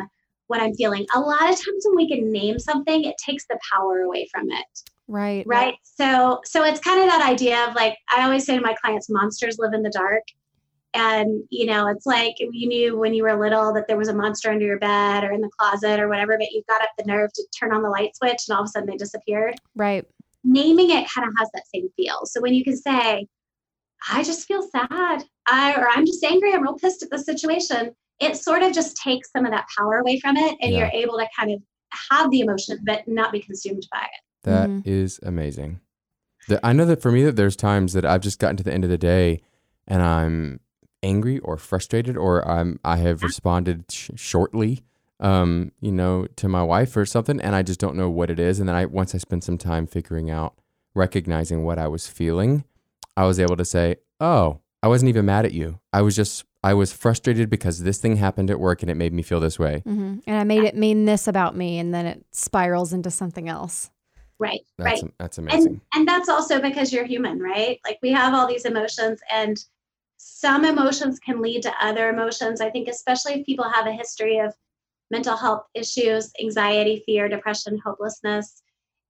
what 0.48 0.62
I'm 0.62 0.76
feeling? 0.76 1.06
A 1.16 1.20
lot 1.20 1.42
of 1.44 1.56
times 1.56 1.86
when 1.86 1.96
we 1.96 2.08
can 2.08 2.32
name 2.32 2.60
something, 2.60 3.04
it 3.04 3.16
takes 3.26 3.46
the 3.48 3.60
power 3.72 4.02
away 4.02 4.28
from 4.32 4.50
it 4.52 4.92
right. 5.12 5.44
right 5.46 5.76
so 5.84 6.40
so 6.46 6.64
it's 6.64 6.80
kind 6.80 7.02
of 7.02 7.08
that 7.08 7.28
idea 7.28 7.68
of 7.68 7.76
like 7.76 7.98
i 8.16 8.24
always 8.24 8.46
say 8.46 8.56
to 8.56 8.62
my 8.62 8.74
clients 8.82 9.10
monsters 9.10 9.58
live 9.60 9.74
in 9.74 9.84
the 9.84 9.90
dark 9.90 10.24
and 10.94 11.44
you 11.50 11.66
know 11.66 11.88
it's 11.88 12.06
like 12.06 12.36
you 12.40 12.68
knew 12.68 12.98
when 12.98 13.14
you 13.14 13.24
were 13.24 13.40
little 13.40 13.74
that 13.74 13.88
there 13.88 13.98
was 13.98 14.10
a 14.10 14.14
monster 14.14 14.50
under 14.52 14.66
your 14.66 14.80
bed 14.80 15.24
or 15.24 15.32
in 15.32 15.42
the 15.42 15.50
closet 15.58 16.00
or 16.00 16.08
whatever 16.10 16.38
but 16.38 16.52
you 16.52 16.62
got 16.68 16.82
up 16.82 16.90
the 16.98 17.06
nerve 17.06 17.32
to 17.34 17.44
turn 17.58 17.74
on 17.74 17.82
the 17.82 17.90
light 17.90 18.16
switch 18.16 18.40
and 18.48 18.56
all 18.56 18.64
of 18.64 18.66
a 18.66 18.70
sudden 18.70 18.90
they 18.90 18.98
disappeared 18.98 19.56
Right. 19.76 20.06
naming 20.44 20.90
it 20.92 21.08
kind 21.14 21.28
of 21.28 21.34
has 21.40 21.50
that 21.54 21.64
same 21.74 21.88
feel 21.96 22.26
so 22.26 22.42
when 22.42 22.54
you 22.54 22.64
can 22.64 22.76
say 22.76 23.26
i 24.10 24.24
just 24.24 24.48
feel 24.48 24.62
sad 24.64 25.24
i 25.46 25.74
or 25.76 25.88
i'm 25.90 26.06
just 26.06 26.24
angry 26.24 26.54
i'm 26.54 26.62
real 26.64 26.74
pissed 26.78 27.04
at 27.04 27.10
the 27.10 27.20
situation 27.20 27.94
it 28.20 28.36
sort 28.38 28.62
of 28.62 28.74
just 28.74 28.98
takes 28.98 29.32
some 29.32 29.46
of 29.46 29.52
that 29.52 29.66
power 29.78 29.98
away 30.00 30.20
from 30.20 30.36
it 30.38 30.56
and 30.62 30.72
Yeah. 30.74 30.80
you're 30.80 31.04
able 31.04 31.18
to 31.18 31.28
kind 31.38 31.52
of 31.52 31.62
have 32.10 32.30
the 32.32 32.42
emotion 32.42 32.78
but 32.84 33.08
not 33.08 33.32
be 33.32 33.40
consumed 33.40 33.88
by 33.92 34.02
it 34.04 34.22
That 34.44 34.70
is 34.86 35.20
Mhm. 35.24 35.28
amazing. 35.28 35.80
The, 36.48 36.60
I 36.66 36.74
know 36.74 36.86
that 36.86 37.02
for 37.02 37.12
me 37.12 37.24
that 37.26 37.36
there's 37.36 37.56
times 37.56 37.94
that 37.94 38.04
I've 38.06 38.22
just 38.22 38.40
gotten 38.40 38.58
to 38.58 38.64
the 38.64 38.74
end 38.74 38.84
of 38.84 38.90
the 38.90 38.98
day 38.98 39.42
and 39.88 40.02
I'm 40.02 40.60
angry 41.04 41.40
or 41.40 41.58
frustrated 41.58 42.16
or 42.18 42.48
I'm 42.48 42.80
I 42.84 42.98
have 42.98 43.24
responded 43.24 43.86
sh- 43.92 44.12
shortly 44.16 44.84
um 45.20 45.72
you 45.82 45.92
know 45.92 46.28
to 46.36 46.48
my 46.48 46.64
wife 46.64 46.96
or 46.98 47.06
something 47.06 47.40
and 47.42 47.56
I 47.56 47.64
just 47.64 47.80
don't 47.80 47.96
know 47.96 48.10
what 48.10 48.30
it 48.30 48.40
is. 48.40 48.60
And 48.60 48.68
then 48.70 48.76
I 48.76 48.86
once 48.86 49.14
I 49.16 49.18
spend 49.18 49.44
some 49.44 49.58
time 49.58 49.88
figuring 49.88 50.30
out 50.30 50.56
recognizing 50.94 51.64
what 51.64 51.78
I 51.80 51.88
was 51.88 52.08
feeling 52.08 52.64
I 53.18 53.26
was 53.26 53.40
able 53.40 53.58
to 53.58 53.66
say 53.66 53.98
oh 54.20 54.60
I 54.84 54.88
wasn't 54.88 55.10
even 55.10 55.26
mad 55.26 55.46
at 55.46 55.54
you. 55.54 55.80
I 55.94 56.02
was 56.02 56.16
just 56.16 56.44
I 56.64 56.74
was 56.76 56.92
frustrated 56.94 57.50
because 57.50 57.80
this 57.84 57.98
thing 57.98 58.18
happened 58.18 58.52
at 58.52 58.60
work 58.60 58.82
and 58.84 58.92
it 58.92 58.96
made 58.96 59.14
me 59.14 59.24
feel 59.24 59.40
this 59.40 59.58
way. 59.58 59.82
Hmm 59.84 60.20
And 60.28 60.38
I 60.38 60.44
made 60.44 60.64
it 60.64 60.76
mean 60.76 61.06
this 61.06 61.28
about 61.28 61.56
me, 61.56 61.80
and 61.80 61.92
then 61.94 62.06
it 62.06 62.24
spirals 62.32 62.94
into 62.94 63.10
something 63.10 63.50
else. 63.50 63.90
right 64.40 64.62
that's 64.78 65.04
right. 65.04 65.14
that's 65.20 65.38
amazing. 65.38 65.68
and 65.68 65.82
and 65.96 66.08
that's 66.08 66.30
also 66.30 66.60
because 66.62 66.92
you're 66.94 67.06
human 67.06 67.40
right? 67.40 67.80
Like 67.86 68.00
we 68.02 68.12
have 68.12 68.34
all 68.34 68.48
these 68.48 68.66
emotions 68.66 69.20
and 69.32 69.64
some 70.24 70.66
emotions 70.66 71.20
can 71.20 71.42
lead 71.42 71.64
to 71.64 71.74
other 71.82 72.10
emotions. 72.10 72.62
I 72.62 72.70
think 72.70 72.88
especially 72.88 73.34
if 73.34 73.46
people 73.46 73.68
have 73.68 73.88
a 73.88 73.92
history 73.92 74.38
of 74.38 74.54
mental 75.10 75.36
health 75.36 75.66
issues 75.74 76.32
anxiety 76.40 77.04
fear 77.06 77.28
depression 77.28 77.78
hopelessness 77.84 78.62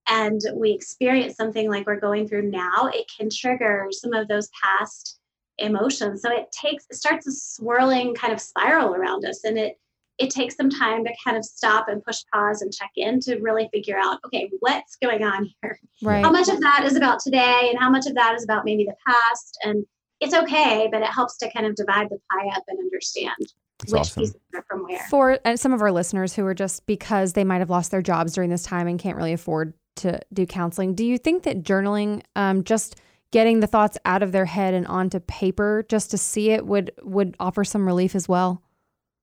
and 0.08 0.40
we 0.54 0.72
experience 0.72 1.36
something 1.36 1.70
like 1.70 1.86
we're 1.86 2.00
going 2.00 2.26
through 2.26 2.50
now 2.50 2.90
it 2.92 3.08
can 3.16 3.28
trigger 3.30 3.86
some 3.92 4.12
of 4.12 4.26
those 4.26 4.48
past 4.60 5.20
emotions. 5.58 6.22
So 6.22 6.30
it 6.32 6.50
takes 6.50 6.86
it 6.90 6.96
starts 6.96 7.26
a 7.26 7.32
swirling 7.32 8.14
kind 8.14 8.32
of 8.32 8.40
spiral 8.40 8.94
around 8.94 9.24
us 9.26 9.44
and 9.44 9.58
it 9.58 9.78
it 10.18 10.30
takes 10.30 10.56
some 10.56 10.70
time 10.70 11.04
to 11.04 11.10
kind 11.24 11.36
of 11.36 11.44
stop 11.44 11.88
and 11.88 12.04
push 12.04 12.22
pause 12.32 12.62
and 12.62 12.72
check 12.72 12.90
in 12.96 13.20
to 13.20 13.38
really 13.38 13.68
figure 13.72 13.98
out 13.98 14.18
okay 14.26 14.50
what's 14.60 14.96
going 14.96 15.22
on 15.22 15.50
here? 15.60 15.78
Right. 16.02 16.24
how 16.24 16.30
much 16.30 16.48
of 16.48 16.60
that 16.60 16.84
is 16.84 16.96
about 16.96 17.20
today 17.20 17.68
and 17.70 17.78
how 17.78 17.90
much 17.90 18.06
of 18.06 18.14
that 18.14 18.34
is 18.34 18.44
about 18.44 18.64
maybe 18.64 18.84
the 18.84 18.96
past 19.06 19.58
and 19.62 19.84
it's 20.22 20.34
okay 20.34 20.88
but 20.90 21.02
it 21.02 21.08
helps 21.08 21.36
to 21.36 21.50
kind 21.52 21.66
of 21.66 21.74
divide 21.74 22.08
the 22.08 22.18
pie 22.30 22.48
up 22.56 22.62
and 22.68 22.78
understand 22.78 23.34
That's 23.80 23.92
which 23.92 24.00
awesome. 24.00 24.22
pieces 24.22 24.40
are 24.54 24.64
from 24.68 24.84
where 24.84 25.04
For 25.10 25.38
and 25.44 25.58
some 25.58 25.72
of 25.72 25.82
our 25.82 25.92
listeners 25.92 26.34
who 26.34 26.46
are 26.46 26.54
just 26.54 26.86
because 26.86 27.34
they 27.34 27.44
might 27.44 27.58
have 27.58 27.70
lost 27.70 27.90
their 27.90 28.02
jobs 28.02 28.32
during 28.34 28.50
this 28.50 28.62
time 28.62 28.86
and 28.86 28.98
can't 28.98 29.16
really 29.16 29.32
afford 29.32 29.74
to 29.96 30.18
do 30.32 30.46
counseling, 30.46 30.94
do 30.94 31.04
you 31.04 31.18
think 31.18 31.42
that 31.42 31.62
journaling, 31.62 32.22
um, 32.34 32.64
just 32.64 32.98
getting 33.30 33.60
the 33.60 33.66
thoughts 33.66 33.98
out 34.06 34.22
of 34.22 34.32
their 34.32 34.46
head 34.46 34.72
and 34.72 34.86
onto 34.86 35.20
paper 35.20 35.84
just 35.90 36.10
to 36.12 36.18
see 36.18 36.50
it 36.50 36.66
would 36.66 36.92
would 37.02 37.36
offer 37.38 37.62
some 37.62 37.86
relief 37.86 38.14
as 38.14 38.28
well? 38.28 38.62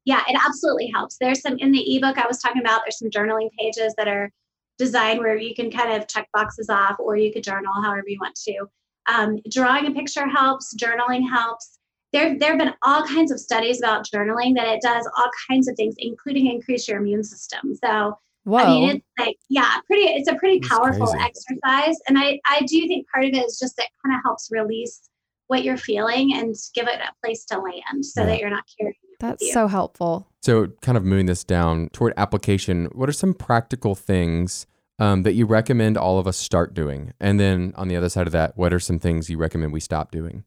yeah 0.06 0.24
it 0.28 0.40
absolutely 0.46 0.90
helps 0.94 1.18
there's 1.20 1.42
some 1.42 1.58
in 1.60 1.72
the 1.72 1.96
ebook 1.96 2.18
i 2.18 2.26
was 2.26 2.40
talking 2.40 2.62
about 2.62 2.82
there's 2.84 2.98
some 2.98 3.10
journaling 3.10 3.50
pages 3.60 3.94
that 3.98 4.08
are 4.08 4.32
designed 4.78 5.20
where 5.20 5.38
you 5.38 5.54
can 5.54 5.70
kind 5.70 5.92
of 5.92 6.08
check 6.08 6.28
boxes 6.34 6.70
off 6.70 6.96
or 7.00 7.16
you 7.16 7.32
could 7.32 7.44
journal 7.44 7.74
however 7.84 8.06
you 8.08 8.18
want 8.20 8.36
to 8.36 8.66
um, 9.08 9.38
drawing 9.52 9.86
a 9.88 9.92
picture 9.92 10.28
helps 10.28 10.76
journaling 10.76 11.28
helps 11.30 11.78
there, 12.12 12.38
there 12.40 12.50
have 12.50 12.60
been 12.60 12.74
all 12.82 13.06
kinds 13.06 13.32
of 13.32 13.40
studies 13.40 13.80
about 13.80 14.06
journaling 14.06 14.56
that 14.56 14.68
it 14.68 14.82
does 14.82 15.08
all 15.18 15.30
kinds 15.50 15.68
of 15.68 15.76
things 15.76 15.96
including 15.98 16.48
increase 16.48 16.88
your 16.88 16.98
immune 17.00 17.24
system 17.24 17.76
so 17.84 18.18
Whoa. 18.46 18.58
I 18.58 18.66
mean, 18.68 18.90
it's 18.96 19.06
like, 19.20 19.38
yeah, 19.50 19.76
pretty, 19.86 20.06
it's 20.06 20.30
a 20.30 20.36
pretty 20.36 20.60
That's 20.60 20.70
powerful 20.74 21.08
crazy. 21.08 21.24
exercise. 21.26 21.98
And 22.08 22.18
I, 22.18 22.40
I 22.48 22.62
do 22.62 22.88
think 22.88 23.06
part 23.14 23.26
of 23.26 23.32
it 23.34 23.46
is 23.46 23.60
just 23.60 23.76
that 23.76 23.90
kind 24.04 24.16
of 24.16 24.22
helps 24.24 24.48
release 24.50 25.02
what 25.48 25.64
you're 25.64 25.78
feeling 25.78 26.34
and 26.34 26.56
give 26.74 26.88
it 26.88 27.00
a 27.00 27.12
place 27.24 27.44
to 27.46 27.60
land 27.60 28.04
so 28.04 28.22
Yeah. 28.22 28.28
that 28.28 28.40
you're 28.40 28.50
not 28.50 28.64
carrying 28.80 28.96
That's 29.20 29.54
so 29.54 29.68
helpful. 29.68 30.30
So, 30.42 30.68
kind 30.82 30.98
of 30.98 31.04
moving 31.04 31.26
this 31.26 31.44
down 31.44 31.90
toward 31.90 32.14
application, 32.16 32.86
what 32.94 33.10
are 33.10 33.14
some 33.14 33.34
practical 33.36 33.94
things 33.94 34.66
um, 35.00 35.24
that 35.24 35.34
you 35.34 35.46
recommend 35.46 35.98
all 35.98 36.20
of 36.20 36.28
us 36.28 36.38
start 36.38 36.74
doing? 36.74 37.14
And 37.20 37.40
then 37.40 37.74
on 37.76 37.88
the 37.88 37.96
other 37.96 38.10
side 38.10 38.28
of 38.28 38.34
that, 38.34 38.58
what 38.58 38.74
are 38.74 38.80
some 38.80 39.00
things 39.00 39.30
you 39.30 39.38
recommend 39.38 39.74
we 39.74 39.80
stop 39.80 40.12
doing? 40.12 40.44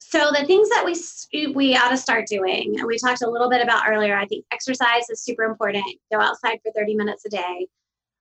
So 0.00 0.30
the 0.30 0.46
things 0.46 0.68
that 0.68 0.84
we 0.84 1.46
we 1.54 1.76
ought 1.76 1.88
to 1.88 1.96
start 1.96 2.26
doing, 2.28 2.74
and 2.78 2.86
we 2.86 2.98
talked 2.98 3.22
a 3.22 3.28
little 3.28 3.50
bit 3.50 3.60
about 3.60 3.88
earlier. 3.88 4.16
I 4.16 4.26
think 4.26 4.44
exercise 4.52 5.10
is 5.10 5.24
super 5.24 5.42
important. 5.42 5.84
Go 6.12 6.20
outside 6.20 6.60
for 6.62 6.70
30 6.70 6.94
minutes 6.94 7.24
a 7.24 7.30
day, 7.30 7.66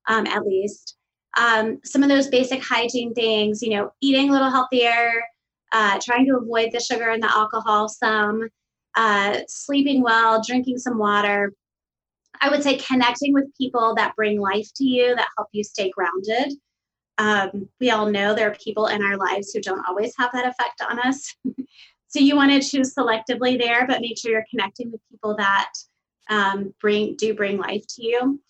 um, 0.07 0.25
at 0.25 0.45
least. 0.45 0.95
Um, 1.37 1.79
some 1.83 2.01
of 2.01 2.09
those 2.09 2.27
basic 2.27 2.63
hygiene 2.63 3.13
things, 3.13 3.61
you 3.61 3.75
know, 3.75 3.91
eating 4.01 4.29
a 4.29 4.31
little 4.31 4.49
healthier, 4.49 5.11
uh, 5.71 5.99
trying 6.01 6.25
to 6.27 6.37
avoid 6.37 6.71
the 6.71 6.79
sugar 6.79 7.09
and 7.09 7.21
the 7.21 7.31
alcohol 7.31 7.89
some, 7.89 8.49
uh, 8.95 9.39
sleeping 9.47 10.01
well, 10.01 10.41
drinking 10.41 10.77
some 10.77 10.97
water. 10.97 11.53
I 12.43 12.49
would 12.49 12.61
say 12.61 12.75
connecting 12.75 13.33
with 13.33 13.55
people 13.57 13.95
that 13.95 14.17
bring 14.17 14.41
life 14.41 14.67
to 14.75 14.83
you, 14.83 15.15
that 15.15 15.29
help 15.37 15.47
you 15.53 15.63
stay 15.63 15.89
grounded. 15.91 16.51
Um, 17.17 17.69
we 17.79 17.89
all 17.89 18.11
know 18.11 18.35
there 18.35 18.51
are 18.51 18.55
people 18.55 18.87
in 18.87 19.01
our 19.01 19.15
lives 19.15 19.53
who 19.53 19.61
don't 19.61 19.85
always 19.87 20.13
have 20.19 20.31
that 20.33 20.45
effect 20.45 20.81
on 20.89 20.99
us. 20.99 21.33
so 22.07 22.19
you 22.19 22.35
want 22.35 22.51
to 22.51 22.69
choose 22.69 22.93
selectively 22.93 23.57
there, 23.57 23.87
but 23.87 24.01
make 24.01 24.17
sure 24.17 24.31
you're 24.31 24.45
connecting 24.49 24.91
with 24.91 24.99
people 25.09 25.37
that 25.37 25.69
um, 26.29 26.73
bring 26.81 27.15
do 27.15 27.33
bring 27.33 27.57
life 27.57 27.85
to 27.95 28.03
you. 28.03 28.41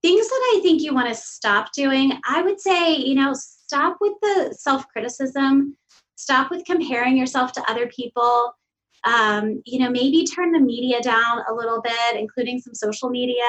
Things 0.00 0.28
that 0.28 0.52
I 0.54 0.60
think 0.62 0.80
you 0.80 0.94
want 0.94 1.08
to 1.08 1.14
stop 1.14 1.72
doing, 1.72 2.12
I 2.28 2.42
would 2.42 2.60
say, 2.60 2.94
you 2.94 3.16
know, 3.16 3.32
stop 3.34 3.96
with 4.00 4.14
the 4.22 4.54
self 4.56 4.86
criticism, 4.88 5.76
stop 6.14 6.52
with 6.52 6.64
comparing 6.64 7.16
yourself 7.16 7.52
to 7.54 7.70
other 7.70 7.88
people. 7.88 8.54
Um, 9.04 9.62
you 9.64 9.78
know, 9.78 9.90
maybe 9.90 10.26
turn 10.26 10.52
the 10.52 10.60
media 10.60 11.00
down 11.00 11.42
a 11.48 11.54
little 11.54 11.80
bit, 11.80 12.16
including 12.16 12.60
some 12.60 12.74
social 12.74 13.08
media. 13.08 13.44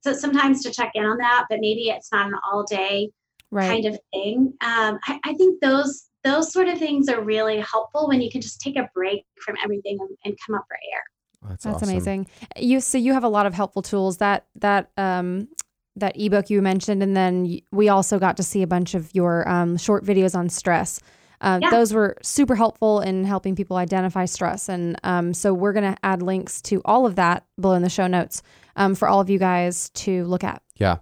So 0.00 0.12
sometimes 0.12 0.62
to 0.62 0.70
check 0.70 0.92
in 0.94 1.04
on 1.04 1.18
that, 1.18 1.46
but 1.50 1.58
maybe 1.60 1.88
it's 1.88 2.10
not 2.12 2.26
an 2.26 2.34
all 2.50 2.64
day 2.64 3.10
Right. 3.50 3.70
kind 3.70 3.86
of 3.86 3.98
thing. 4.12 4.52
Um, 4.60 4.98
I, 5.06 5.18
I 5.24 5.34
think 5.34 5.60
those 5.62 6.08
those 6.24 6.52
sort 6.52 6.68
of 6.68 6.78
things 6.78 7.08
are 7.08 7.22
really 7.22 7.60
helpful 7.60 8.08
when 8.08 8.20
you 8.20 8.30
can 8.30 8.40
just 8.40 8.60
take 8.60 8.76
a 8.76 8.88
break 8.92 9.24
from 9.42 9.56
everything 9.64 9.96
and, 10.00 10.10
and 10.24 10.36
come 10.44 10.54
up 10.54 10.64
for 10.68 10.74
air. 10.74 11.48
That's, 11.48 11.64
That's 11.64 11.76
awesome. 11.76 11.88
amazing. 11.88 12.26
You 12.56 12.80
so 12.80 12.98
you 12.98 13.14
have 13.14 13.24
a 13.24 13.28
lot 13.28 13.46
of 13.46 13.54
helpful 13.54 13.80
tools 13.80 14.18
that 14.18 14.46
that 14.56 14.90
um 14.98 15.48
that 15.96 16.20
ebook 16.20 16.50
you 16.50 16.60
mentioned, 16.62 17.02
and 17.02 17.16
then 17.16 17.58
we 17.72 17.88
also 17.88 18.18
got 18.18 18.36
to 18.36 18.42
see 18.42 18.62
a 18.62 18.66
bunch 18.66 18.94
of 18.94 19.12
your 19.14 19.48
um, 19.48 19.76
short 19.76 20.04
videos 20.04 20.36
on 20.36 20.48
stress. 20.48 21.00
Uh, 21.40 21.58
Yeah. 21.62 21.70
Those 21.70 21.92
were 21.92 22.16
super 22.22 22.54
helpful 22.54 23.00
in 23.00 23.24
helping 23.24 23.54
people 23.54 23.76
identify 23.76 24.24
stress, 24.24 24.68
and 24.68 24.96
um, 25.04 25.34
so 25.34 25.54
we're 25.54 25.72
going 25.72 25.92
to 25.92 25.98
add 26.02 26.22
links 26.22 26.60
to 26.62 26.82
all 26.84 27.06
of 27.06 27.16
that 27.16 27.44
below 27.60 27.74
in 27.74 27.82
the 27.82 27.90
show 27.90 28.06
notes 28.06 28.42
um, 28.76 28.94
for 28.94 29.08
all 29.08 29.20
of 29.20 29.30
you 29.30 29.38
guys 29.38 29.90
to 29.90 30.24
look 30.24 30.44
at. 30.44 30.62
Yeah. 30.76 30.98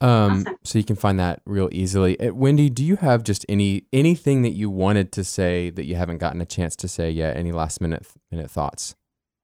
Um, 0.00 0.42
Awesome. 0.42 0.56
So 0.62 0.78
you 0.78 0.84
can 0.84 0.96
find 0.96 1.18
that 1.18 1.40
real 1.44 1.68
easily. 1.72 2.18
Uh, 2.20 2.32
Wendy, 2.32 2.70
do 2.70 2.84
you 2.84 2.96
have 2.96 3.24
just 3.24 3.44
any 3.48 3.86
anything 3.92 4.42
that 4.42 4.52
you 4.52 4.70
wanted 4.70 5.10
to 5.12 5.24
say 5.24 5.70
that 5.70 5.86
you 5.86 5.96
haven't 5.96 6.18
gotten 6.18 6.40
a 6.40 6.46
chance 6.46 6.76
to 6.76 6.88
say 6.88 7.10
yet? 7.10 7.36
Any 7.36 7.50
last 7.50 7.80
minute 7.80 8.06
minute 8.30 8.50
thoughts? 8.50 8.94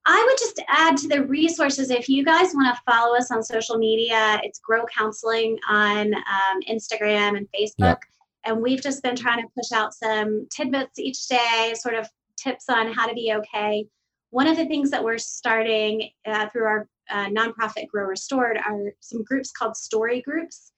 I 0.07 0.23
would 0.29 0.39
just 0.39 0.63
add 0.69 0.97
to 0.99 1.09
the 1.09 1.25
resources 1.25 1.91
if 1.91 2.09
you 2.09 2.25
guys 2.25 2.53
want 2.55 2.75
to 2.77 2.83
follow 2.89 3.17
us 3.17 3.31
on 3.31 3.43
social 3.43 3.79
media, 3.79 4.39
it's 4.45 4.59
Grow 4.59 4.85
Counseling 4.87 5.59
on 5.69 6.15
um, 6.15 6.61
Instagram 6.71 7.39
and 7.39 7.49
Facebook. 7.59 7.73
Yep. 7.79 8.01
And 8.45 8.61
we've 8.61 8.83
just 8.83 9.03
been 9.03 9.17
trying 9.17 9.43
to 9.43 9.49
push 9.57 9.73
out 9.73 9.95
some 9.95 10.47
tidbits 10.55 10.99
each 10.99 11.27
day, 11.29 11.75
sort 11.77 11.95
of 11.95 12.09
tips 12.37 12.67
on 12.69 12.93
how 12.93 13.07
to 13.07 13.15
be 13.15 13.33
okay. 13.35 13.87
One 14.31 14.47
of 14.47 14.57
the 14.57 14.67
things 14.67 14.91
that 14.91 15.03
we're 15.03 15.19
starting 15.19 16.11
uh, 16.27 16.49
through 16.51 16.65
our 16.65 16.89
uh, 17.11 17.27
nonprofit 17.27 17.89
Grow 17.89 18.05
Restored 18.05 18.59
are 18.59 18.93
some 19.01 19.23
groups 19.23 19.53
called 19.53 19.77
story 19.77 20.21
groups. 20.21 20.73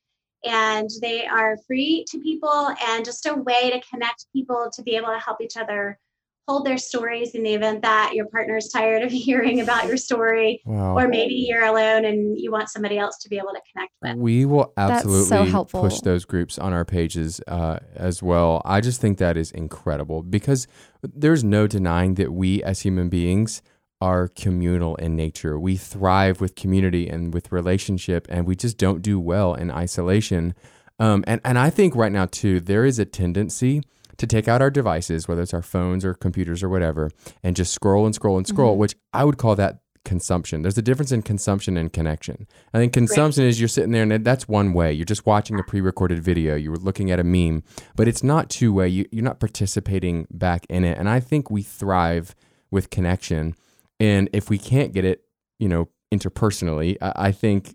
And 0.45 0.89
they 1.01 1.27
are 1.27 1.59
free 1.67 2.05
to 2.09 2.21
people 2.21 2.75
and 2.87 3.05
just 3.05 3.27
a 3.27 3.35
way 3.35 3.71
to 3.71 3.81
connect 3.91 4.27
people 4.33 4.71
to 4.75 4.83
be 4.83 4.95
able 4.95 5.09
to 5.09 5.19
help 5.19 5.41
each 5.41 5.57
other 5.57 5.99
hold 6.47 6.65
their 6.65 6.79
stories 6.79 7.35
in 7.35 7.43
the 7.43 7.55
event 7.55 7.83
that 7.83 8.13
your 8.15 8.27
partner 8.27 8.57
is 8.57 8.69
tired 8.69 9.03
of 9.03 9.11
hearing 9.27 9.61
about 9.61 9.87
your 9.87 9.97
story, 9.97 10.63
Wow. 10.65 10.97
or 10.97 11.09
maybe 11.09 11.35
you're 11.35 11.65
alone 11.65 12.05
and 12.05 12.39
you 12.39 12.53
want 12.53 12.69
somebody 12.69 12.99
else 12.99 13.19
to 13.19 13.29
be 13.29 13.37
able 13.37 13.49
to 13.53 13.61
connect 13.73 13.93
with. 14.01 14.17
We 14.17 14.45
will 14.45 14.73
That's 14.77 15.03
so 15.03 15.09
absolutely 15.11 15.51
helpful. 15.51 15.81
push 15.83 16.01
those 16.01 16.25
groups 16.25 16.59
on 16.59 16.73
our 16.73 16.85
pages 16.85 17.41
uh, 17.49 17.81
as 17.95 18.23
well. 18.23 18.63
I 18.65 18.81
just 18.81 19.01
think 19.01 19.19
that 19.19 19.37
is 19.37 19.51
incredible 19.51 20.23
because 20.23 20.69
there's 21.03 21.43
no 21.43 21.67
denying 21.67 22.15
that 22.15 22.33
we 22.33 22.63
as 22.63 22.81
human 22.83 23.09
beings 23.09 23.61
are 24.01 24.29
communal 24.29 24.95
in 24.97 25.17
nature. 25.17 25.59
We 25.59 25.77
thrive 25.77 26.41
with 26.41 26.55
community 26.55 27.09
and 27.09 27.33
with 27.35 27.51
relationship, 27.51 28.27
and 28.31 28.47
we 28.47 28.55
just 28.55 28.77
don't 28.79 29.01
do 29.03 29.19
well 29.19 29.55
in 29.55 29.71
isolation. 29.71 30.55
Um, 30.99 31.25
and, 31.27 31.41
and 31.45 31.59
I 31.59 31.71
think 31.71 31.97
right 31.97 32.13
now, 32.13 32.27
too, 32.27 32.61
there 32.61 32.85
is 32.85 32.99
a 32.99 33.05
tendency 33.07 33.83
to 34.19 34.27
take 34.27 34.49
out 34.49 34.63
our 34.63 34.71
devices, 34.71 35.29
whether 35.29 35.43
it's 35.43 35.55
our 35.55 35.63
phones 35.63 36.05
or 36.05 36.15
computers 36.15 36.63
or 36.63 36.69
whatever, 36.69 37.11
and 37.43 37.55
just 37.57 37.73
scroll 37.75 38.07
and 38.07 38.15
scroll 38.15 38.37
and 38.37 38.47
scroll, 38.47 38.75
Mhm. 38.75 38.79
which 38.79 38.95
I 39.13 39.25
would 39.25 39.39
call 39.39 39.57
that 39.57 39.81
consumption. 40.05 40.63
There's 40.63 40.79
a 40.79 40.83
difference 40.83 41.11
in 41.11 41.23
consumption 41.23 41.77
and 41.77 41.93
connection. 41.93 42.47
I 42.73 42.79
think 42.79 42.93
consumption 42.93 43.43
is 43.45 43.61
you're 43.61 43.67
sitting 43.69 43.91
there 43.91 44.05
and 44.05 44.25
that's 44.25 44.47
one 44.49 44.73
way. 44.73 44.93
You're 44.93 45.05
just 45.05 45.27
watching 45.27 45.59
a 45.59 45.65
pre-recorded 45.65 46.23
video. 46.23 46.55
You're 46.55 46.77
looking 46.77 47.11
at 47.11 47.19
a 47.19 47.25
meme, 47.25 47.65
but 47.97 48.07
it's 48.07 48.23
not 48.23 48.49
two 48.49 48.73
way. 48.73 48.89
You, 48.89 49.05
you're 49.11 49.25
not 49.25 49.41
participating 49.41 50.29
back 50.31 50.65
in 50.69 50.85
it. 50.85 50.97
And 50.97 51.09
I 51.09 51.19
think 51.19 51.51
we 51.51 51.63
thrive 51.63 52.37
with 52.71 52.91
connection. 52.91 53.57
And 53.99 54.31
if 54.33 54.49
we 54.49 54.59
can't 54.59 54.93
get 54.93 55.05
it, 55.05 55.25
you 55.59 55.69
know, 55.69 55.89
interpersonally, 56.15 56.97
I, 57.03 57.13
I 57.17 57.33
think 57.33 57.75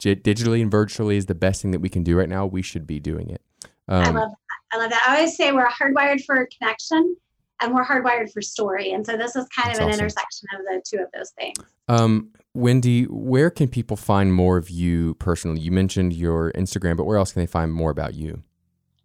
digitally 0.00 0.60
and 0.62 0.70
virtually 0.70 1.16
is 1.16 1.26
the 1.26 1.34
best 1.34 1.62
thing 1.62 1.70
that 1.70 1.80
we 1.80 1.88
can 1.88 2.02
do 2.02 2.16
right 2.16 2.28
now. 2.28 2.44
We 2.44 2.62
should 2.62 2.86
be 2.88 2.98
doing 2.98 3.30
it. 3.30 3.40
I 3.86 4.02
Um, 4.08 4.14
love 4.16 4.30
that. 4.30 4.36
I 4.72 4.78
love 4.78 4.90
that. 4.90 5.04
I 5.06 5.16
always 5.16 5.36
say 5.36 5.52
we're 5.52 5.68
hardwired 5.68 6.24
for 6.24 6.46
connection 6.58 7.16
and 7.60 7.74
we're 7.74 7.84
hardwired 7.84 8.32
for 8.32 8.42
story. 8.42 8.92
And 8.92 9.04
so 9.04 9.16
this 9.16 9.34
is 9.34 9.46
kind 9.48 9.68
That's 9.68 9.78
of 9.78 9.84
an 9.84 9.90
awesome. 9.90 10.00
intersection 10.00 10.48
of 10.54 10.60
the 10.66 10.82
two 10.88 11.02
of 11.02 11.08
those 11.12 11.30
things. 11.30 11.56
Um, 11.88 12.30
Wendy, 12.54 13.04
where 13.04 13.50
can 13.50 13.68
people 13.68 13.96
find 13.96 14.32
more 14.32 14.56
of 14.56 14.70
you 14.70 15.14
personally? 15.14 15.60
You 15.60 15.72
mentioned 15.72 16.12
your 16.12 16.52
Instagram, 16.52 16.96
but 16.96 17.04
where 17.04 17.16
else 17.16 17.32
can 17.32 17.40
they 17.40 17.46
find 17.46 17.72
more 17.72 17.90
about 17.90 18.14
you? 18.14 18.42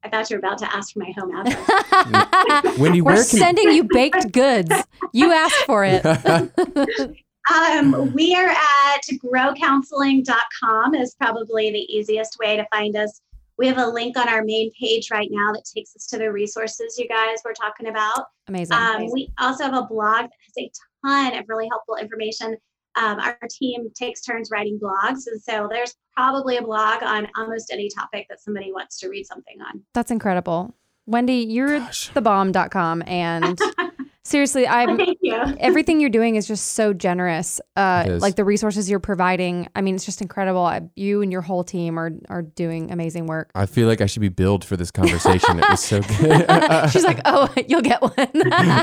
I 0.04 0.10
thought 0.10 0.30
you 0.30 0.36
were 0.36 0.40
about 0.40 0.58
to 0.58 0.76
ask 0.76 0.94
for 0.94 1.00
my 1.00 1.14
home 1.18 1.34
address. 1.48 2.78
Wendy, 2.78 3.02
We're 3.02 3.16
can 3.16 3.24
sending 3.24 3.72
you 3.72 3.86
baked 3.86 4.34
goods. 4.34 4.70
You 5.14 5.32
asked 5.32 5.66
for 5.66 5.86
it. 5.86 6.04
Um, 7.52 8.14
we 8.14 8.34
are 8.36 8.48
at 8.48 9.02
growcounseling.com 9.22 10.96
is 10.96 11.14
probably 11.16 11.72
the 11.72 11.94
easiest 11.94 12.38
way 12.40 12.56
to 12.56 12.66
find 12.72 12.96
us. 12.96 13.20
We 13.58 13.68
have 13.68 13.78
a 13.78 13.88
link 13.88 14.18
on 14.18 14.28
our 14.28 14.44
main 14.44 14.72
page 14.80 15.10
right 15.12 15.30
now 15.32 15.52
that 15.54 15.64
takes 15.76 15.96
us 15.96 16.08
to 16.08 16.18
the 16.18 16.32
resources 16.32 16.98
you 16.98 17.08
guys 17.08 17.40
were 17.46 17.54
talking 17.54 17.88
about. 17.88 18.26
Amazing. 18.48 18.76
Um, 18.76 19.12
we 19.12 19.32
also 19.40 19.66
have 19.66 19.76
a 19.76 19.84
blog 19.84 20.24
that 20.24 20.32
has 20.32 20.58
a 20.58 20.72
ton 21.06 21.38
of 21.38 21.46
really 21.48 21.68
helpful 21.70 21.96
information. 21.96 22.58
Um, 22.96 23.20
our 23.20 23.38
team 23.50 23.90
takes 23.96 24.22
turns 24.22 24.50
writing 24.52 24.80
blogs, 24.80 25.28
and 25.28 25.42
so 25.42 25.68
there's 25.72 25.96
probably 26.16 26.58
a 26.58 26.62
blog 26.62 27.02
on 27.02 27.28
almost 27.38 27.72
any 27.72 27.90
topic 27.90 28.28
that 28.30 28.40
somebody 28.40 28.72
wants 28.72 29.00
to 29.00 29.10
read 29.10 29.26
something 29.26 29.60
on. 29.62 29.82
That's 29.94 30.12
incredible. 30.12 30.76
Wendy, 31.06 31.36
you're 31.36 31.80
Gosh. 31.80 32.12
thebomb.com 32.14 33.04
and 33.08 33.60
seriously, 34.24 34.68
I'm 34.68 34.98
Thank 35.04 35.18
you. 35.22 35.36
everything 35.60 36.00
you're 36.00 36.10
doing 36.10 36.36
is 36.36 36.48
just 36.48 36.70
so 36.74 36.94
generous. 36.94 37.60
Uh, 37.76 38.04
It 38.06 38.12
is. 38.14 38.22
like 38.22 38.36
the 38.36 38.44
resources 38.44 38.90
you're 38.90 39.00
providing. 39.00 39.68
I 39.76 39.82
mean, 39.82 39.96
it's 39.96 40.06
just 40.06 40.22
incredible. 40.22 40.62
I- 40.66 40.82
You 40.96 41.22
and 41.22 41.32
your 41.32 41.42
whole 41.42 41.64
team 41.64 41.98
are 42.00 42.12
are 42.30 42.42
doing 42.42 42.92
amazing 42.92 43.28
work. 43.28 43.52
I 43.56 43.66
feel 43.66 43.88
like 43.88 44.02
I 44.02 44.06
should 44.06 44.22
be 44.22 44.30
billed 44.30 44.64
for 44.66 44.78
this 44.78 44.92
conversation. 44.92 45.60
It 45.60 45.66
was 45.70 45.80
so 45.84 46.02
good. 46.20 46.90
She's 46.92 47.04
like, 47.04 47.20
oh, 47.26 47.54
you'll 47.68 47.82
get 47.82 48.02
one. 48.02 48.14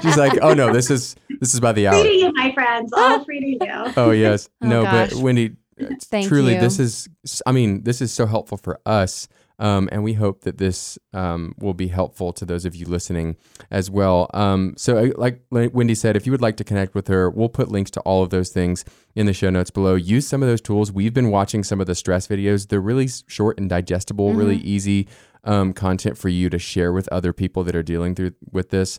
She's 0.03 0.17
like, 0.17 0.39
oh 0.43 0.55
no, 0.55 0.73
this 0.73 0.91
is 0.91 1.17
this 1.41 1.55
is 1.55 1.61
by 1.61 1.73
the 1.73 1.87
hour. 1.89 1.95
Free 1.95 2.03
hour. 2.03 2.13
to 2.13 2.17
you, 2.19 2.33
my 2.35 2.53
friends. 2.53 2.93
All 2.93 3.25
free 3.25 3.59
to 3.59 3.65
you. 3.67 3.93
Oh 3.97 4.11
yes, 4.11 4.49
Oh, 4.63 4.69
no, 4.69 4.83
but. 4.85 5.15
Wendy, 5.15 5.57
Thank 6.03 6.29
truly, 6.29 6.55
you. 6.55 6.61
this 6.61 6.79
is. 6.79 7.09
I 7.47 7.53
mean, 7.53 7.83
this 7.85 8.03
is 8.03 8.13
so 8.13 8.27
helpful 8.27 8.59
for 8.59 8.79
us, 8.85 9.29
um, 9.61 9.89
and 9.93 10.03
we 10.03 10.15
hope 10.15 10.41
that 10.41 10.59
this 10.59 10.99
um, 11.13 11.55
will 11.59 11.75
be 11.75 11.89
helpful 11.89 12.33
to 12.33 12.45
those 12.45 12.65
of 12.65 12.75
you 12.75 12.87
listening 12.87 13.37
as 13.71 13.91
well. 13.91 14.29
Um, 14.35 14.75
so, 14.77 14.97
uh, 14.99 15.11
like 15.17 15.43
Wendy 15.51 15.95
said, 15.95 16.17
if 16.17 16.27
you 16.27 16.33
would 16.33 16.41
like 16.41 16.57
to 16.57 16.65
connect 16.65 16.95
with 16.95 17.07
her, 17.09 17.31
we'll 17.31 17.49
put 17.51 17.69
links 17.71 17.91
to 17.93 18.01
all 18.01 18.23
of 18.25 18.31
those 18.31 18.49
things 18.49 18.85
in 19.15 19.27
the 19.27 19.33
show 19.33 19.51
notes 19.51 19.71
below. 19.71 19.95
Use 19.95 20.27
some 20.27 20.43
of 20.43 20.49
those 20.49 20.61
tools. 20.61 20.91
We've 20.91 21.15
been 21.15 21.31
watching 21.31 21.63
some 21.63 21.81
of 21.81 21.87
the 21.87 21.95
stress 21.95 22.27
videos. 22.27 22.69
They're 22.69 22.81
really 22.81 23.09
short 23.29 23.59
and 23.61 23.69
digestible, 23.71 24.33
really 24.35 24.57
easy 24.57 25.07
um, 25.45 25.73
content 25.73 26.19
for 26.19 26.29
you 26.29 26.51
to 26.51 26.59
share 26.59 26.93
with 26.93 27.09
other 27.13 27.33
people 27.33 27.63
that 27.65 27.77
are 27.77 27.83
dealing 27.83 28.15
through 28.15 28.33
with 28.51 28.71
this. 28.71 28.99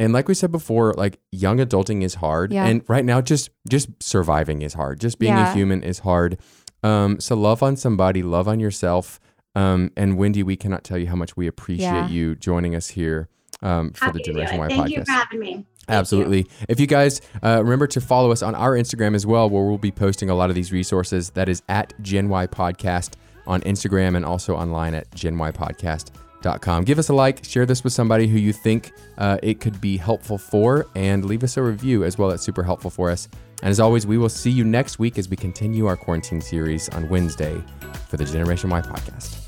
And 0.00 0.12
like 0.12 0.28
we 0.28 0.34
said 0.34 0.52
before, 0.52 0.94
like 0.94 1.18
young 1.32 1.58
adulting 1.58 2.02
is 2.02 2.14
hard, 2.16 2.52
Yeah. 2.52 2.66
and 2.66 2.82
right 2.88 3.04
now 3.04 3.20
just 3.20 3.50
just 3.68 3.88
surviving 4.02 4.62
is 4.62 4.74
hard. 4.74 5.00
Just 5.00 5.18
being 5.18 5.34
Yeah. 5.34 5.50
a 5.50 5.54
human 5.54 5.82
is 5.82 6.00
hard. 6.00 6.38
Um, 6.82 7.18
so 7.20 7.34
love 7.34 7.62
on 7.62 7.76
somebody, 7.76 8.22
love 8.22 8.46
on 8.48 8.60
yourself. 8.60 9.18
Um, 9.58 9.90
and 9.96 10.16
Wendy, 10.16 10.42
we 10.42 10.56
cannot 10.56 10.84
tell 10.84 10.98
you 10.98 11.06
how 11.08 11.16
much 11.16 11.36
we 11.36 11.46
appreciate 11.46 11.86
Yeah. 11.86 12.08
you 12.08 12.34
joining 12.36 12.74
us 12.76 12.88
here 12.88 13.28
um, 13.62 13.90
for 13.92 14.04
Happy 14.06 14.18
the 14.18 14.24
Generation. 14.24 14.58
Y 14.58 14.68
Thank 14.68 14.80
podcast. 14.82 14.90
you 14.90 15.04
for 15.04 15.10
having 15.12 15.40
me. 15.40 15.52
Thank 15.54 15.66
you. 15.88 15.94
Absolutely. 15.94 16.46
If 16.68 16.78
you 16.78 16.86
guys 16.86 17.20
uh, 17.42 17.60
remember 17.62 17.86
to 17.88 18.00
follow 18.00 18.30
us 18.30 18.42
on 18.42 18.54
our 18.54 18.72
Instagram 18.72 19.14
as 19.14 19.26
well, 19.26 19.48
where 19.50 19.64
we'll 19.64 19.78
be 19.78 19.90
posting 19.90 20.28
a 20.30 20.34
lot 20.34 20.48
of 20.50 20.54
these 20.54 20.70
resources. 20.70 21.30
That 21.30 21.48
is 21.48 21.62
at 21.68 21.92
Gen 22.02 22.28
Y 22.28 22.46
Podcast 22.46 23.14
on 23.46 23.60
Instagram 23.62 24.14
and 24.16 24.24
also 24.24 24.54
online 24.54 24.94
at 24.94 25.10
genypodcast.com. 25.12 26.84
Give 26.84 26.98
us 26.98 27.08
a 27.08 27.14
like, 27.14 27.44
share 27.44 27.66
this 27.66 27.82
with 27.82 27.92
somebody 27.92 28.28
who 28.28 28.38
you 28.38 28.52
think 28.52 28.92
uh, 29.16 29.38
it 29.42 29.60
could 29.60 29.80
be 29.80 29.96
helpful 29.96 30.38
for, 30.38 30.86
and 30.94 31.24
leave 31.24 31.42
us 31.42 31.56
a 31.56 31.62
review 31.62 32.04
as 32.04 32.18
well. 32.18 32.28
That's 32.28 32.42
super 32.44 32.62
helpful 32.62 32.90
for 32.90 33.10
us. 33.10 33.28
And 33.62 33.70
as 33.70 33.80
always, 33.80 34.06
we 34.06 34.18
will 34.18 34.28
see 34.28 34.50
you 34.50 34.62
next 34.64 34.98
week 35.00 35.18
as 35.18 35.28
we 35.28 35.36
continue 35.36 35.86
our 35.86 35.96
quarantine 35.96 36.40
series 36.40 36.88
on 36.90 37.08
Wednesday 37.08 37.60
for 38.08 38.16
the 38.18 38.24
Generation 38.24 38.70
Y 38.70 38.80
Podcast. 38.82 39.47